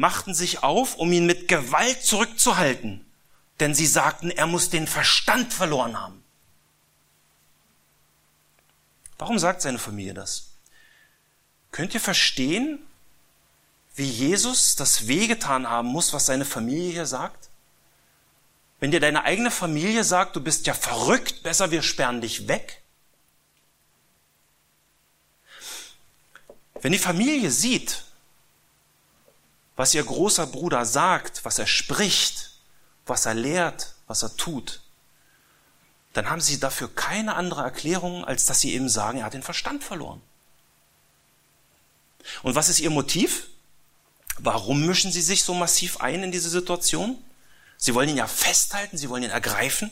machten 0.00 0.32
sich 0.34 0.62
auf, 0.62 0.96
um 0.96 1.12
ihn 1.12 1.26
mit 1.26 1.46
Gewalt 1.46 2.02
zurückzuhalten, 2.02 3.04
denn 3.60 3.74
sie 3.74 3.86
sagten, 3.86 4.30
er 4.30 4.46
muss 4.46 4.70
den 4.70 4.86
Verstand 4.86 5.52
verloren 5.52 6.00
haben. 6.00 6.24
Warum 9.18 9.38
sagt 9.38 9.60
seine 9.60 9.78
Familie 9.78 10.14
das? 10.14 10.52
Könnt 11.70 11.92
ihr 11.92 12.00
verstehen, 12.00 12.78
wie 13.94 14.08
Jesus 14.08 14.74
das 14.74 15.06
wehgetan 15.06 15.68
haben 15.68 15.88
muss, 15.88 16.14
was 16.14 16.24
seine 16.24 16.46
Familie 16.46 16.92
hier 16.92 17.06
sagt? 17.06 17.50
Wenn 18.78 18.92
dir 18.92 19.00
deine 19.00 19.24
eigene 19.24 19.50
Familie 19.50 20.02
sagt, 20.04 20.34
du 20.34 20.40
bist 20.40 20.66
ja 20.66 20.72
verrückt, 20.72 21.42
besser 21.42 21.70
wir 21.70 21.82
sperren 21.82 22.22
dich 22.22 22.48
weg. 22.48 22.82
Wenn 26.80 26.92
die 26.92 26.98
Familie 26.98 27.50
sieht, 27.50 28.04
was 29.80 29.94
ihr 29.94 30.04
großer 30.04 30.46
Bruder 30.46 30.84
sagt, 30.84 31.42
was 31.46 31.58
er 31.58 31.66
spricht, 31.66 32.50
was 33.06 33.24
er 33.24 33.32
lehrt, 33.32 33.94
was 34.06 34.22
er 34.22 34.36
tut, 34.36 34.82
dann 36.12 36.28
haben 36.28 36.42
sie 36.42 36.60
dafür 36.60 36.94
keine 36.94 37.34
andere 37.34 37.62
Erklärung, 37.62 38.22
als 38.22 38.44
dass 38.44 38.60
sie 38.60 38.74
eben 38.74 38.90
sagen, 38.90 39.20
er 39.20 39.24
hat 39.24 39.32
den 39.32 39.42
Verstand 39.42 39.82
verloren. 39.82 40.20
Und 42.42 42.56
was 42.56 42.68
ist 42.68 42.80
ihr 42.80 42.90
Motiv? 42.90 43.46
Warum 44.38 44.84
mischen 44.84 45.12
sie 45.12 45.22
sich 45.22 45.44
so 45.44 45.54
massiv 45.54 46.02
ein 46.02 46.24
in 46.24 46.30
diese 46.30 46.50
Situation? 46.50 47.16
Sie 47.78 47.94
wollen 47.94 48.10
ihn 48.10 48.18
ja 48.18 48.26
festhalten, 48.26 48.98
sie 48.98 49.08
wollen 49.08 49.22
ihn 49.22 49.30
ergreifen. 49.30 49.90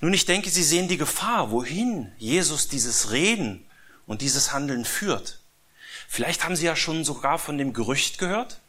Nun, 0.00 0.14
ich 0.14 0.24
denke, 0.24 0.50
sie 0.50 0.62
sehen 0.62 0.86
die 0.86 0.98
Gefahr, 0.98 1.50
wohin 1.50 2.12
Jesus 2.16 2.68
dieses 2.68 3.10
Reden 3.10 3.68
und 4.06 4.22
dieses 4.22 4.52
Handeln 4.52 4.84
führt. 4.84 5.40
Vielleicht 6.08 6.44
haben 6.44 6.56
sie 6.56 6.66
ja 6.66 6.76
schon 6.76 7.04
sogar 7.04 7.38
von 7.38 7.58
dem 7.58 7.72
Gerücht 7.72 8.18
gehört, 8.18 8.60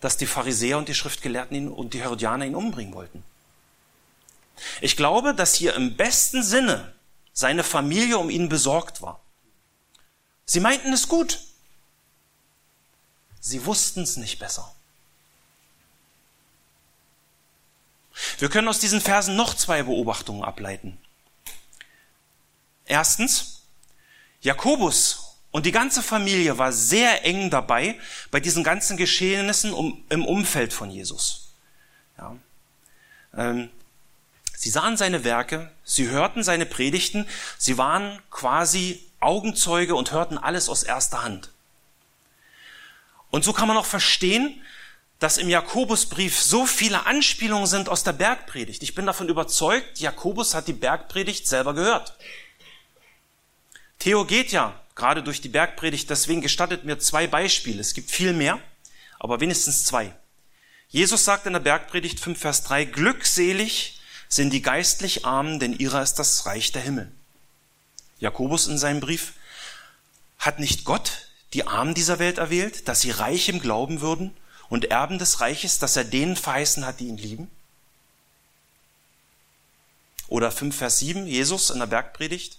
dass 0.00 0.16
die 0.16 0.26
Pharisäer 0.26 0.78
und 0.78 0.88
die 0.88 0.94
Schriftgelehrten 0.94 1.56
ihn 1.56 1.68
und 1.68 1.94
die 1.94 2.00
Herodianer 2.00 2.46
ihn 2.46 2.54
umbringen 2.54 2.94
wollten. 2.94 3.22
Ich 4.80 4.96
glaube, 4.96 5.34
dass 5.34 5.54
hier 5.54 5.74
im 5.74 5.96
besten 5.96 6.42
Sinne 6.42 6.94
seine 7.32 7.64
Familie 7.64 8.18
um 8.18 8.30
ihn 8.30 8.48
besorgt 8.48 9.02
war. 9.02 9.20
Sie 10.44 10.60
meinten 10.60 10.92
es 10.92 11.08
gut. 11.08 11.40
Sie 13.40 13.64
wussten 13.64 14.02
es 14.02 14.16
nicht 14.16 14.38
besser. 14.38 14.74
Wir 18.38 18.50
können 18.50 18.68
aus 18.68 18.80
diesen 18.80 19.00
Versen 19.00 19.36
noch 19.36 19.54
zwei 19.54 19.82
Beobachtungen 19.82 20.44
ableiten. 20.44 20.98
Erstens, 22.84 23.62
Jakobus 24.42 25.29
und 25.52 25.66
die 25.66 25.72
ganze 25.72 26.02
Familie 26.02 26.58
war 26.58 26.72
sehr 26.72 27.24
eng 27.24 27.50
dabei 27.50 27.98
bei 28.30 28.38
diesen 28.38 28.62
ganzen 28.62 28.96
Geschehnissen 28.96 30.02
im 30.08 30.24
Umfeld 30.24 30.72
von 30.72 30.90
Jesus. 30.90 31.52
Ja. 32.18 32.36
Ähm, 33.36 33.70
sie 34.56 34.70
sahen 34.70 34.96
seine 34.96 35.24
Werke, 35.24 35.70
sie 35.84 36.08
hörten 36.08 36.44
seine 36.44 36.66
Predigten, 36.66 37.26
sie 37.58 37.78
waren 37.78 38.20
quasi 38.30 39.04
Augenzeuge 39.18 39.96
und 39.96 40.12
hörten 40.12 40.38
alles 40.38 40.68
aus 40.68 40.84
erster 40.84 41.22
Hand. 41.22 41.50
Und 43.30 43.44
so 43.44 43.52
kann 43.52 43.68
man 43.68 43.76
auch 43.76 43.86
verstehen, 43.86 44.62
dass 45.18 45.36
im 45.36 45.48
Jakobusbrief 45.48 46.40
so 46.40 46.64
viele 46.64 47.06
Anspielungen 47.06 47.66
sind 47.66 47.88
aus 47.88 48.04
der 48.04 48.12
Bergpredigt. 48.12 48.82
Ich 48.82 48.94
bin 48.94 49.04
davon 49.04 49.28
überzeugt, 49.28 49.98
Jakobus 49.98 50.54
hat 50.54 50.66
die 50.68 50.72
Bergpredigt 50.72 51.46
selber 51.46 51.74
gehört. 51.74 52.16
Theo 53.98 54.24
geht 54.24 54.50
ja 54.50 54.79
gerade 55.00 55.22
durch 55.22 55.40
die 55.40 55.48
Bergpredigt, 55.48 56.10
deswegen 56.10 56.42
gestattet 56.42 56.84
mir 56.84 56.98
zwei 56.98 57.26
Beispiele. 57.26 57.80
Es 57.80 57.94
gibt 57.94 58.10
viel 58.10 58.34
mehr, 58.34 58.60
aber 59.18 59.40
wenigstens 59.40 59.86
zwei. 59.86 60.14
Jesus 60.90 61.24
sagt 61.24 61.46
in 61.46 61.54
der 61.54 61.60
Bergpredigt 61.60 62.20
5, 62.20 62.38
Vers 62.38 62.64
3, 62.64 62.84
Glückselig 62.84 63.98
sind 64.28 64.52
die 64.52 64.60
geistlich 64.60 65.24
Armen, 65.24 65.58
denn 65.58 65.72
ihrer 65.72 66.02
ist 66.02 66.16
das 66.16 66.44
Reich 66.44 66.70
der 66.72 66.82
Himmel. 66.82 67.10
Jakobus 68.18 68.66
in 68.66 68.76
seinem 68.76 69.00
Brief, 69.00 69.32
hat 70.38 70.58
nicht 70.58 70.84
Gott 70.84 71.28
die 71.54 71.66
Armen 71.66 71.94
dieser 71.94 72.18
Welt 72.18 72.36
erwählt, 72.36 72.86
dass 72.86 73.00
sie 73.00 73.10
reich 73.10 73.48
im 73.48 73.60
Glauben 73.60 74.02
würden 74.02 74.36
und 74.68 74.84
Erben 74.86 75.18
des 75.18 75.40
Reiches, 75.40 75.78
dass 75.78 75.96
er 75.96 76.04
denen 76.04 76.36
verheißen 76.36 76.84
hat, 76.84 77.00
die 77.00 77.08
ihn 77.08 77.16
lieben? 77.16 77.50
Oder 80.28 80.52
5 80.52 80.76
Vers 80.76 80.98
7, 80.98 81.26
Jesus 81.26 81.70
in 81.70 81.78
der 81.78 81.86
Bergpredigt. 81.86 82.58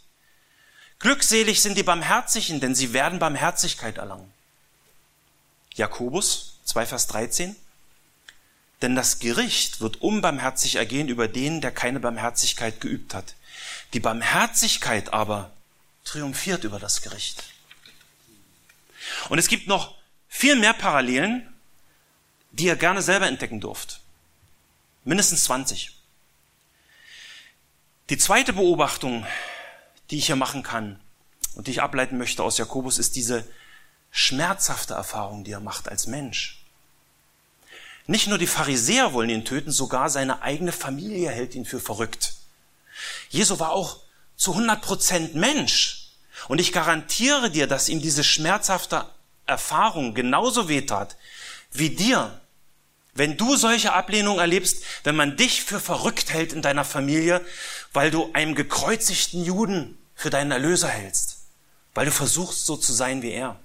Glückselig 1.01 1.61
sind 1.61 1.77
die 1.77 1.83
Barmherzigen, 1.83 2.59
denn 2.59 2.75
sie 2.75 2.93
werden 2.93 3.17
Barmherzigkeit 3.17 3.97
erlangen. 3.97 4.31
Jakobus 5.73 6.59
2 6.65 6.85
Vers 6.85 7.07
13. 7.07 7.55
Denn 8.83 8.95
das 8.95 9.19
Gericht 9.19 9.81
wird 9.81 10.01
unbarmherzig 10.01 10.75
ergehen 10.75 11.07
über 11.07 11.27
den, 11.27 11.59
der 11.59 11.71
keine 11.71 11.99
Barmherzigkeit 11.99 12.81
geübt 12.81 13.15
hat. 13.15 13.35
Die 13.93 13.99
Barmherzigkeit 13.99 15.11
aber 15.11 15.51
triumphiert 16.03 16.63
über 16.63 16.79
das 16.79 17.01
Gericht. 17.01 17.43
Und 19.29 19.39
es 19.39 19.47
gibt 19.47 19.67
noch 19.67 19.95
viel 20.29 20.55
mehr 20.55 20.73
Parallelen, 20.73 21.51
die 22.51 22.65
ihr 22.65 22.75
gerne 22.75 23.01
selber 23.01 23.27
entdecken 23.27 23.59
dürft. 23.59 24.01
Mindestens 25.03 25.45
20. 25.45 25.95
Die 28.09 28.17
zweite 28.17 28.53
Beobachtung, 28.53 29.25
die 30.11 30.17
ich 30.17 30.27
hier 30.27 30.35
machen 30.35 30.61
kann 30.61 30.99
und 31.55 31.67
die 31.67 31.71
ich 31.71 31.81
ableiten 31.81 32.17
möchte 32.17 32.43
aus 32.43 32.57
Jakobus, 32.57 32.99
ist 32.99 33.15
diese 33.15 33.45
schmerzhafte 34.11 34.93
Erfahrung, 34.93 35.43
die 35.43 35.51
er 35.51 35.59
macht 35.61 35.89
als 35.89 36.05
Mensch. 36.07 36.61
Nicht 38.07 38.27
nur 38.27 38.37
die 38.37 38.47
Pharisäer 38.47 39.13
wollen 39.13 39.29
ihn 39.29 39.45
töten, 39.45 39.71
sogar 39.71 40.09
seine 40.09 40.41
eigene 40.41 40.71
Familie 40.71 41.29
hält 41.29 41.55
ihn 41.55 41.65
für 41.65 41.79
verrückt. 41.79 42.33
Jesu 43.29 43.59
war 43.59 43.71
auch 43.71 43.99
zu 44.35 44.51
100 44.51 44.81
Prozent 44.81 45.35
Mensch. 45.35 46.09
Und 46.47 46.59
ich 46.59 46.73
garantiere 46.73 47.51
dir, 47.51 47.67
dass 47.67 47.87
ihm 47.87 48.01
diese 48.01 48.23
schmerzhafte 48.23 49.05
Erfahrung 49.45 50.13
genauso 50.13 50.67
wehtat 50.67 51.15
wie 51.71 51.91
dir, 51.91 52.41
wenn 53.13 53.37
du 53.37 53.55
solche 53.55 53.93
Ablehnung 53.93 54.39
erlebst, 54.39 54.83
wenn 55.03 55.15
man 55.15 55.37
dich 55.37 55.63
für 55.63 55.79
verrückt 55.79 56.33
hält 56.33 56.53
in 56.53 56.61
deiner 56.61 56.85
Familie, 56.85 57.45
weil 57.93 58.11
du 58.11 58.31
einem 58.33 58.55
gekreuzigten 58.55 59.43
Juden 59.43 59.97
für 60.21 60.29
deinen 60.29 60.51
Erlöser 60.51 60.87
hältst, 60.87 61.39
weil 61.95 62.05
du 62.05 62.11
versuchst 62.11 62.65
so 62.67 62.77
zu 62.77 62.93
sein 62.93 63.23
wie 63.23 63.31
er. 63.31 63.59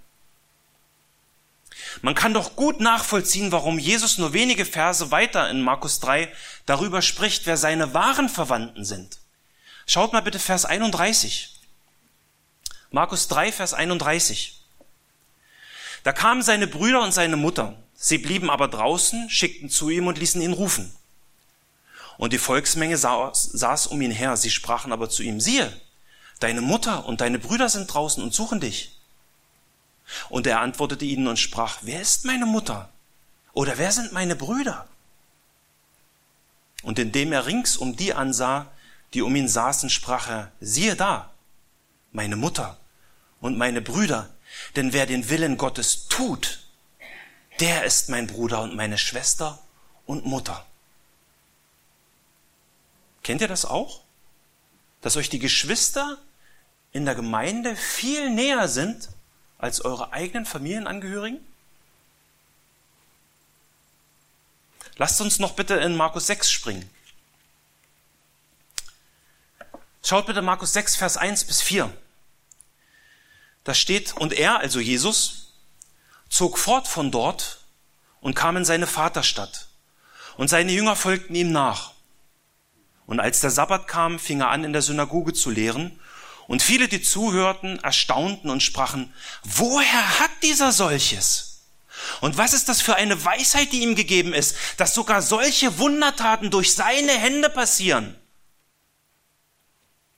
Man 2.00 2.14
kann 2.14 2.32
doch 2.34 2.56
gut 2.56 2.80
nachvollziehen, 2.80 3.52
warum 3.52 3.78
Jesus 3.78 4.16
nur 4.16 4.32
wenige 4.32 4.64
Verse 4.64 5.10
weiter 5.10 5.50
in 5.50 5.60
Markus 5.60 6.00
3 6.00 6.32
darüber 6.64 7.02
spricht, 7.02 7.46
wer 7.46 7.58
seine 7.58 7.92
wahren 7.92 8.28
Verwandten 8.28 8.84
sind. 8.84 9.18
Schaut 9.86 10.12
mal 10.12 10.22
bitte 10.22 10.38
Vers 10.38 10.64
31. 10.64 11.60
Markus 12.90 13.28
3, 13.28 13.52
Vers 13.52 13.74
31. 13.74 14.60
Da 16.04 16.12
kamen 16.12 16.42
seine 16.42 16.66
Brüder 16.66 17.02
und 17.02 17.12
seine 17.12 17.36
Mutter. 17.36 17.76
Sie 17.94 18.18
blieben 18.18 18.48
aber 18.50 18.68
draußen, 18.68 19.28
schickten 19.28 19.68
zu 19.68 19.90
ihm 19.90 20.06
und 20.06 20.18
ließen 20.18 20.40
ihn 20.40 20.52
rufen. 20.54 20.94
Und 22.16 22.32
die 22.32 22.38
Volksmenge 22.38 22.96
saß, 22.96 23.42
saß 23.52 23.88
um 23.88 24.00
ihn 24.00 24.10
her. 24.10 24.36
Sie 24.36 24.50
sprachen 24.50 24.92
aber 24.92 25.10
zu 25.10 25.22
ihm, 25.22 25.40
siehe, 25.40 25.70
deine 26.40 26.60
Mutter 26.60 27.06
und 27.06 27.20
deine 27.20 27.38
Brüder 27.38 27.68
sind 27.68 27.92
draußen 27.92 28.22
und 28.22 28.34
suchen 28.34 28.60
dich. 28.60 28.98
Und 30.28 30.46
er 30.46 30.60
antwortete 30.60 31.04
ihnen 31.04 31.26
und 31.28 31.38
sprach, 31.38 31.78
wer 31.82 32.00
ist 32.00 32.24
meine 32.24 32.46
Mutter? 32.46 32.90
Oder 33.52 33.78
wer 33.78 33.90
sind 33.92 34.12
meine 34.12 34.36
Brüder? 34.36 34.86
Und 36.82 36.98
indem 36.98 37.32
er 37.32 37.46
rings 37.46 37.76
um 37.76 37.96
die 37.96 38.14
ansah, 38.14 38.70
die 39.14 39.22
um 39.22 39.34
ihn 39.34 39.48
saßen, 39.48 39.90
sprach 39.90 40.28
er, 40.28 40.52
siehe 40.60 40.94
da, 40.94 41.30
meine 42.12 42.36
Mutter 42.36 42.78
und 43.40 43.58
meine 43.58 43.80
Brüder, 43.80 44.30
denn 44.76 44.92
wer 44.92 45.06
den 45.06 45.28
Willen 45.28 45.56
Gottes 45.56 46.06
tut, 46.08 46.60
der 47.60 47.84
ist 47.84 48.08
mein 48.08 48.26
Bruder 48.26 48.62
und 48.62 48.76
meine 48.76 48.98
Schwester 48.98 49.58
und 50.04 50.26
Mutter. 50.26 50.66
Kennt 53.22 53.40
ihr 53.40 53.48
das 53.48 53.64
auch? 53.64 54.02
Dass 55.00 55.16
euch 55.16 55.28
die 55.28 55.38
Geschwister 55.38 56.18
in 56.96 57.04
der 57.04 57.14
Gemeinde 57.14 57.76
viel 57.76 58.30
näher 58.30 58.68
sind 58.68 59.10
als 59.58 59.84
eure 59.84 60.12
eigenen 60.12 60.46
Familienangehörigen? 60.46 61.46
Lasst 64.96 65.20
uns 65.20 65.38
noch 65.38 65.52
bitte 65.52 65.74
in 65.74 65.94
Markus 65.94 66.26
6 66.26 66.50
springen. 66.50 66.88
Schaut 70.02 70.26
bitte 70.26 70.40
Markus 70.40 70.72
6, 70.72 70.96
Vers 70.96 71.16
1 71.16 71.44
bis 71.44 71.60
4. 71.60 71.94
Da 73.64 73.74
steht, 73.74 74.16
und 74.16 74.32
er, 74.32 74.60
also 74.60 74.80
Jesus, 74.80 75.52
zog 76.30 76.58
fort 76.58 76.88
von 76.88 77.10
dort 77.10 77.60
und 78.20 78.34
kam 78.34 78.56
in 78.56 78.64
seine 78.64 78.86
Vaterstadt. 78.86 79.68
Und 80.36 80.48
seine 80.48 80.72
Jünger 80.72 80.96
folgten 80.96 81.34
ihm 81.34 81.52
nach. 81.52 81.92
Und 83.06 83.20
als 83.20 83.40
der 83.40 83.50
Sabbat 83.50 83.86
kam, 83.86 84.18
fing 84.18 84.40
er 84.40 84.50
an, 84.50 84.64
in 84.64 84.72
der 84.72 84.82
Synagoge 84.82 85.32
zu 85.32 85.50
lehren. 85.50 86.00
Und 86.46 86.62
viele, 86.62 86.88
die 86.88 87.02
zuhörten, 87.02 87.78
erstaunten 87.80 88.50
und 88.50 88.62
sprachen, 88.62 89.12
woher 89.42 90.20
hat 90.20 90.30
dieser 90.42 90.72
solches? 90.72 91.62
Und 92.20 92.38
was 92.38 92.52
ist 92.52 92.68
das 92.68 92.80
für 92.80 92.94
eine 92.96 93.24
Weisheit, 93.24 93.72
die 93.72 93.82
ihm 93.82 93.96
gegeben 93.96 94.32
ist, 94.32 94.56
dass 94.76 94.94
sogar 94.94 95.22
solche 95.22 95.78
Wundertaten 95.78 96.50
durch 96.50 96.74
seine 96.74 97.12
Hände 97.12 97.50
passieren? 97.50 98.16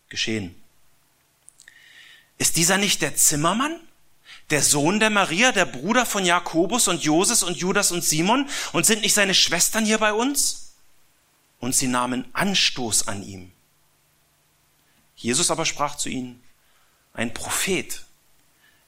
Geschehen. 0.09 0.55
Ist 2.37 2.57
dieser 2.57 2.79
nicht 2.79 3.03
der 3.03 3.17
Zimmermann? 3.17 3.81
Der 4.51 4.63
Sohn 4.63 5.01
der 5.01 5.11
Maria, 5.11 5.53
der 5.53 5.67
Bruder 5.67 6.07
von 6.07 6.25
Jakobus 6.25 6.89
und 6.89 7.03
Joses 7.03 7.43
und 7.43 7.57
Judas 7.57 7.91
und 7.91 8.05
Simon? 8.05 8.49
Und 8.73 8.87
sind 8.87 9.03
nicht 9.03 9.15
seine 9.15 9.35
Schwestern 9.35 9.85
hier 9.85 9.99
bei 9.99 10.13
uns? 10.13 10.69
und 11.61 11.75
sie 11.75 11.89
nahmen 11.89 12.27
Anstoß 12.33 13.09
an 13.09 13.23
ihm. 13.23 13.53
Jesus 15.19 15.51
aber 15.51 15.67
sprach 15.67 15.97
zu 15.97 16.09
ihnen, 16.09 16.43
ein 17.13 17.35
Prophet 17.35 18.05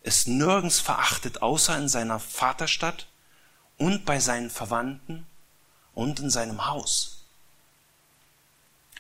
ist 0.03 0.29
nirgends 0.29 0.79
verachtet, 0.79 1.43
außer 1.43 1.77
in 1.77 1.89
seiner 1.89 2.21
Vaterstadt 2.21 3.09
und 3.77 4.05
bei 4.05 4.21
seinen 4.21 4.49
Verwandten 4.49 5.27
und 5.93 6.21
in 6.21 6.31
seinem 6.31 6.67
Haus. 6.69 7.25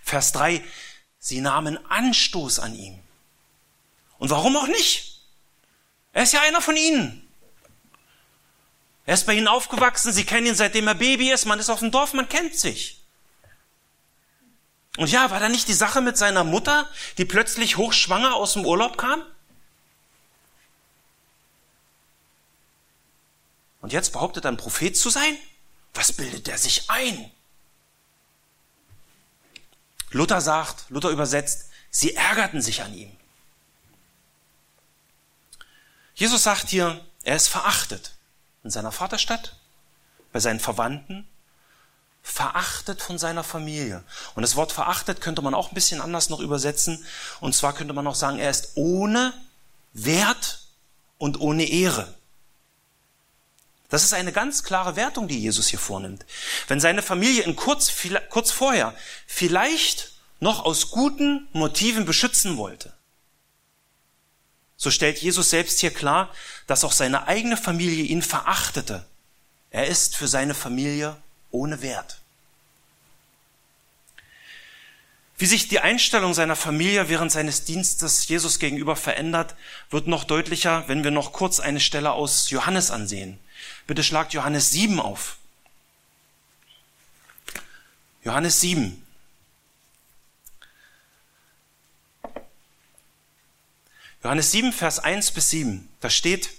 Vers 0.02 0.32
3, 0.32 0.62
sie 1.20 1.40
nahmen 1.40 1.78
Anstoß 1.86 2.58
an 2.58 2.74
ihm. 2.74 2.98
Und 4.18 4.30
warum 4.30 4.56
auch 4.56 4.66
nicht? 4.66 5.20
Er 6.12 6.24
ist 6.24 6.32
ja 6.32 6.40
einer 6.42 6.60
von 6.60 6.76
ihnen. 6.76 7.28
Er 9.06 9.14
ist 9.14 9.26
bei 9.26 9.34
ihnen 9.34 9.48
aufgewachsen, 9.48 10.12
sie 10.12 10.24
kennen 10.24 10.48
ihn 10.48 10.56
seitdem 10.56 10.88
er 10.88 10.96
Baby 10.96 11.30
ist, 11.30 11.46
man 11.46 11.60
ist 11.60 11.70
auf 11.70 11.78
dem 11.78 11.92
Dorf, 11.92 12.12
man 12.12 12.28
kennt 12.28 12.56
sich. 12.56 12.99
Und 15.00 15.10
ja, 15.10 15.30
war 15.30 15.40
da 15.40 15.48
nicht 15.48 15.66
die 15.66 15.72
Sache 15.72 16.02
mit 16.02 16.18
seiner 16.18 16.44
Mutter, 16.44 16.86
die 17.16 17.24
plötzlich 17.24 17.78
hochschwanger 17.78 18.34
aus 18.34 18.52
dem 18.52 18.66
Urlaub 18.66 18.98
kam? 18.98 19.22
Und 23.80 23.94
jetzt 23.94 24.12
behauptet 24.12 24.44
er, 24.44 24.50
ein 24.50 24.58
Prophet 24.58 24.94
zu 24.94 25.08
sein? 25.08 25.38
Was 25.94 26.12
bildet 26.12 26.48
er 26.48 26.58
sich 26.58 26.90
ein? 26.90 27.30
Luther 30.10 30.42
sagt, 30.42 30.90
Luther 30.90 31.08
übersetzt, 31.08 31.70
sie 31.90 32.14
ärgerten 32.14 32.60
sich 32.60 32.82
an 32.82 32.92
ihm. 32.92 33.16
Jesus 36.14 36.42
sagt 36.42 36.68
hier, 36.68 37.02
er 37.22 37.36
ist 37.36 37.48
verachtet 37.48 38.16
in 38.64 38.70
seiner 38.70 38.92
Vaterstadt, 38.92 39.56
bei 40.30 40.40
seinen 40.40 40.60
Verwandten 40.60 41.26
verachtet 42.22 43.02
von 43.02 43.18
seiner 43.18 43.44
Familie. 43.44 44.04
Und 44.34 44.42
das 44.42 44.56
Wort 44.56 44.72
verachtet 44.72 45.20
könnte 45.20 45.42
man 45.42 45.54
auch 45.54 45.70
ein 45.70 45.74
bisschen 45.74 46.00
anders 46.00 46.28
noch 46.28 46.40
übersetzen. 46.40 47.04
Und 47.40 47.54
zwar 47.54 47.72
könnte 47.72 47.94
man 47.94 48.06
auch 48.06 48.14
sagen, 48.14 48.38
er 48.38 48.50
ist 48.50 48.72
ohne 48.74 49.32
Wert 49.92 50.60
und 51.18 51.40
ohne 51.40 51.64
Ehre. 51.64 52.14
Das 53.88 54.04
ist 54.04 54.14
eine 54.14 54.32
ganz 54.32 54.62
klare 54.62 54.94
Wertung, 54.94 55.26
die 55.26 55.40
Jesus 55.40 55.66
hier 55.66 55.80
vornimmt. 55.80 56.24
Wenn 56.68 56.80
seine 56.80 57.02
Familie 57.02 57.44
ihn 57.44 57.56
kurz, 57.56 57.92
kurz 58.28 58.52
vorher 58.52 58.94
vielleicht 59.26 60.12
noch 60.38 60.64
aus 60.64 60.90
guten 60.90 61.48
Motiven 61.52 62.04
beschützen 62.04 62.56
wollte, 62.56 62.92
so 64.76 64.90
stellt 64.90 65.18
Jesus 65.18 65.50
selbst 65.50 65.80
hier 65.80 65.92
klar, 65.92 66.32
dass 66.66 66.84
auch 66.84 66.92
seine 66.92 67.26
eigene 67.26 67.56
Familie 67.56 68.04
ihn 68.04 68.22
verachtete. 68.22 69.04
Er 69.70 69.88
ist 69.88 70.16
für 70.16 70.28
seine 70.28 70.54
Familie 70.54 71.16
ohne 71.50 71.82
Wert. 71.82 72.20
Wie 75.40 75.46
sich 75.46 75.68
die 75.68 75.80
Einstellung 75.80 76.34
seiner 76.34 76.54
Familie 76.54 77.08
während 77.08 77.32
seines 77.32 77.64
Dienstes 77.64 78.28
Jesus 78.28 78.58
gegenüber 78.58 78.94
verändert, 78.94 79.56
wird 79.88 80.06
noch 80.06 80.24
deutlicher, 80.24 80.86
wenn 80.86 81.02
wir 81.02 81.10
noch 81.10 81.32
kurz 81.32 81.60
eine 81.60 81.80
Stelle 81.80 82.12
aus 82.12 82.50
Johannes 82.50 82.90
ansehen. 82.90 83.38
Bitte 83.86 84.04
schlagt 84.04 84.34
Johannes 84.34 84.70
7 84.70 85.00
auf. 85.00 85.38
Johannes 88.22 88.60
7. 88.60 89.02
Johannes 94.22 94.50
7, 94.52 94.74
Vers 94.74 94.98
1 94.98 95.30
bis 95.30 95.48
7. 95.48 95.88
Da 96.00 96.10
steht, 96.10 96.50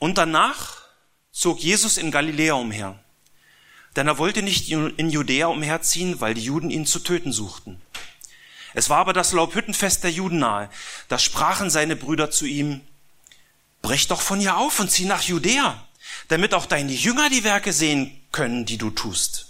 und 0.00 0.18
danach 0.18 0.82
zog 1.30 1.60
Jesus 1.60 1.98
in 1.98 2.10
Galiläa 2.10 2.54
umher 2.54 2.98
denn 3.98 4.06
er 4.06 4.18
wollte 4.18 4.44
nicht 4.44 4.70
in 4.70 5.10
Judäa 5.10 5.48
umherziehen, 5.48 6.20
weil 6.20 6.32
die 6.32 6.44
Juden 6.44 6.70
ihn 6.70 6.86
zu 6.86 7.00
töten 7.00 7.32
suchten. 7.32 7.82
Es 8.72 8.90
war 8.90 8.98
aber 8.98 9.12
das 9.12 9.32
Laubhüttenfest 9.32 10.04
der 10.04 10.12
Juden 10.12 10.38
nahe. 10.38 10.70
Da 11.08 11.18
sprachen 11.18 11.68
seine 11.68 11.96
Brüder 11.96 12.30
zu 12.30 12.46
ihm, 12.46 12.80
brech 13.82 14.06
doch 14.06 14.20
von 14.20 14.38
hier 14.38 14.56
auf 14.56 14.78
und 14.78 14.88
zieh 14.88 15.04
nach 15.04 15.22
Judäa, 15.22 15.84
damit 16.28 16.54
auch 16.54 16.66
deine 16.66 16.92
Jünger 16.92 17.28
die 17.28 17.42
Werke 17.42 17.72
sehen 17.72 18.16
können, 18.30 18.64
die 18.66 18.78
du 18.78 18.90
tust. 18.90 19.46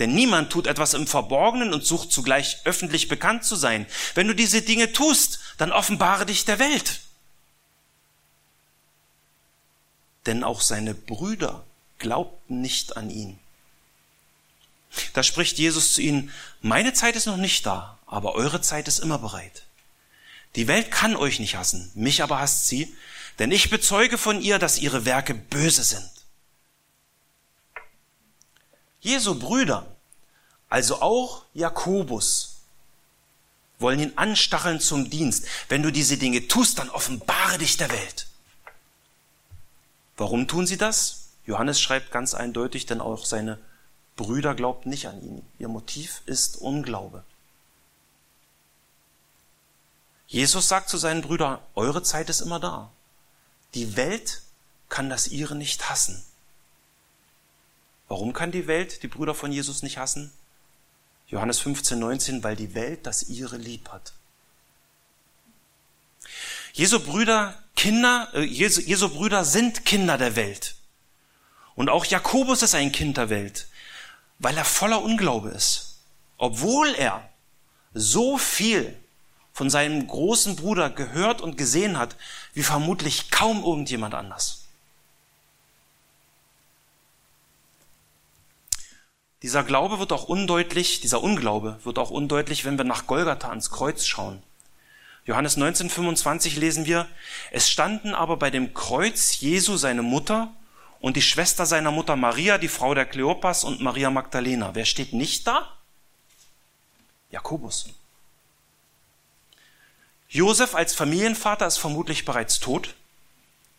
Denn 0.00 0.16
niemand 0.16 0.50
tut 0.50 0.66
etwas 0.66 0.92
im 0.94 1.06
Verborgenen 1.06 1.72
und 1.72 1.86
sucht 1.86 2.10
zugleich 2.10 2.58
öffentlich 2.64 3.06
bekannt 3.06 3.44
zu 3.44 3.54
sein. 3.54 3.86
Wenn 4.16 4.26
du 4.26 4.34
diese 4.34 4.62
Dinge 4.62 4.90
tust, 4.90 5.38
dann 5.58 5.70
offenbare 5.70 6.26
dich 6.26 6.44
der 6.44 6.58
Welt. 6.58 7.02
Denn 10.26 10.42
auch 10.42 10.60
seine 10.60 10.92
Brüder 10.92 11.64
glaubten 11.98 12.60
nicht 12.62 12.96
an 12.96 13.10
ihn. 13.10 13.38
Da 15.12 15.22
spricht 15.22 15.58
Jesus 15.58 15.92
zu 15.92 16.02
ihnen, 16.02 16.32
meine 16.60 16.92
Zeit 16.92 17.16
ist 17.16 17.26
noch 17.26 17.36
nicht 17.36 17.66
da, 17.66 17.98
aber 18.06 18.34
eure 18.34 18.60
Zeit 18.60 18.88
ist 18.88 18.98
immer 18.98 19.18
bereit. 19.18 19.64
Die 20.54 20.68
Welt 20.68 20.90
kann 20.90 21.16
euch 21.16 21.38
nicht 21.38 21.56
hassen, 21.56 21.90
mich 21.94 22.22
aber 22.22 22.40
hasst 22.40 22.66
sie, 22.66 22.94
denn 23.38 23.50
ich 23.50 23.70
bezeuge 23.70 24.16
von 24.16 24.40
ihr, 24.40 24.58
dass 24.58 24.78
ihre 24.78 25.04
Werke 25.04 25.34
böse 25.34 25.84
sind. 25.84 26.10
Jesu 29.00 29.38
Brüder, 29.38 29.86
also 30.68 31.02
auch 31.02 31.44
Jakobus, 31.54 32.56
wollen 33.78 34.00
ihn 34.00 34.12
anstacheln 34.16 34.80
zum 34.80 35.10
Dienst. 35.10 35.44
Wenn 35.68 35.82
du 35.82 35.92
diese 35.92 36.16
Dinge 36.16 36.48
tust, 36.48 36.78
dann 36.78 36.90
offenbare 36.90 37.58
dich 37.58 37.76
der 37.76 37.90
Welt. 37.90 38.26
Warum 40.16 40.48
tun 40.48 40.66
sie 40.66 40.78
das? 40.78 41.28
Johannes 41.44 41.80
schreibt 41.80 42.10
ganz 42.10 42.34
eindeutig, 42.34 42.86
denn 42.86 43.00
auch 43.00 43.24
seine 43.24 43.58
Brüder 44.16 44.54
glaubt 44.54 44.86
nicht 44.86 45.06
an 45.06 45.22
ihn. 45.22 45.42
Ihr 45.58 45.68
Motiv 45.68 46.22
ist 46.26 46.56
Unglaube. 46.56 47.22
Jesus 50.26 50.68
sagt 50.68 50.88
zu 50.88 50.96
seinen 50.96 51.22
Brüdern, 51.22 51.58
eure 51.74 52.02
Zeit 52.02 52.28
ist 52.28 52.40
immer 52.40 52.58
da. 52.58 52.90
Die 53.74 53.96
Welt 53.96 54.42
kann 54.88 55.08
das 55.10 55.28
ihre 55.28 55.54
nicht 55.54 55.88
hassen. 55.88 56.24
Warum 58.08 58.32
kann 58.32 58.52
die 58.52 58.66
Welt 58.66 59.02
die 59.02 59.08
Brüder 59.08 59.34
von 59.34 59.52
Jesus 59.52 59.82
nicht 59.82 59.98
hassen? 59.98 60.32
Johannes 61.28 61.58
15, 61.58 61.98
19, 61.98 62.44
weil 62.44 62.56
die 62.56 62.74
Welt 62.74 63.06
das 63.06 63.24
ihre 63.24 63.56
lieb 63.56 63.88
hat. 63.90 64.12
Jesu 66.72 67.00
Brüder, 67.00 67.60
Kinder, 67.74 68.28
äh, 68.34 68.42
Jesu, 68.42 68.80
Jesu 68.80 69.08
Brüder 69.08 69.44
sind 69.44 69.84
Kinder 69.84 70.18
der 70.18 70.36
Welt. 70.36 70.76
Und 71.74 71.88
auch 71.88 72.04
Jakobus 72.04 72.62
ist 72.62 72.74
ein 72.74 72.92
Kind 72.92 73.16
der 73.16 73.28
Welt. 73.28 73.66
Weil 74.38 74.56
er 74.56 74.64
voller 74.64 75.02
Unglaube 75.02 75.50
ist. 75.50 75.98
Obwohl 76.38 76.94
er 76.94 77.28
so 77.94 78.36
viel 78.38 78.96
von 79.52 79.70
seinem 79.70 80.06
großen 80.06 80.56
Bruder 80.56 80.90
gehört 80.90 81.40
und 81.40 81.56
gesehen 81.56 81.98
hat, 81.98 82.16
wie 82.52 82.62
vermutlich 82.62 83.30
kaum 83.30 83.64
irgendjemand 83.64 84.14
anders. 84.14 84.66
Dieser 89.42 89.64
Glaube 89.64 89.98
wird 89.98 90.12
auch 90.12 90.24
undeutlich, 90.24 91.00
dieser 91.00 91.22
Unglaube 91.22 91.78
wird 91.84 91.98
auch 91.98 92.10
undeutlich, 92.10 92.64
wenn 92.64 92.76
wir 92.78 92.84
nach 92.84 93.06
Golgatha 93.06 93.48
ans 93.48 93.70
Kreuz 93.70 94.04
schauen. 94.04 94.42
Johannes 95.24 95.56
19,25 95.56 96.58
lesen 96.58 96.86
wir, 96.86 97.08
es 97.50 97.68
standen 97.68 98.14
aber 98.14 98.36
bei 98.36 98.50
dem 98.50 98.74
Kreuz 98.74 99.40
Jesu 99.40 99.76
seine 99.76 100.02
Mutter 100.02 100.52
und 101.00 101.16
die 101.16 101.22
Schwester 101.22 101.66
seiner 101.66 101.90
Mutter 101.90 102.16
Maria, 102.16 102.58
die 102.58 102.68
Frau 102.68 102.94
der 102.94 103.06
Kleopas 103.06 103.64
und 103.64 103.80
Maria 103.80 104.10
Magdalena. 104.10 104.74
Wer 104.74 104.84
steht 104.84 105.12
nicht 105.12 105.46
da? 105.46 105.76
Jakobus. 107.30 107.86
Josef 110.28 110.74
als 110.74 110.94
Familienvater 110.94 111.66
ist 111.66 111.78
vermutlich 111.78 112.24
bereits 112.24 112.60
tot. 112.60 112.94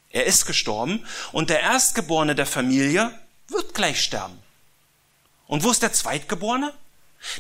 Er 0.09 0.26
ist 0.26 0.45
gestorben 0.45 1.05
und 1.32 1.49
der 1.49 1.61
Erstgeborene 1.61 2.36
der 2.36 2.45
Familie 2.45 3.13
wird 3.49 3.74
gleich 3.74 4.01
sterben. 4.01 4.39
Und 5.47 5.63
wo 5.63 5.72
ist 5.72 5.82
der 5.82 5.93
Zweitgeborene? 5.93 6.74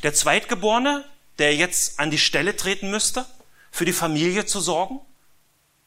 Der 0.03 0.13
Zweitgeborene, 0.13 1.05
der 1.39 1.55
jetzt 1.55 1.99
an 1.99 2.11
die 2.11 2.17
Stelle 2.17 2.55
treten 2.55 2.89
müsste, 2.89 3.25
für 3.71 3.85
die 3.85 3.93
Familie 3.93 4.45
zu 4.45 4.59
sorgen, 4.59 4.99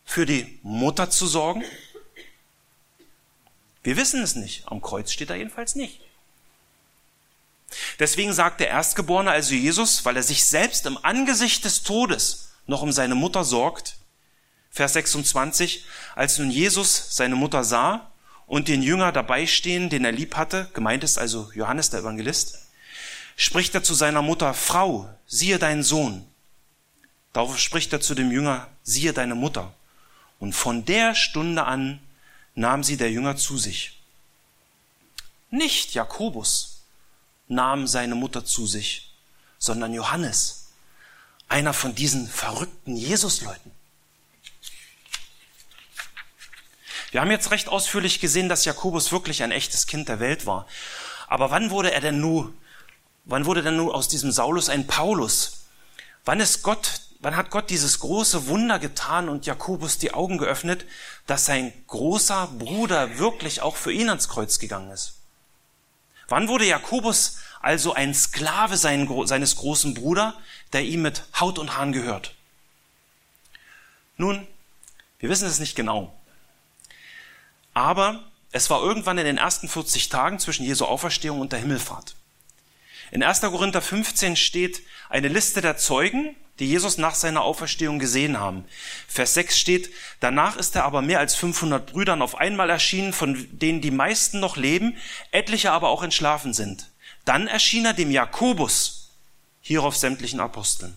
für 0.05 0.27
die 0.27 0.59
Mutter 0.63 1.11
zu 1.11 1.27
sorgen. 1.27 1.65
Wir 3.83 3.97
wissen 3.97 4.23
es 4.23 4.35
nicht. 4.35 4.65
Am 4.67 4.83
Kreuz 4.83 5.13
steht 5.13 5.31
er 5.31 5.37
jedenfalls 5.37 5.75
nicht. 5.75 6.01
Deswegen 7.99 8.33
sagt 8.33 8.61
der 8.61 8.69
Erstgeborene, 8.69 9.31
also 9.31 9.55
Jesus, 9.55 10.05
weil 10.05 10.17
er 10.17 10.23
sich 10.23 10.45
selbst 10.45 10.87
im 10.87 10.99
Angesicht 11.03 11.65
des 11.65 11.83
Todes 11.83 12.51
noch 12.67 12.83
um 12.83 12.93
seine 12.93 13.15
Mutter 13.15 13.45
sorgt, 13.45 13.97
Vers 14.73 14.93
26, 14.93 15.85
als 16.15 16.39
nun 16.39 16.51
Jesus 16.51 17.17
seine 17.17 17.35
Mutter 17.37 17.65
sah 17.65 18.11
und 18.47 18.69
den 18.69 18.83
Jünger 18.83 19.13
dabei 19.13 19.47
stehen, 19.47 19.91
den 19.91 20.05
er 20.05 20.13
lieb 20.13 20.37
hatte, 20.37 20.69
gemeint 20.75 21.03
ist 21.03 21.19
also 21.19 21.51
Johannes 21.55 21.91
der 21.91 22.01
Evangelist, 22.01 22.59
spricht 23.37 23.75
er 23.75 23.83
zu 23.83 23.95
seiner 23.95 24.23
Mutter, 24.23 24.55
Frau, 24.55 25.09
siehe 25.27 25.59
deinen 25.59 25.83
Sohn. 25.83 26.25
Darauf 27.33 27.59
spricht 27.59 27.93
er 27.93 28.01
zu 28.01 28.15
dem 28.15 28.31
Jünger, 28.31 28.69
siehe 28.83 29.13
deine 29.13 29.35
Mutter. 29.35 29.73
Und 30.39 30.53
von 30.53 30.85
der 30.85 31.15
Stunde 31.15 31.65
an 31.65 32.01
nahm 32.55 32.85
sie 32.85 32.97
der 32.97 33.11
Jünger 33.11 33.37
zu 33.37 33.59
sich. 33.59 34.01
Nicht 35.51 35.95
Jakobus 35.95 36.83
nahm 37.49 37.87
seine 37.87 38.15
Mutter 38.15 38.45
zu 38.45 38.67
sich, 38.67 39.13
sondern 39.59 39.93
Johannes, 39.93 40.69
einer 41.49 41.73
von 41.73 41.95
diesen 41.95 42.29
verrückten 42.29 42.97
Jesusleuten. 42.97 43.73
Wir 47.11 47.21
haben 47.21 47.31
jetzt 47.31 47.51
recht 47.51 47.69
ausführlich 47.69 48.21
gesehen, 48.21 48.49
dass 48.49 48.65
Jakobus 48.65 49.11
wirklich 49.11 49.43
ein 49.43 49.51
echtes 49.51 49.89
Kind 49.89 50.09
der 50.09 50.21
Welt 50.21 50.47
war. 50.47 50.67
Aber 51.27 51.51
wann 51.51 51.71
wurde 51.71 51.93
er 51.93 52.01
denn 52.01 52.21
nun, 52.21 52.57
wann 53.25 53.47
wurde 53.47 53.63
denn 53.63 53.77
nun 53.77 53.91
aus 53.91 54.07
diesem 54.07 54.31
Saulus 54.31 54.69
ein 54.69 54.87
Paulus? 54.87 55.65
Wann 56.25 56.39
ist 56.39 56.63
Gott, 56.63 57.00
wann 57.21 57.37
hat 57.37 57.51
Gott 57.51 57.71
dieses 57.71 58.01
große 58.01 58.49
Wunder 58.49 58.79
getan 58.79 59.29
und 59.29 59.47
Jakobus 59.47 59.99
die 59.99 60.13
Augen 60.13 60.39
geöffnet, 60.39 60.87
dass 61.27 61.47
sein 61.47 61.73
großer 61.87 62.49
Bruder 62.59 63.19
wirklich 63.19 63.63
auch 63.63 63.77
für 63.77 63.93
ihn 63.93 64.09
ans 64.09 64.29
Kreuz 64.29 64.59
gegangen 64.59 64.91
ist? 64.91 65.15
Wann 66.29 66.49
wurde 66.49 66.65
Jakobus 66.65 67.39
also 67.61 67.93
ein 67.93 68.15
Sklave 68.15 68.77
seines 68.77 69.57
großen 69.57 69.95
Bruder, 69.95 70.35
der 70.73 70.85
ihm 70.85 71.03
mit 71.03 71.25
Haut 71.39 71.59
und 71.59 71.77
Haaren 71.77 71.93
gehört? 71.93 72.35
Nun, 74.17 74.47
wir 75.19 75.29
wissen 75.29 75.49
es 75.49 75.59
nicht 75.59 75.77
genau. 75.77 76.15
Aber 77.75 78.23
es 78.53 78.71
war 78.71 78.83
irgendwann 78.83 79.19
in 79.19 79.25
den 79.25 79.39
ersten 79.39 79.69
40 79.69 80.09
Tagen 80.09 80.39
zwischen 80.39 80.65
Jesu 80.65 80.85
Auferstehung 80.85 81.41
und 81.41 81.53
der 81.53 81.61
Himmelfahrt. 81.61 82.15
In 83.11 83.23
1. 83.23 83.41
Korinther 83.41 83.83
15 83.83 84.37
steht 84.37 84.83
eine 85.09 85.29
Liste 85.29 85.61
der 85.61 85.77
Zeugen, 85.77 86.37
die 86.61 86.67
Jesus 86.67 86.99
nach 86.99 87.15
seiner 87.15 87.43
Auferstehung 87.43 87.99
gesehen 87.99 88.39
haben. 88.39 88.65
Vers 89.09 89.35
6 89.35 89.59
steht, 89.59 89.91
danach 90.21 90.57
ist 90.57 90.77
er 90.77 90.85
aber 90.85 91.01
mehr 91.03 91.19
als 91.19 91.35
500 91.35 91.87
Brüdern 91.87 92.23
auf 92.23 92.37
einmal 92.37 92.69
erschienen, 92.71 93.13
von 93.13 93.49
denen 93.51 93.81
die 93.81 93.91
meisten 93.91 94.39
noch 94.39 94.57
leben, 94.57 94.97
etliche 95.33 95.73
aber 95.73 95.89
auch 95.89 96.03
entschlafen 96.03 96.53
sind. 96.53 96.91
Dann 97.25 97.49
erschien 97.49 97.87
er 97.87 97.95
dem 97.95 98.11
Jakobus, 98.11 99.09
hierauf 99.63 99.97
sämtlichen 99.97 100.41
Aposteln. 100.41 100.97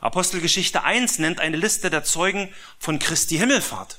Apostelgeschichte 0.00 0.82
1 0.82 1.18
nennt 1.18 1.40
eine 1.40 1.56
Liste 1.56 1.90
der 1.90 2.04
Zeugen 2.04 2.52
von 2.78 2.98
Christi 2.98 3.38
Himmelfahrt. 3.38 3.98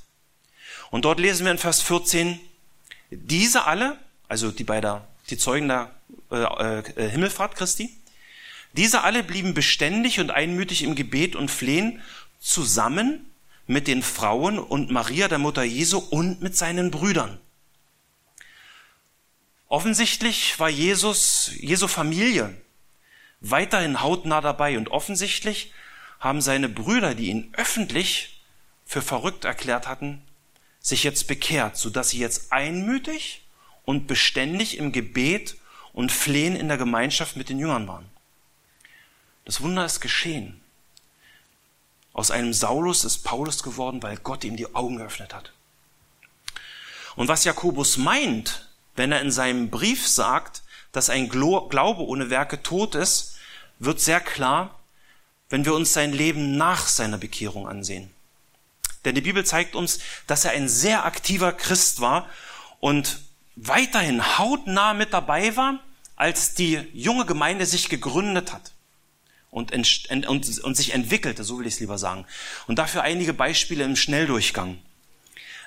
Und 0.91 1.05
dort 1.05 1.19
lesen 1.19 1.45
wir 1.45 1.51
in 1.51 1.57
Vers 1.57 1.81
14, 1.81 2.39
diese 3.09 3.65
alle, 3.65 3.97
also 4.27 4.51
die 4.51 4.63
bei 4.63 4.79
der, 4.79 5.07
die 5.29 5.37
Zeugen 5.37 5.67
der 5.67 5.91
äh, 6.31 6.79
äh, 6.79 7.09
Himmelfahrt 7.09 7.55
Christi, 7.55 7.95
diese 8.73 9.03
alle 9.03 9.23
blieben 9.23 9.53
beständig 9.53 10.19
und 10.19 10.31
einmütig 10.31 10.83
im 10.83 10.95
Gebet 10.95 11.35
und 11.35 11.51
Flehen 11.51 12.01
zusammen 12.39 13.31
mit 13.67 13.87
den 13.87 14.01
Frauen 14.01 14.59
und 14.59 14.91
Maria, 14.91 15.27
der 15.27 15.37
Mutter 15.37 15.63
Jesu, 15.63 15.97
und 15.97 16.41
mit 16.41 16.55
seinen 16.57 16.91
Brüdern. 16.91 17.39
Offensichtlich 19.67 20.59
war 20.59 20.69
Jesus, 20.69 21.51
Jesu 21.57 21.87
Familie 21.87 22.55
weiterhin 23.41 24.01
hautnah 24.01 24.41
dabei 24.41 24.77
und 24.77 24.89
offensichtlich 24.89 25.73
haben 26.19 26.41
seine 26.41 26.69
Brüder, 26.69 27.15
die 27.15 27.27
ihn 27.27 27.53
öffentlich 27.53 28.41
für 28.85 29.01
verrückt 29.01 29.45
erklärt 29.45 29.87
hatten, 29.87 30.21
sich 30.79 31.03
jetzt 31.03 31.27
bekehrt, 31.27 31.77
so 31.77 31.89
dass 31.89 32.09
sie 32.09 32.19
jetzt 32.19 32.51
einmütig 32.51 33.41
und 33.83 34.07
beständig 34.07 34.77
im 34.77 34.91
Gebet 34.91 35.57
und 35.93 36.11
Flehen 36.11 36.55
in 36.55 36.67
der 36.67 36.77
Gemeinschaft 36.77 37.35
mit 37.35 37.49
den 37.49 37.59
Jüngern 37.59 37.87
waren. 37.87 38.05
Das 39.45 39.61
Wunder 39.61 39.85
ist 39.85 40.01
geschehen. 40.01 40.61
Aus 42.13 42.31
einem 42.31 42.53
Saulus 42.53 43.03
ist 43.03 43.23
Paulus 43.23 43.63
geworden, 43.63 44.03
weil 44.03 44.17
Gott 44.17 44.43
ihm 44.43 44.57
die 44.57 44.75
Augen 44.75 44.97
geöffnet 44.97 45.33
hat. 45.33 45.53
Und 47.15 47.27
was 47.27 47.43
Jakobus 47.43 47.97
meint, 47.97 48.69
wenn 48.95 49.11
er 49.11 49.21
in 49.21 49.31
seinem 49.31 49.69
Brief 49.69 50.07
sagt, 50.07 50.63
dass 50.91 51.09
ein 51.09 51.29
Glaube 51.29 52.03
ohne 52.03 52.29
Werke 52.29 52.61
tot 52.61 52.95
ist, 52.95 53.37
wird 53.79 53.99
sehr 53.99 54.19
klar, 54.19 54.79
wenn 55.49 55.65
wir 55.65 55.73
uns 55.73 55.93
sein 55.93 56.13
Leben 56.13 56.57
nach 56.57 56.87
seiner 56.87 57.17
Bekehrung 57.17 57.67
ansehen. 57.67 58.11
Denn 59.03 59.15
die 59.15 59.21
Bibel 59.21 59.45
zeigt 59.45 59.75
uns, 59.75 59.99
dass 60.27 60.45
er 60.45 60.51
ein 60.51 60.69
sehr 60.69 61.05
aktiver 61.05 61.53
Christ 61.53 62.01
war 62.01 62.29
und 62.79 63.19
weiterhin 63.55 64.37
hautnah 64.37 64.93
mit 64.93 65.13
dabei 65.13 65.55
war, 65.55 65.79
als 66.15 66.53
die 66.53 66.75
junge 66.93 67.25
Gemeinde 67.25 67.65
sich 67.65 67.89
gegründet 67.89 68.53
hat 68.53 68.71
und, 69.51 69.73
und, 69.73 70.27
und 70.63 70.75
sich 70.75 70.93
entwickelte, 70.93 71.43
so 71.43 71.59
will 71.59 71.67
ich 71.67 71.75
es 71.75 71.79
lieber 71.81 71.97
sagen. 71.97 72.25
Und 72.67 72.79
dafür 72.79 73.03
einige 73.03 73.33
Beispiele 73.33 73.83
im 73.83 73.95
Schnelldurchgang. 73.95 74.79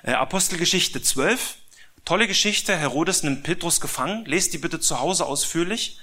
Äh, 0.03 0.13
Apostelgeschichte 0.13 1.01
12, 1.01 1.55
tolle 2.03 2.27
Geschichte, 2.27 2.75
Herodes 2.75 3.23
nimmt 3.23 3.43
Petrus 3.43 3.79
gefangen, 3.79 4.25
lest 4.25 4.53
die 4.53 4.57
bitte 4.57 4.79
zu 4.79 4.99
Hause 4.99 5.25
ausführlich. 5.25 5.99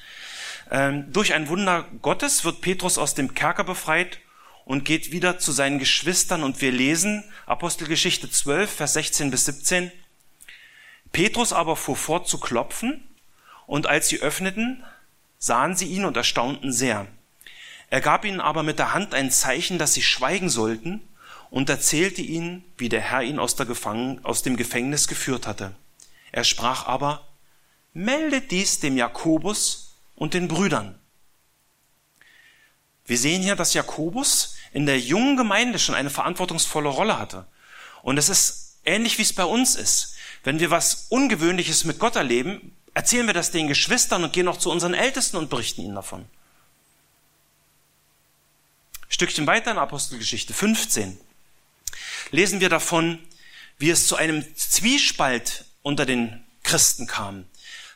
Ähm, 0.70 1.12
durch 1.12 1.34
ein 1.34 1.48
Wunder 1.48 1.84
Gottes 2.00 2.44
wird 2.44 2.60
Petrus 2.60 2.98
aus 2.98 3.14
dem 3.14 3.34
Kerker 3.34 3.64
befreit 3.64 4.18
und 4.64 4.84
geht 4.84 5.10
wieder 5.10 5.38
zu 5.38 5.50
seinen 5.50 5.80
Geschwistern 5.80 6.44
und 6.44 6.60
wir 6.60 6.70
lesen 6.70 7.24
Apostelgeschichte 7.46 8.30
12, 8.30 8.70
Vers 8.70 8.92
16 8.92 9.30
bis 9.32 9.44
17. 9.46 9.90
Petrus 11.10 11.52
aber 11.52 11.74
fuhr 11.74 11.96
fort 11.96 12.28
zu 12.28 12.38
klopfen 12.38 13.08
und 13.66 13.86
als 13.86 14.08
sie 14.08 14.20
öffneten, 14.20 14.84
sahen 15.38 15.74
sie 15.74 15.86
ihn 15.86 16.04
und 16.04 16.16
erstaunten 16.16 16.72
sehr. 16.72 17.08
Er 17.92 18.00
gab 18.00 18.24
ihnen 18.24 18.40
aber 18.40 18.62
mit 18.62 18.78
der 18.78 18.94
Hand 18.94 19.12
ein 19.12 19.30
Zeichen, 19.30 19.76
dass 19.76 19.92
sie 19.92 20.00
schweigen 20.00 20.48
sollten 20.48 21.06
und 21.50 21.68
erzählte 21.68 22.22
ihnen, 22.22 22.64
wie 22.78 22.88
der 22.88 23.02
Herr 23.02 23.22
ihn 23.22 23.38
aus, 23.38 23.54
der 23.54 23.66
Gefangen, 23.66 24.24
aus 24.24 24.42
dem 24.42 24.56
Gefängnis 24.56 25.08
geführt 25.08 25.46
hatte. 25.46 25.74
Er 26.32 26.44
sprach 26.44 26.86
aber, 26.86 27.28
meldet 27.92 28.50
dies 28.50 28.80
dem 28.80 28.96
Jakobus 28.96 29.94
und 30.14 30.32
den 30.32 30.48
Brüdern. 30.48 30.98
Wir 33.04 33.18
sehen 33.18 33.42
hier, 33.42 33.56
dass 33.56 33.74
Jakobus 33.74 34.56
in 34.72 34.86
der 34.86 34.98
jungen 34.98 35.36
Gemeinde 35.36 35.78
schon 35.78 35.94
eine 35.94 36.08
verantwortungsvolle 36.08 36.88
Rolle 36.88 37.18
hatte. 37.18 37.46
Und 38.00 38.16
es 38.16 38.30
ist 38.30 38.78
ähnlich, 38.86 39.18
wie 39.18 39.22
es 39.22 39.34
bei 39.34 39.44
uns 39.44 39.74
ist. 39.74 40.14
Wenn 40.44 40.60
wir 40.60 40.70
was 40.70 41.08
Ungewöhnliches 41.10 41.84
mit 41.84 41.98
Gott 41.98 42.16
erleben, 42.16 42.74
erzählen 42.94 43.26
wir 43.26 43.34
das 43.34 43.50
den 43.50 43.68
Geschwistern 43.68 44.24
und 44.24 44.32
gehen 44.32 44.48
auch 44.48 44.56
zu 44.56 44.70
unseren 44.70 44.94
Ältesten 44.94 45.36
und 45.36 45.50
berichten 45.50 45.82
ihnen 45.82 45.96
davon. 45.96 46.24
Stückchen 49.22 49.46
weiter 49.46 49.70
in 49.70 49.78
Apostelgeschichte 49.78 50.52
15 50.52 51.16
lesen 52.32 52.58
wir 52.58 52.68
davon, 52.68 53.20
wie 53.78 53.90
es 53.90 54.08
zu 54.08 54.16
einem 54.16 54.44
Zwiespalt 54.56 55.64
unter 55.82 56.06
den 56.06 56.42
Christen 56.64 57.06
kam. 57.06 57.44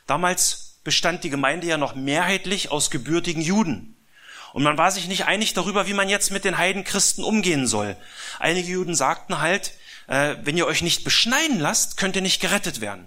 Damals 0.05 0.77
bestand 0.85 1.25
die 1.25 1.29
Gemeinde 1.29 1.67
ja 1.67 1.75
noch 1.75 1.95
mehrheitlich 1.95 2.71
aus 2.71 2.91
gebürtigen 2.91 3.41
Juden. 3.41 3.97
Und 4.53 4.63
man 4.63 4.77
war 4.77 4.89
sich 4.89 5.09
nicht 5.09 5.25
einig 5.25 5.53
darüber, 5.53 5.85
wie 5.85 5.93
man 5.93 6.07
jetzt 6.07 6.31
mit 6.31 6.45
den 6.45 6.57
Heidenchristen 6.57 7.25
umgehen 7.25 7.67
soll. 7.67 7.97
Einige 8.39 8.71
Juden 8.71 8.95
sagten 8.95 9.41
halt, 9.41 9.73
äh, 10.07 10.37
wenn 10.43 10.55
ihr 10.55 10.65
euch 10.65 10.81
nicht 10.81 11.03
beschneiden 11.03 11.59
lasst, 11.59 11.97
könnt 11.97 12.15
ihr 12.15 12.21
nicht 12.21 12.39
gerettet 12.39 12.79
werden. 12.79 13.05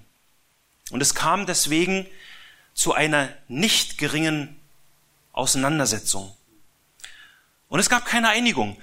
Und 0.90 1.00
es 1.00 1.14
kam 1.14 1.46
deswegen 1.46 2.06
zu 2.74 2.92
einer 2.92 3.30
nicht 3.48 3.96
geringen 3.96 4.60
Auseinandersetzung. 5.32 6.36
Und 7.70 7.78
es 7.78 7.88
gab 7.88 8.04
keine 8.04 8.28
Einigung. 8.28 8.76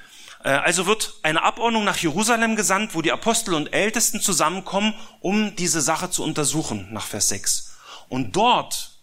Äh, 0.44 0.50
also 0.50 0.88
wird 0.88 1.14
eine 1.22 1.44
Abordnung 1.44 1.84
nach 1.84 1.98
Jerusalem 1.98 2.56
gesandt, 2.56 2.96
wo 2.96 3.04
die 3.04 3.12
Apostel 3.12 3.54
und 3.54 3.74
Ältesten 3.74 4.22
zusammenkommen, 4.22 4.96
um 5.20 5.56
diese 5.56 5.82
Sache 5.82 6.10
zu 6.10 6.24
untersuchen, 6.24 6.92
nach 6.92 7.06
Vers 7.06 7.30
6. 7.30 7.78
Und 8.10 8.36
dort 8.36 8.98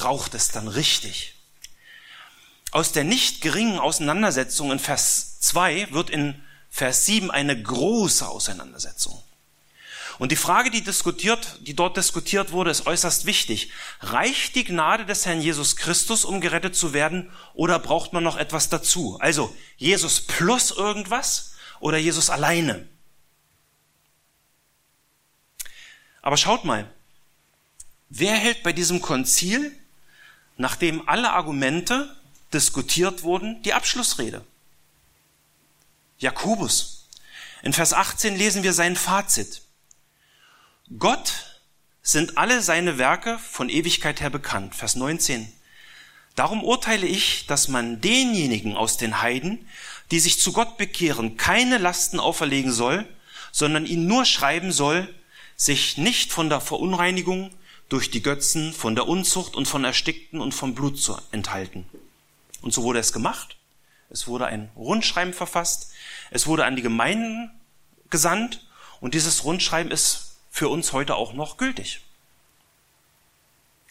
raucht 0.00 0.34
es 0.34 0.48
dann 0.48 0.68
richtig. 0.68 1.34
Aus 2.72 2.92
der 2.92 3.04
nicht 3.04 3.40
geringen 3.40 3.78
Auseinandersetzung 3.78 4.70
in 4.70 4.78
Vers 4.78 5.40
2 5.40 5.92
wird 5.92 6.10
in 6.10 6.44
Vers 6.68 7.06
7 7.06 7.30
eine 7.30 7.60
große 7.60 8.28
Auseinandersetzung. 8.28 9.22
Und 10.18 10.32
die 10.32 10.36
Frage, 10.36 10.70
die 10.70 10.82
diskutiert, 10.82 11.58
die 11.60 11.74
dort 11.74 11.96
diskutiert 11.96 12.52
wurde, 12.52 12.70
ist 12.70 12.86
äußerst 12.86 13.26
wichtig. 13.26 13.70
Reicht 14.00 14.54
die 14.54 14.64
Gnade 14.64 15.04
des 15.04 15.26
Herrn 15.26 15.42
Jesus 15.42 15.76
Christus, 15.76 16.24
um 16.24 16.40
gerettet 16.40 16.74
zu 16.74 16.94
werden, 16.94 17.30
oder 17.54 17.78
braucht 17.78 18.12
man 18.12 18.24
noch 18.24 18.36
etwas 18.36 18.70
dazu? 18.70 19.18
Also 19.20 19.54
Jesus 19.76 20.22
plus 20.22 20.70
irgendwas 20.70 21.54
oder 21.80 21.98
Jesus 21.98 22.30
alleine? 22.30 22.88
Aber 26.22 26.38
schaut 26.38 26.64
mal, 26.64 26.90
wer 28.08 28.36
hält 28.36 28.62
bei 28.62 28.72
diesem 28.72 29.02
Konzil, 29.02 29.78
nachdem 30.56 31.06
alle 31.08 31.32
Argumente 31.32 32.16
diskutiert 32.54 33.22
wurden, 33.22 33.62
die 33.64 33.74
Abschlussrede? 33.74 34.44
Jakobus. 36.18 37.06
In 37.62 37.74
Vers 37.74 37.92
18 37.92 38.34
lesen 38.36 38.62
wir 38.62 38.72
sein 38.72 38.96
Fazit. 38.96 39.62
Gott 40.98 41.58
sind 42.00 42.38
alle 42.38 42.62
seine 42.62 42.96
Werke 42.96 43.40
von 43.40 43.68
Ewigkeit 43.68 44.20
her 44.20 44.30
bekannt. 44.30 44.76
Vers 44.76 44.94
19. 44.94 45.52
Darum 46.36 46.62
urteile 46.62 47.08
ich, 47.08 47.46
dass 47.46 47.66
man 47.66 48.00
denjenigen 48.00 48.76
aus 48.76 48.96
den 48.96 49.20
Heiden, 49.20 49.66
die 50.12 50.20
sich 50.20 50.38
zu 50.38 50.52
Gott 50.52 50.76
bekehren, 50.76 51.36
keine 51.36 51.78
Lasten 51.78 52.20
auferlegen 52.20 52.70
soll, 52.70 53.04
sondern 53.50 53.84
ihnen 53.84 54.06
nur 54.06 54.24
schreiben 54.24 54.70
soll, 54.70 55.12
sich 55.56 55.96
nicht 55.96 56.32
von 56.32 56.48
der 56.48 56.60
Verunreinigung 56.60 57.50
durch 57.88 58.12
die 58.12 58.22
Götzen, 58.22 58.72
von 58.72 58.94
der 58.94 59.08
Unzucht 59.08 59.56
und 59.56 59.66
von 59.66 59.82
Erstickten 59.82 60.40
und 60.40 60.52
vom 60.52 60.76
Blut 60.76 61.00
zu 61.00 61.18
enthalten. 61.32 61.84
Und 62.60 62.72
so 62.72 62.84
wurde 62.84 63.00
es 63.00 63.12
gemacht. 63.12 63.56
Es 64.08 64.28
wurde 64.28 64.46
ein 64.46 64.70
Rundschreiben 64.76 65.34
verfasst. 65.34 65.90
Es 66.30 66.46
wurde 66.46 66.64
an 66.64 66.76
die 66.76 66.82
Gemeinden 66.82 67.50
gesandt. 68.08 68.64
Und 69.00 69.14
dieses 69.14 69.42
Rundschreiben 69.42 69.90
ist 69.90 70.25
für 70.56 70.70
uns 70.70 70.94
heute 70.94 71.16
auch 71.16 71.34
noch 71.34 71.58
gültig. 71.58 72.00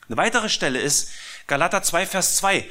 Eine 0.08 0.18
weitere 0.18 0.50
Stelle 0.50 0.80
ist 0.80 1.12
Galater 1.46 1.84
2, 1.84 2.08
Vers 2.08 2.38
2. 2.38 2.68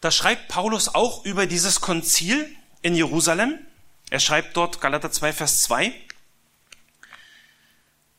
Da 0.00 0.10
schreibt 0.10 0.48
Paulus 0.48 0.96
auch 0.96 1.24
über 1.24 1.46
dieses 1.46 1.80
Konzil 1.80 2.50
in 2.82 2.96
Jerusalem. 2.96 3.64
Er 4.10 4.18
schreibt 4.18 4.56
dort 4.56 4.80
Galater 4.80 5.12
2, 5.12 5.32
Vers 5.32 5.62
2. 5.62 5.94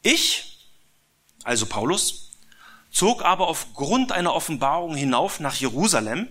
Ich, 0.02 0.66
also 1.44 1.66
Paulus, 1.66 2.32
zog 2.90 3.22
aber 3.22 3.50
aufgrund 3.50 4.14
einer 4.14 4.34
Offenbarung 4.34 4.96
hinauf 4.96 5.42
nach 5.42 5.56
Jerusalem 5.56 6.30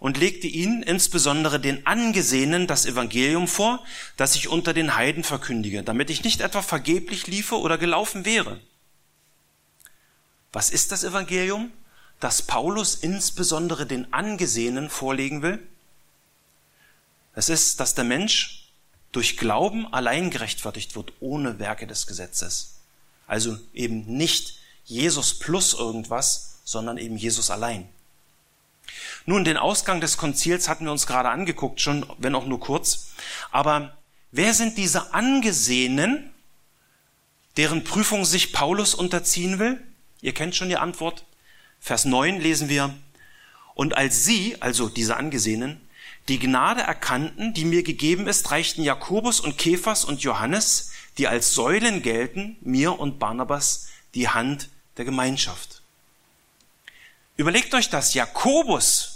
und 0.00 0.16
legte 0.16 0.46
ihnen 0.46 0.82
insbesondere 0.82 1.58
den 1.58 1.86
Angesehenen 1.86 2.66
das 2.66 2.86
Evangelium 2.86 3.48
vor, 3.48 3.84
das 4.16 4.36
ich 4.36 4.48
unter 4.48 4.72
den 4.72 4.94
Heiden 4.94 5.24
verkündige, 5.24 5.82
damit 5.82 6.10
ich 6.10 6.24
nicht 6.24 6.40
etwa 6.40 6.62
vergeblich 6.62 7.26
liefe 7.26 7.58
oder 7.58 7.78
gelaufen 7.78 8.24
wäre. 8.24 8.60
Was 10.52 10.70
ist 10.70 10.92
das 10.92 11.04
Evangelium, 11.04 11.72
das 12.20 12.42
Paulus 12.42 12.94
insbesondere 12.94 13.86
den 13.86 14.12
Angesehenen 14.12 14.88
vorlegen 14.88 15.42
will? 15.42 15.58
Es 17.34 17.48
ist, 17.48 17.80
dass 17.80 17.94
der 17.94 18.04
Mensch 18.04 18.68
durch 19.12 19.36
Glauben 19.36 19.92
allein 19.92 20.30
gerechtfertigt 20.30 20.96
wird, 20.96 21.12
ohne 21.20 21.58
Werke 21.58 21.86
des 21.86 22.06
Gesetzes. 22.06 22.74
Also 23.26 23.58
eben 23.72 24.04
nicht 24.06 24.58
Jesus 24.84 25.38
plus 25.38 25.74
irgendwas, 25.74 26.60
sondern 26.64 26.98
eben 26.98 27.16
Jesus 27.16 27.50
allein. 27.50 27.88
Nun, 29.26 29.44
den 29.44 29.56
Ausgang 29.56 30.00
des 30.00 30.16
Konzils 30.16 30.68
hatten 30.68 30.84
wir 30.84 30.92
uns 30.92 31.06
gerade 31.06 31.28
angeguckt, 31.28 31.80
schon, 31.80 32.06
wenn 32.18 32.34
auch 32.34 32.46
nur 32.46 32.60
kurz. 32.60 33.10
Aber 33.50 33.96
wer 34.30 34.54
sind 34.54 34.78
diese 34.78 35.14
Angesehenen, 35.14 36.30
deren 37.56 37.84
Prüfung 37.84 38.24
sich 38.24 38.52
Paulus 38.52 38.94
unterziehen 38.94 39.58
will? 39.58 39.80
Ihr 40.20 40.34
kennt 40.34 40.56
schon 40.56 40.68
die 40.68 40.76
Antwort. 40.76 41.24
Vers 41.80 42.04
9 42.04 42.40
lesen 42.40 42.68
wir, 42.68 42.94
und 43.74 43.96
als 43.96 44.24
sie, 44.24 44.60
also 44.60 44.88
diese 44.88 45.16
Angesehenen, 45.16 45.80
die 46.28 46.38
Gnade 46.38 46.82
erkannten, 46.82 47.54
die 47.54 47.64
mir 47.64 47.82
gegeben 47.82 48.26
ist, 48.26 48.50
reichten 48.50 48.82
Jakobus 48.82 49.40
und 49.40 49.56
Kephas 49.56 50.04
und 50.04 50.22
Johannes, 50.22 50.90
die 51.16 51.28
als 51.28 51.54
Säulen 51.54 52.02
gelten, 52.02 52.56
mir 52.60 52.98
und 52.98 53.18
Barnabas 53.18 53.88
die 54.14 54.28
Hand 54.28 54.68
der 54.96 55.04
Gemeinschaft. 55.04 55.77
Überlegt 57.38 57.72
euch 57.72 57.88
das, 57.88 58.12
Jakobus 58.12 59.14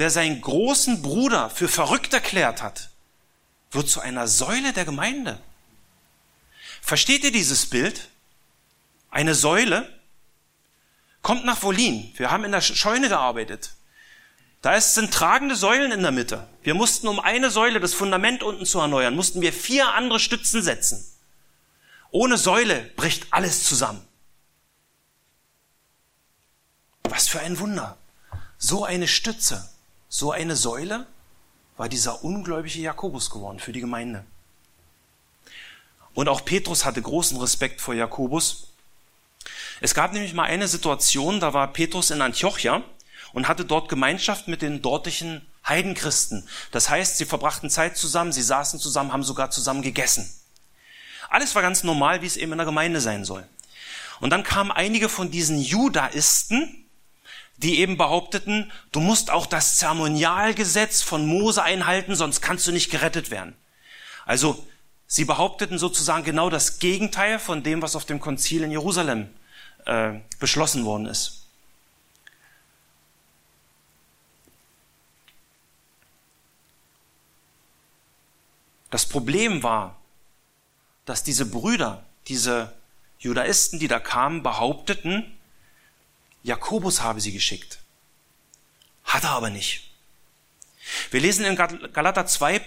der 0.00 0.10
seinen 0.10 0.40
großen 0.40 1.02
Bruder 1.02 1.50
für 1.50 1.68
verrückt 1.68 2.14
erklärt 2.14 2.62
hat, 2.62 2.88
wird 3.70 3.88
zu 3.88 4.00
einer 4.00 4.26
Säule 4.28 4.72
der 4.72 4.86
Gemeinde. 4.86 5.38
Versteht 6.80 7.22
ihr 7.22 7.32
dieses 7.32 7.66
Bild? 7.66 8.08
Eine 9.10 9.34
Säule 9.34 9.86
kommt 11.20 11.44
nach 11.44 11.62
Wolin. 11.62 12.14
Wir 12.16 12.30
haben 12.30 12.44
in 12.44 12.52
der 12.52 12.62
Scheune 12.62 13.10
gearbeitet. 13.10 13.74
Da 14.62 14.80
sind 14.80 15.12
tragende 15.12 15.54
Säulen 15.54 15.92
in 15.92 16.00
der 16.02 16.12
Mitte. 16.12 16.48
Wir 16.62 16.74
mussten, 16.74 17.06
um 17.06 17.20
eine 17.20 17.50
Säule, 17.50 17.78
das 17.78 17.92
Fundament 17.92 18.42
unten 18.42 18.64
zu 18.64 18.78
erneuern, 18.78 19.14
mussten 19.14 19.42
wir 19.42 19.52
vier 19.52 19.92
andere 19.92 20.18
Stützen 20.18 20.62
setzen. 20.62 21.06
Ohne 22.10 22.38
Säule 22.38 22.90
bricht 22.96 23.26
alles 23.32 23.64
zusammen. 23.64 24.06
Was 27.10 27.26
für 27.26 27.40
ein 27.40 27.58
Wunder. 27.58 27.96
So 28.56 28.84
eine 28.84 29.08
Stütze. 29.08 29.68
So 30.08 30.30
eine 30.30 30.54
Säule 30.54 31.06
war 31.76 31.88
dieser 31.88 32.22
ungläubige 32.22 32.78
Jakobus 32.78 33.30
geworden 33.30 33.58
für 33.58 33.72
die 33.72 33.80
Gemeinde. 33.80 34.24
Und 36.14 36.28
auch 36.28 36.44
Petrus 36.44 36.84
hatte 36.84 37.02
großen 37.02 37.36
Respekt 37.38 37.80
vor 37.80 37.94
Jakobus. 37.94 38.68
Es 39.80 39.92
gab 39.92 40.12
nämlich 40.12 40.34
mal 40.34 40.44
eine 40.44 40.68
Situation, 40.68 41.40
da 41.40 41.52
war 41.52 41.72
Petrus 41.72 42.10
in 42.10 42.22
Antiochia 42.22 42.82
und 43.32 43.48
hatte 43.48 43.64
dort 43.64 43.88
Gemeinschaft 43.88 44.46
mit 44.46 44.62
den 44.62 44.80
dortigen 44.80 45.44
Heidenchristen. 45.66 46.48
Das 46.70 46.90
heißt, 46.90 47.16
sie 47.16 47.24
verbrachten 47.24 47.70
Zeit 47.70 47.96
zusammen, 47.96 48.32
sie 48.32 48.42
saßen 48.42 48.78
zusammen, 48.78 49.12
haben 49.12 49.24
sogar 49.24 49.50
zusammen 49.50 49.82
gegessen. 49.82 50.32
Alles 51.28 51.56
war 51.56 51.62
ganz 51.62 51.82
normal, 51.82 52.22
wie 52.22 52.26
es 52.26 52.36
eben 52.36 52.52
in 52.52 52.58
der 52.58 52.66
Gemeinde 52.66 53.00
sein 53.00 53.24
soll. 53.24 53.46
Und 54.20 54.30
dann 54.30 54.44
kamen 54.44 54.70
einige 54.70 55.08
von 55.08 55.30
diesen 55.30 55.60
Judaisten, 55.60 56.79
die 57.62 57.78
eben 57.78 57.98
behaupteten, 57.98 58.72
du 58.90 59.00
musst 59.00 59.30
auch 59.30 59.46
das 59.46 59.76
Zeremonialgesetz 59.76 61.02
von 61.02 61.26
Mose 61.26 61.62
einhalten, 61.62 62.14
sonst 62.14 62.40
kannst 62.40 62.66
du 62.66 62.72
nicht 62.72 62.90
gerettet 62.90 63.30
werden. 63.30 63.54
Also 64.24 64.66
sie 65.06 65.26
behaupteten 65.26 65.78
sozusagen 65.78 66.24
genau 66.24 66.48
das 66.48 66.78
Gegenteil 66.78 67.38
von 67.38 67.62
dem, 67.62 67.82
was 67.82 67.96
auf 67.96 68.06
dem 68.06 68.18
Konzil 68.18 68.62
in 68.62 68.70
Jerusalem 68.70 69.28
äh, 69.84 70.14
beschlossen 70.38 70.86
worden 70.86 71.06
ist. 71.06 71.46
Das 78.90 79.06
Problem 79.06 79.62
war, 79.62 79.96
dass 81.04 81.22
diese 81.22 81.46
Brüder, 81.46 82.04
diese 82.26 82.72
Judaisten, 83.18 83.78
die 83.78 83.86
da 83.86 84.00
kamen, 84.00 84.42
behaupteten, 84.42 85.38
Jakobus 86.42 87.00
habe 87.00 87.20
sie 87.20 87.32
geschickt. 87.32 87.78
Hat 89.04 89.24
er 89.24 89.30
aber 89.30 89.50
nicht. 89.50 89.90
Wir 91.10 91.20
lesen 91.20 91.44
in 91.44 91.56
Galater 91.56 92.26
2 92.26 92.60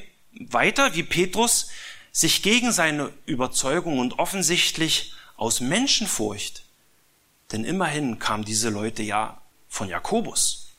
weiter, 0.50 0.96
wie 0.96 1.04
Petrus 1.04 1.70
sich 2.12 2.44
gegen 2.44 2.72
seine 2.72 3.12
Überzeugung 3.26 4.00
und 4.00 4.20
offensichtlich 4.20 5.14
aus 5.36 5.60
Menschenfurcht, 5.62 6.64
denn 7.52 7.66
immerhin 7.66 8.20
kamen 8.20 8.46
diese 8.46 8.70
Leute 8.70 9.04
ja 9.04 9.42
von 9.68 9.90
Jakobus 9.90 10.70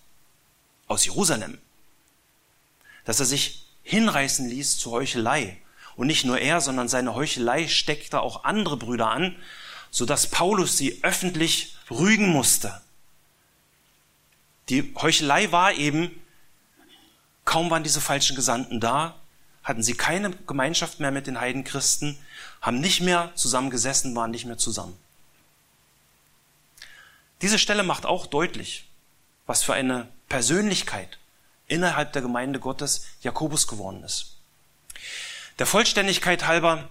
aus 0.86 1.04
Jerusalem, 1.04 1.58
dass 3.04 3.20
er 3.20 3.26
sich 3.26 3.66
hinreißen 3.82 4.48
ließ 4.48 4.78
zur 4.78 4.92
Heuchelei. 4.92 5.58
Und 5.96 6.08
nicht 6.08 6.24
nur 6.24 6.38
er, 6.38 6.60
sondern 6.60 6.88
seine 6.88 7.14
Heuchelei 7.14 7.68
steckte 7.68 8.20
auch 8.20 8.44
andere 8.44 8.76
Brüder 8.76 9.10
an, 9.10 9.36
so 9.90 10.04
dass 10.04 10.28
Paulus 10.28 10.76
sie 10.76 11.04
öffentlich 11.04 11.76
rügen 11.90 12.28
musste. 12.28 12.80
Die 14.68 14.94
Heuchelei 15.00 15.52
war 15.52 15.72
eben, 15.72 16.22
kaum 17.44 17.70
waren 17.70 17.84
diese 17.84 18.00
falschen 18.00 18.36
Gesandten 18.36 18.80
da, 18.80 19.14
hatten 19.62 19.82
sie 19.82 19.94
keine 19.94 20.30
Gemeinschaft 20.30 21.00
mehr 21.00 21.10
mit 21.10 21.26
den 21.26 21.40
Heidenchristen, 21.40 22.18
haben 22.60 22.80
nicht 22.80 23.00
mehr 23.00 23.32
zusammen 23.34 23.70
gesessen, 23.70 24.14
waren 24.14 24.30
nicht 24.30 24.44
mehr 24.44 24.58
zusammen. 24.58 24.96
Diese 27.42 27.58
Stelle 27.58 27.82
macht 27.82 28.06
auch 28.06 28.26
deutlich, 28.26 28.86
was 29.46 29.62
für 29.62 29.74
eine 29.74 30.08
Persönlichkeit 30.28 31.18
innerhalb 31.66 32.12
der 32.12 32.22
Gemeinde 32.22 32.60
Gottes 32.60 33.06
Jakobus 33.22 33.66
geworden 33.66 34.02
ist. 34.02 34.36
Der 35.58 35.66
Vollständigkeit 35.66 36.46
halber 36.46 36.88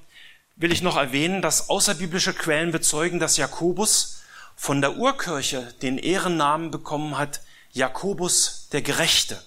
will 0.55 0.71
ich 0.71 0.82
noch 0.82 0.97
erwähnen, 0.97 1.41
dass 1.41 1.69
außerbiblische 1.69 2.34
Quellen 2.34 2.71
bezeugen, 2.71 3.19
dass 3.19 3.38
Jakobus 3.38 4.21
von 4.55 4.82
der 4.82 4.95
Urkirche 4.97 5.74
den 5.82 5.97
Ehrennamen 5.97 6.71
bekommen 6.71 7.17
hat, 7.17 7.41
Jakobus 7.74 8.67
der 8.71 8.84
Gerechte. 8.84 9.41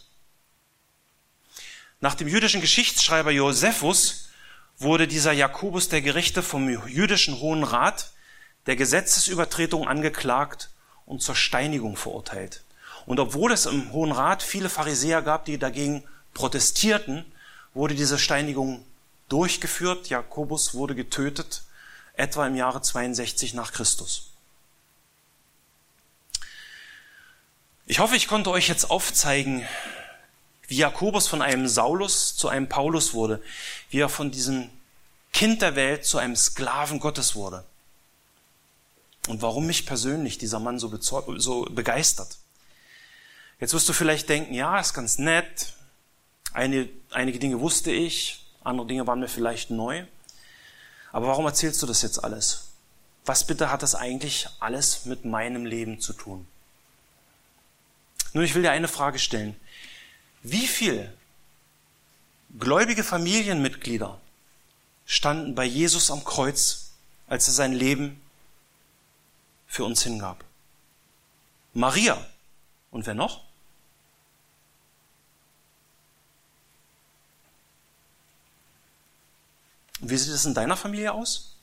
Nach 2.00 2.16
dem 2.16 2.26
jüdischen 2.26 2.60
Geschichtsschreiber 2.60 3.30
Josephus 3.30 4.30
wurde 4.78 5.06
dieser 5.06 5.30
Jakobus 5.30 5.88
der 5.88 6.02
Gerechte 6.02 6.42
vom 6.42 6.68
jüdischen 6.88 7.38
Hohen 7.38 7.62
Rat 7.62 8.10
der 8.66 8.74
Gesetzesübertretung 8.74 9.86
angeklagt 9.86 10.70
und 11.06 11.22
zur 11.22 11.36
Steinigung 11.36 11.96
verurteilt. 11.96 12.64
Und 13.06 13.20
obwohl 13.20 13.52
es 13.52 13.66
im 13.66 13.92
Hohen 13.92 14.10
Rat 14.10 14.42
viele 14.42 14.70
Pharisäer 14.70 15.22
gab, 15.22 15.44
die 15.44 15.56
dagegen 15.56 16.02
protestierten, 16.34 17.24
wurde 17.74 17.94
diese 17.94 18.18
Steinigung 18.18 18.84
durchgeführt. 19.28 20.08
Jakobus 20.08 20.74
wurde 20.74 20.96
getötet, 20.96 21.62
etwa 22.14 22.44
im 22.44 22.56
Jahre 22.56 22.82
62 22.82 23.54
nach 23.54 23.72
Christus. 23.72 24.32
Ich 27.88 28.00
hoffe, 28.00 28.16
ich 28.16 28.26
konnte 28.26 28.50
euch 28.50 28.66
jetzt 28.66 28.90
aufzeigen, 28.90 29.64
wie 30.66 30.76
Jakobus 30.76 31.28
von 31.28 31.40
einem 31.40 31.68
Saulus 31.68 32.36
zu 32.36 32.48
einem 32.48 32.68
Paulus 32.68 33.14
wurde, 33.14 33.40
wie 33.90 34.00
er 34.00 34.08
von 34.08 34.32
diesem 34.32 34.70
Kind 35.32 35.62
der 35.62 35.76
Welt 35.76 36.04
zu 36.04 36.18
einem 36.18 36.34
Sklaven 36.34 36.98
Gottes 36.98 37.36
wurde. 37.36 37.64
Und 39.28 39.40
warum 39.40 39.66
mich 39.66 39.86
persönlich 39.86 40.36
dieser 40.36 40.58
Mann 40.58 40.80
so, 40.80 40.92
so 41.36 41.64
begeistert. 41.66 42.38
Jetzt 43.60 43.72
wirst 43.72 43.88
du 43.88 43.92
vielleicht 43.92 44.28
denken, 44.28 44.52
ja, 44.52 44.80
ist 44.80 44.92
ganz 44.92 45.18
nett. 45.18 45.74
Eine, 46.52 46.88
einige 47.10 47.38
Dinge 47.38 47.60
wusste 47.60 47.92
ich, 47.92 48.44
andere 48.64 48.88
Dinge 48.88 49.06
waren 49.06 49.20
mir 49.20 49.28
vielleicht 49.28 49.70
neu. 49.70 50.04
Aber 51.12 51.28
warum 51.28 51.46
erzählst 51.46 51.80
du 51.82 51.86
das 51.86 52.02
jetzt 52.02 52.24
alles? 52.24 52.70
Was 53.24 53.46
bitte 53.46 53.70
hat 53.70 53.84
das 53.84 53.94
eigentlich 53.94 54.48
alles 54.58 55.04
mit 55.04 55.24
meinem 55.24 55.64
Leben 55.64 56.00
zu 56.00 56.12
tun? 56.12 56.48
Nun, 58.36 58.44
ich 58.44 58.54
will 58.54 58.60
dir 58.60 58.70
eine 58.70 58.86
Frage 58.86 59.18
stellen. 59.18 59.58
Wie 60.42 60.66
viel 60.66 61.10
gläubige 62.58 63.02
Familienmitglieder 63.02 64.20
standen 65.06 65.54
bei 65.54 65.64
Jesus 65.64 66.10
am 66.10 66.22
Kreuz, 66.22 66.90
als 67.28 67.46
er 67.46 67.54
sein 67.54 67.72
Leben 67.72 68.20
für 69.66 69.84
uns 69.84 70.02
hingab? 70.02 70.44
Maria. 71.72 72.22
Und 72.90 73.06
wer 73.06 73.14
noch? 73.14 73.42
Wie 80.00 80.18
sieht 80.18 80.34
es 80.34 80.44
in 80.44 80.52
deiner 80.52 80.76
Familie 80.76 81.14
aus? 81.14 81.56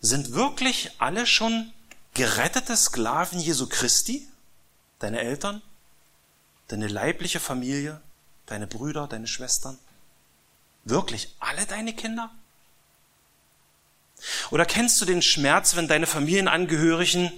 Sind 0.00 0.32
wirklich 0.32 0.92
alle 1.02 1.26
schon 1.26 1.70
gerettete 2.14 2.78
Sklaven 2.78 3.38
Jesu 3.38 3.68
Christi? 3.68 4.26
Deine 4.98 5.20
Eltern? 5.20 5.62
Deine 6.68 6.88
leibliche 6.88 7.40
Familie? 7.40 8.00
Deine 8.46 8.66
Brüder? 8.66 9.06
Deine 9.06 9.26
Schwestern? 9.26 9.78
Wirklich 10.84 11.34
alle 11.40 11.66
deine 11.66 11.94
Kinder? 11.94 12.30
Oder 14.50 14.64
kennst 14.64 15.00
du 15.00 15.04
den 15.04 15.22
Schmerz, 15.22 15.76
wenn 15.76 15.88
deine 15.88 16.06
Familienangehörigen 16.06 17.32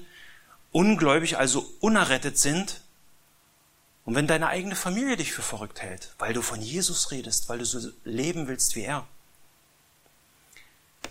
ungläubig, 0.72 1.38
also 1.38 1.72
unerrettet 1.80 2.38
sind 2.38 2.80
und 4.04 4.14
wenn 4.14 4.26
deine 4.26 4.48
eigene 4.48 4.76
Familie 4.76 5.16
dich 5.16 5.32
für 5.32 5.42
verrückt 5.42 5.80
hält, 5.80 6.12
weil 6.18 6.32
du 6.32 6.42
von 6.42 6.60
Jesus 6.60 7.10
redest, 7.10 7.48
weil 7.48 7.58
du 7.58 7.64
so 7.64 7.90
leben 8.04 8.46
willst 8.46 8.76
wie 8.76 8.82
er? 8.82 9.06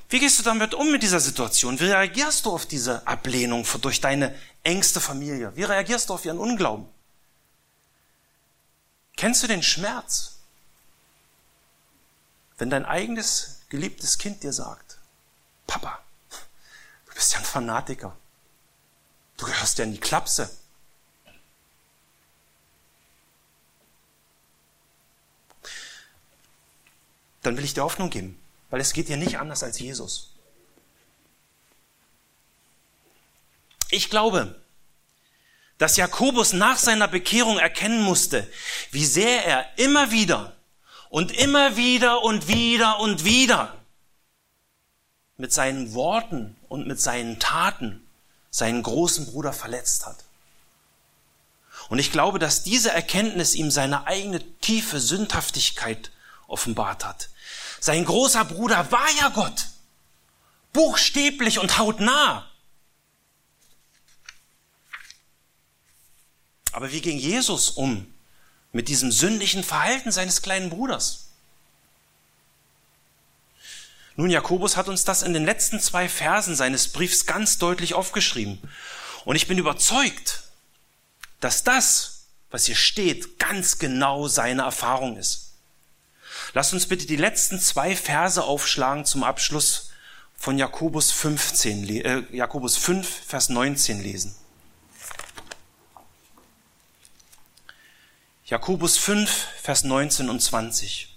Wie 0.10 0.20
gehst 0.20 0.40
du 0.40 0.44
damit 0.44 0.74
um 0.74 0.92
mit 0.92 1.04
dieser 1.04 1.20
Situation? 1.20 1.80
Wie 1.80 1.86
reagierst 1.86 2.46
du 2.46 2.52
auf 2.52 2.66
diese 2.66 3.06
Ablehnung 3.08 3.66
durch 3.82 4.02
deine 4.02 4.34
engste 4.64 5.02
Familie? 5.02 5.56
Wie 5.56 5.64
reagierst 5.64 6.10
du 6.10 6.14
auf 6.14 6.26
ihren 6.26 6.38
Unglauben? 6.38 6.88
Kennst 9.18 9.44
du 9.44 9.48
den 9.48 9.64
Schmerz, 9.64 10.38
wenn 12.58 12.70
dein 12.70 12.86
eigenes 12.86 13.62
geliebtes 13.70 14.18
Kind 14.18 14.44
dir 14.44 14.54
sagt, 14.54 15.00
Papa, 15.68 16.00
du 17.08 17.14
bist 17.14 17.34
ja 17.34 17.40
ein 17.40 17.46
Fanatiker. 17.46 18.16
Du 19.38 19.46
gehörst 19.46 19.78
ja 19.78 19.84
in 19.84 19.92
die 19.92 20.00
Klapse. 20.00 20.50
Dann 27.42 27.58
will 27.58 27.64
ich 27.64 27.74
dir 27.74 27.84
Hoffnung 27.84 28.10
geben 28.10 28.40
weil 28.76 28.82
es 28.82 28.92
geht 28.92 29.08
dir 29.08 29.16
nicht 29.16 29.40
anders 29.40 29.64
als 29.64 29.80
Jesus. 29.80 30.34
Ich 33.90 34.10
glaube, 34.10 34.62
dass 35.78 35.96
Jakobus 35.96 36.52
nach 36.52 36.78
seiner 36.78 37.08
Bekehrung 37.08 37.58
erkennen 37.58 38.02
musste, 38.02 38.46
wie 38.92 39.06
sehr 39.06 39.46
er 39.46 39.66
immer 39.78 40.12
wieder 40.12 40.58
und 41.08 41.32
immer 41.32 41.78
wieder 41.78 42.22
und 42.22 42.50
wieder 42.50 43.00
und 43.00 43.24
wieder 43.24 43.80
mit 45.38 45.54
seinen 45.54 45.94
Worten 45.94 46.58
und 46.68 46.86
mit 46.86 47.00
seinen 47.00 47.40
Taten 47.40 48.06
seinen 48.50 48.84
großen 48.84 49.28
Bruder 49.28 49.54
verletzt 49.54 50.06
hat. 50.06 50.18
Und 51.88 52.00
ich 52.00 52.12
glaube, 52.12 52.40
dass 52.40 52.64
diese 52.64 52.92
Erkenntnis 52.92 53.56
ihm 53.56 53.72
seine 53.72 54.06
eigene 54.06 54.42
tiefe 54.60 55.00
Sündhaftigkeit 55.00 56.12
offenbart 56.48 57.06
hat. 57.06 57.30
Sein 57.86 58.04
großer 58.04 58.44
Bruder 58.46 58.92
war 58.92 59.08
ja 59.20 59.30
Gott. 59.30 59.68
Buchstäblich 60.74 61.60
und 61.60 61.78
hautnah. 61.78 62.50
Aber 66.72 66.92
wie 66.92 67.00
ging 67.00 67.20
Jesus 67.20 67.70
um 67.70 68.12
mit 68.72 68.88
diesem 68.88 69.12
sündlichen 69.12 69.64
Verhalten 69.64 70.12
seines 70.12 70.42
kleinen 70.42 70.72
Bruders? 70.72 71.28
Nun, 74.16 74.32
Jakobus 74.32 74.78
hat 74.78 74.88
uns 74.88 75.04
das 75.04 75.22
in 75.22 75.34
den 75.34 75.46
letzten 75.46 75.80
zwei 75.80 76.10
Versen 76.10 76.56
seines 76.56 76.92
Briefs 76.92 77.28
ganz 77.28 77.60
deutlich 77.60 77.94
aufgeschrieben. 77.94 78.60
Und 79.26 79.36
ich 79.36 79.46
bin 79.46 79.60
überzeugt, 79.60 80.46
dass 81.40 81.64
das, 81.64 82.26
was 82.50 82.66
hier 82.66 82.76
steht, 82.76 83.38
ganz 83.38 83.78
genau 83.78 84.28
seine 84.28 84.64
Erfahrung 84.64 85.18
ist. 85.18 85.45
Lasst 86.56 86.72
uns 86.72 86.88
bitte 86.88 87.06
die 87.06 87.18
letzten 87.18 87.60
zwei 87.60 87.98
Verse 87.98 88.42
aufschlagen 88.42 89.04
zum 89.04 89.26
Abschluss 89.26 89.92
von 90.38 90.58
Jakobus 90.58 91.12
15, 91.12 91.90
äh, 91.90 92.24
Jakobus 92.32 92.78
5, 92.78 93.06
Vers 93.26 93.50
19 93.50 94.02
lesen. 94.02 94.34
Jakobus 98.46 98.98
5, 98.98 99.30
Vers 99.62 99.84
19 99.84 100.30
und 100.30 100.40
20. 100.40 101.14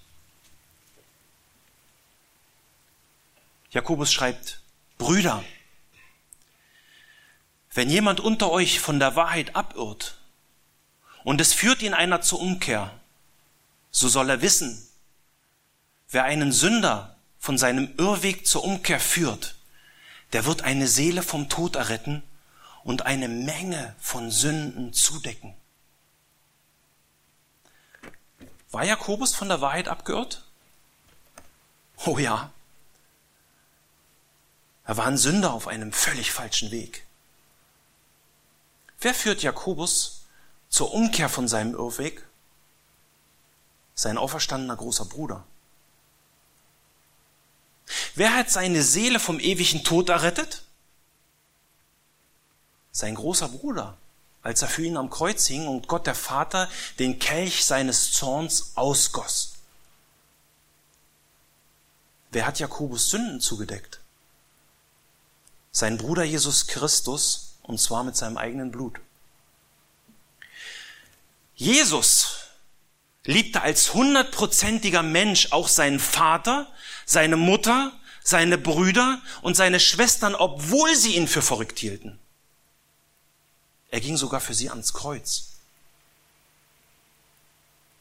Jakobus 3.70 4.12
schreibt, 4.12 4.60
Brüder, 4.98 5.44
wenn 7.74 7.88
jemand 7.88 8.18
unter 8.18 8.50
euch 8.50 8.80
von 8.80 8.98
der 8.98 9.14
Wahrheit 9.14 9.54
abirrt 9.54 10.18
und 11.22 11.40
es 11.40 11.54
führt 11.54 11.80
ihn 11.82 11.94
einer 11.94 12.22
zur 12.22 12.40
Umkehr, 12.40 12.98
so 13.92 14.08
soll 14.08 14.30
er 14.30 14.42
wissen, 14.42 14.87
Wer 16.10 16.24
einen 16.24 16.52
Sünder 16.52 17.16
von 17.38 17.58
seinem 17.58 17.94
Irrweg 17.98 18.46
zur 18.46 18.64
Umkehr 18.64 19.00
führt, 19.00 19.56
der 20.32 20.46
wird 20.46 20.62
eine 20.62 20.88
Seele 20.88 21.22
vom 21.22 21.48
Tod 21.48 21.76
erretten 21.76 22.22
und 22.82 23.02
eine 23.02 23.28
Menge 23.28 23.94
von 23.98 24.30
Sünden 24.30 24.92
zudecken. 24.92 25.54
War 28.70 28.84
Jakobus 28.84 29.34
von 29.34 29.48
der 29.48 29.60
Wahrheit 29.60 29.88
abgeirrt? 29.88 30.44
Oh 32.04 32.18
ja. 32.18 32.52
Er 34.84 34.96
war 34.96 35.06
ein 35.06 35.18
Sünder 35.18 35.52
auf 35.52 35.68
einem 35.68 35.92
völlig 35.92 36.32
falschen 36.32 36.70
Weg. 36.70 37.06
Wer 39.00 39.14
führt 39.14 39.42
Jakobus 39.42 40.26
zur 40.70 40.92
Umkehr 40.92 41.28
von 41.28 41.48
seinem 41.48 41.74
Irrweg? 41.74 42.26
Sein 43.94 44.16
auferstandener 44.16 44.76
großer 44.76 45.04
Bruder. 45.04 45.44
Wer 48.14 48.34
hat 48.34 48.50
seine 48.50 48.82
Seele 48.82 49.20
vom 49.20 49.40
ewigen 49.40 49.84
Tod 49.84 50.08
errettet? 50.08 50.62
Sein 52.90 53.14
großer 53.14 53.48
Bruder, 53.48 53.96
als 54.42 54.62
er 54.62 54.68
für 54.68 54.84
ihn 54.84 54.96
am 54.96 55.10
Kreuz 55.10 55.46
hing 55.46 55.68
und 55.68 55.88
Gott 55.88 56.06
der 56.06 56.14
Vater 56.14 56.68
den 56.98 57.18
Kelch 57.18 57.64
seines 57.64 58.12
Zorns 58.12 58.72
ausgoss. 58.74 59.54
Wer 62.30 62.46
hat 62.46 62.58
Jakobus 62.58 63.10
Sünden 63.10 63.40
zugedeckt? 63.40 64.00
Sein 65.70 65.96
Bruder 65.96 66.24
Jesus 66.24 66.66
Christus, 66.66 67.54
und 67.62 67.80
zwar 67.80 68.04
mit 68.04 68.16
seinem 68.16 68.36
eigenen 68.36 68.72
Blut. 68.72 68.98
Jesus 71.54 72.47
liebte 73.28 73.60
als 73.60 73.92
hundertprozentiger 73.92 75.02
Mensch 75.02 75.52
auch 75.52 75.68
seinen 75.68 76.00
Vater, 76.00 76.66
seine 77.04 77.36
Mutter, 77.36 77.92
seine 78.24 78.56
Brüder 78.56 79.20
und 79.42 79.54
seine 79.54 79.80
Schwestern, 79.80 80.34
obwohl 80.34 80.96
sie 80.96 81.14
ihn 81.14 81.28
für 81.28 81.42
verrückt 81.42 81.78
hielten. 81.78 82.18
Er 83.90 84.00
ging 84.00 84.16
sogar 84.16 84.40
für 84.40 84.54
sie 84.54 84.70
ans 84.70 84.94
Kreuz. 84.94 85.58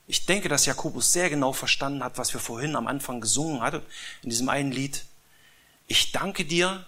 Ich 0.08 0.26
denke, 0.26 0.48
dass 0.48 0.66
Jakobus 0.66 1.12
sehr 1.12 1.30
genau 1.30 1.52
verstanden 1.52 2.06
hat, 2.06 2.18
was 2.18 2.32
wir 2.34 2.40
vorhin 2.40 2.78
am 2.78 2.88
Anfang 2.88 3.20
gesungen 3.20 3.62
hatten, 3.62 3.86
in 4.24 4.30
diesem 4.30 4.48
einen 4.48 4.72
Lied. 4.72 5.04
Ich 5.88 6.14
danke 6.14 6.46
dir, 6.46 6.86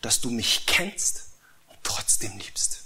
dass 0.00 0.22
du 0.22 0.30
mich 0.30 0.64
kennst 0.64 1.28
und 1.68 1.76
trotzdem 1.82 2.38
liebst. 2.38 2.83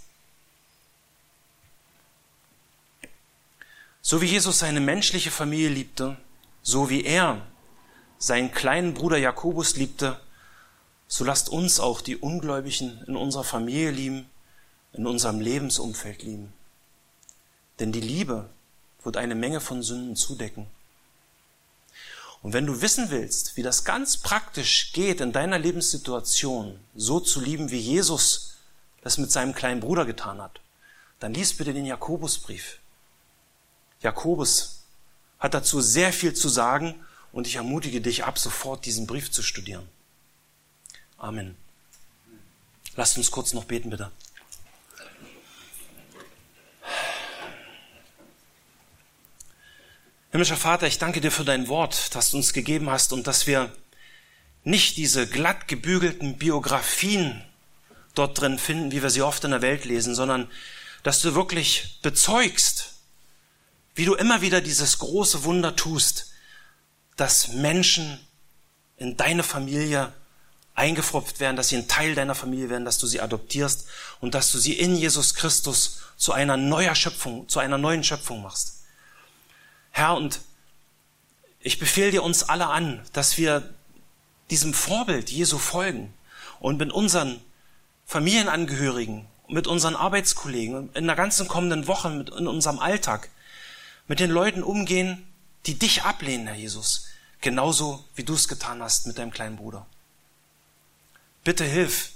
So 4.08 4.22
wie 4.22 4.26
Jesus 4.26 4.60
seine 4.60 4.80
menschliche 4.80 5.30
Familie 5.30 5.68
liebte, 5.68 6.16
so 6.62 6.88
wie 6.88 7.04
er 7.04 7.46
seinen 8.16 8.52
kleinen 8.52 8.94
Bruder 8.94 9.18
Jakobus 9.18 9.76
liebte, 9.76 10.18
so 11.08 11.26
lasst 11.26 11.50
uns 11.50 11.78
auch 11.78 12.00
die 12.00 12.16
Ungläubigen 12.16 13.04
in 13.06 13.16
unserer 13.16 13.44
Familie 13.44 13.90
lieben, 13.90 14.30
in 14.94 15.06
unserem 15.06 15.40
Lebensumfeld 15.40 16.22
lieben. 16.22 16.54
Denn 17.80 17.92
die 17.92 18.00
Liebe 18.00 18.48
wird 19.02 19.18
eine 19.18 19.34
Menge 19.34 19.60
von 19.60 19.82
Sünden 19.82 20.16
zudecken. 20.16 20.68
Und 22.40 22.54
wenn 22.54 22.64
du 22.64 22.80
wissen 22.80 23.10
willst, 23.10 23.58
wie 23.58 23.62
das 23.62 23.84
ganz 23.84 24.16
praktisch 24.16 24.94
geht 24.94 25.20
in 25.20 25.32
deiner 25.32 25.58
Lebenssituation, 25.58 26.80
so 26.94 27.20
zu 27.20 27.42
lieben, 27.42 27.70
wie 27.70 27.78
Jesus 27.78 28.56
das 29.02 29.18
mit 29.18 29.30
seinem 29.30 29.54
kleinen 29.54 29.80
Bruder 29.80 30.06
getan 30.06 30.40
hat, 30.40 30.60
dann 31.20 31.34
lies 31.34 31.54
bitte 31.54 31.74
den 31.74 31.84
Jakobusbrief. 31.84 32.77
Jakobus 34.00 34.84
hat 35.38 35.54
dazu 35.54 35.80
sehr 35.80 36.12
viel 36.12 36.34
zu 36.34 36.48
sagen 36.48 36.94
und 37.32 37.46
ich 37.46 37.56
ermutige 37.56 38.00
dich 38.00 38.24
ab 38.24 38.38
sofort, 38.38 38.86
diesen 38.86 39.06
Brief 39.06 39.30
zu 39.30 39.42
studieren. 39.42 39.88
Amen. 41.16 41.56
Lasst 42.96 43.16
uns 43.16 43.30
kurz 43.30 43.52
noch 43.52 43.64
beten, 43.64 43.90
bitte. 43.90 44.10
Himmlischer 50.30 50.56
Vater, 50.56 50.86
ich 50.86 50.98
danke 50.98 51.20
dir 51.20 51.32
für 51.32 51.44
dein 51.44 51.68
Wort, 51.68 52.14
das 52.14 52.30
du 52.30 52.36
uns 52.36 52.52
gegeben 52.52 52.90
hast 52.90 53.12
und 53.12 53.26
dass 53.26 53.46
wir 53.46 53.72
nicht 54.62 54.96
diese 54.96 55.26
glatt 55.26 55.68
gebügelten 55.68 56.36
Biografien 56.36 57.42
dort 58.14 58.40
drin 58.40 58.58
finden, 58.58 58.92
wie 58.92 59.02
wir 59.02 59.10
sie 59.10 59.22
oft 59.22 59.44
in 59.44 59.52
der 59.52 59.62
Welt 59.62 59.84
lesen, 59.84 60.14
sondern 60.14 60.50
dass 61.02 61.20
du 61.20 61.34
wirklich 61.34 61.98
bezeugst, 62.02 62.97
wie 63.98 64.04
du 64.04 64.14
immer 64.14 64.42
wieder 64.42 64.60
dieses 64.60 65.00
große 65.00 65.42
Wunder 65.42 65.74
tust, 65.74 66.30
dass 67.16 67.48
Menschen 67.48 68.20
in 68.96 69.16
deine 69.16 69.42
Familie 69.42 70.12
eingefropft 70.76 71.40
werden, 71.40 71.56
dass 71.56 71.70
sie 71.70 71.78
ein 71.78 71.88
Teil 71.88 72.14
deiner 72.14 72.36
Familie 72.36 72.70
werden, 72.70 72.84
dass 72.84 72.98
du 72.98 73.08
sie 73.08 73.20
adoptierst 73.20 73.88
und 74.20 74.36
dass 74.36 74.52
du 74.52 74.58
sie 74.58 74.74
in 74.74 74.94
Jesus 74.94 75.34
Christus 75.34 75.98
zu 76.16 76.32
einer 76.32 76.56
neuer 76.56 76.94
Schöpfung, 76.94 77.48
zu 77.48 77.58
einer 77.58 77.76
neuen 77.76 78.04
Schöpfung 78.04 78.40
machst. 78.40 78.84
Herr, 79.90 80.14
und 80.14 80.42
ich 81.58 81.80
befehle 81.80 82.12
dir 82.12 82.22
uns 82.22 82.44
alle 82.44 82.68
an, 82.68 83.02
dass 83.12 83.36
wir 83.36 83.68
diesem 84.48 84.74
Vorbild 84.74 85.28
Jesu 85.28 85.58
folgen 85.58 86.14
und 86.60 86.78
mit 86.78 86.92
unseren 86.92 87.40
Familienangehörigen, 88.06 89.26
mit 89.48 89.66
unseren 89.66 89.96
Arbeitskollegen, 89.96 90.90
in 90.94 91.08
der 91.08 91.16
ganzen 91.16 91.48
kommenden 91.48 91.88
Woche, 91.88 92.26
in 92.38 92.46
unserem 92.46 92.78
Alltag, 92.78 93.30
mit 94.08 94.20
den 94.20 94.30
Leuten 94.30 94.62
umgehen, 94.62 95.26
die 95.66 95.78
dich 95.78 96.02
ablehnen, 96.02 96.46
Herr 96.46 96.56
Jesus, 96.56 97.06
genauso 97.40 98.04
wie 98.14 98.24
du 98.24 98.34
es 98.34 98.48
getan 98.48 98.82
hast 98.82 99.06
mit 99.06 99.18
deinem 99.18 99.30
kleinen 99.30 99.56
Bruder. 99.56 99.86
Bitte 101.44 101.64
hilf, 101.64 102.12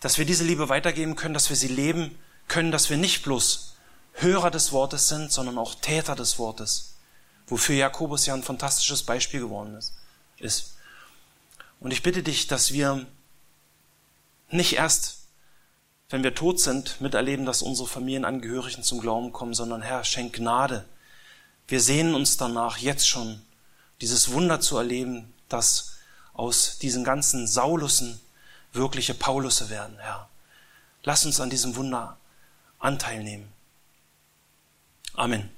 dass 0.00 0.18
wir 0.18 0.24
diese 0.24 0.44
Liebe 0.44 0.68
weitergeben 0.68 1.16
können, 1.16 1.34
dass 1.34 1.48
wir 1.48 1.56
sie 1.56 1.68
leben 1.68 2.18
können, 2.48 2.70
dass 2.70 2.90
wir 2.90 2.96
nicht 2.96 3.22
bloß 3.22 3.74
Hörer 4.14 4.50
des 4.50 4.72
Wortes 4.72 5.08
sind, 5.08 5.32
sondern 5.32 5.58
auch 5.58 5.74
Täter 5.74 6.14
des 6.14 6.38
Wortes, 6.38 6.94
wofür 7.48 7.74
Jakobus 7.74 8.26
ja 8.26 8.34
ein 8.34 8.42
fantastisches 8.42 9.02
Beispiel 9.02 9.40
geworden 9.40 9.78
ist. 10.38 10.76
Und 11.80 11.90
ich 11.90 12.02
bitte 12.02 12.22
dich, 12.22 12.46
dass 12.46 12.72
wir 12.72 13.06
nicht 14.50 14.74
erst, 14.74 15.18
wenn 16.08 16.22
wir 16.22 16.34
tot 16.34 16.60
sind, 16.60 17.00
miterleben, 17.00 17.46
dass 17.46 17.62
unsere 17.62 17.88
Familienangehörigen 17.88 18.82
zum 18.82 19.00
Glauben 19.00 19.32
kommen, 19.32 19.54
sondern 19.54 19.82
Herr, 19.82 20.04
schenk 20.04 20.34
Gnade. 20.34 20.84
Wir 21.68 21.80
sehnen 21.80 22.14
uns 22.14 22.36
danach, 22.36 22.78
jetzt 22.78 23.08
schon 23.08 23.42
dieses 24.00 24.30
Wunder 24.32 24.60
zu 24.60 24.76
erleben, 24.76 25.32
dass 25.48 25.96
aus 26.32 26.78
diesen 26.78 27.02
ganzen 27.02 27.46
Saulussen 27.46 28.20
wirkliche 28.72 29.14
Paulusse 29.14 29.70
werden, 29.70 29.98
Herr. 29.98 30.28
Lass 31.02 31.24
uns 31.24 31.40
an 31.40 31.50
diesem 31.50 31.76
Wunder 31.76 32.18
Anteil 32.78 33.22
nehmen. 33.22 33.50
Amen. 35.14 35.55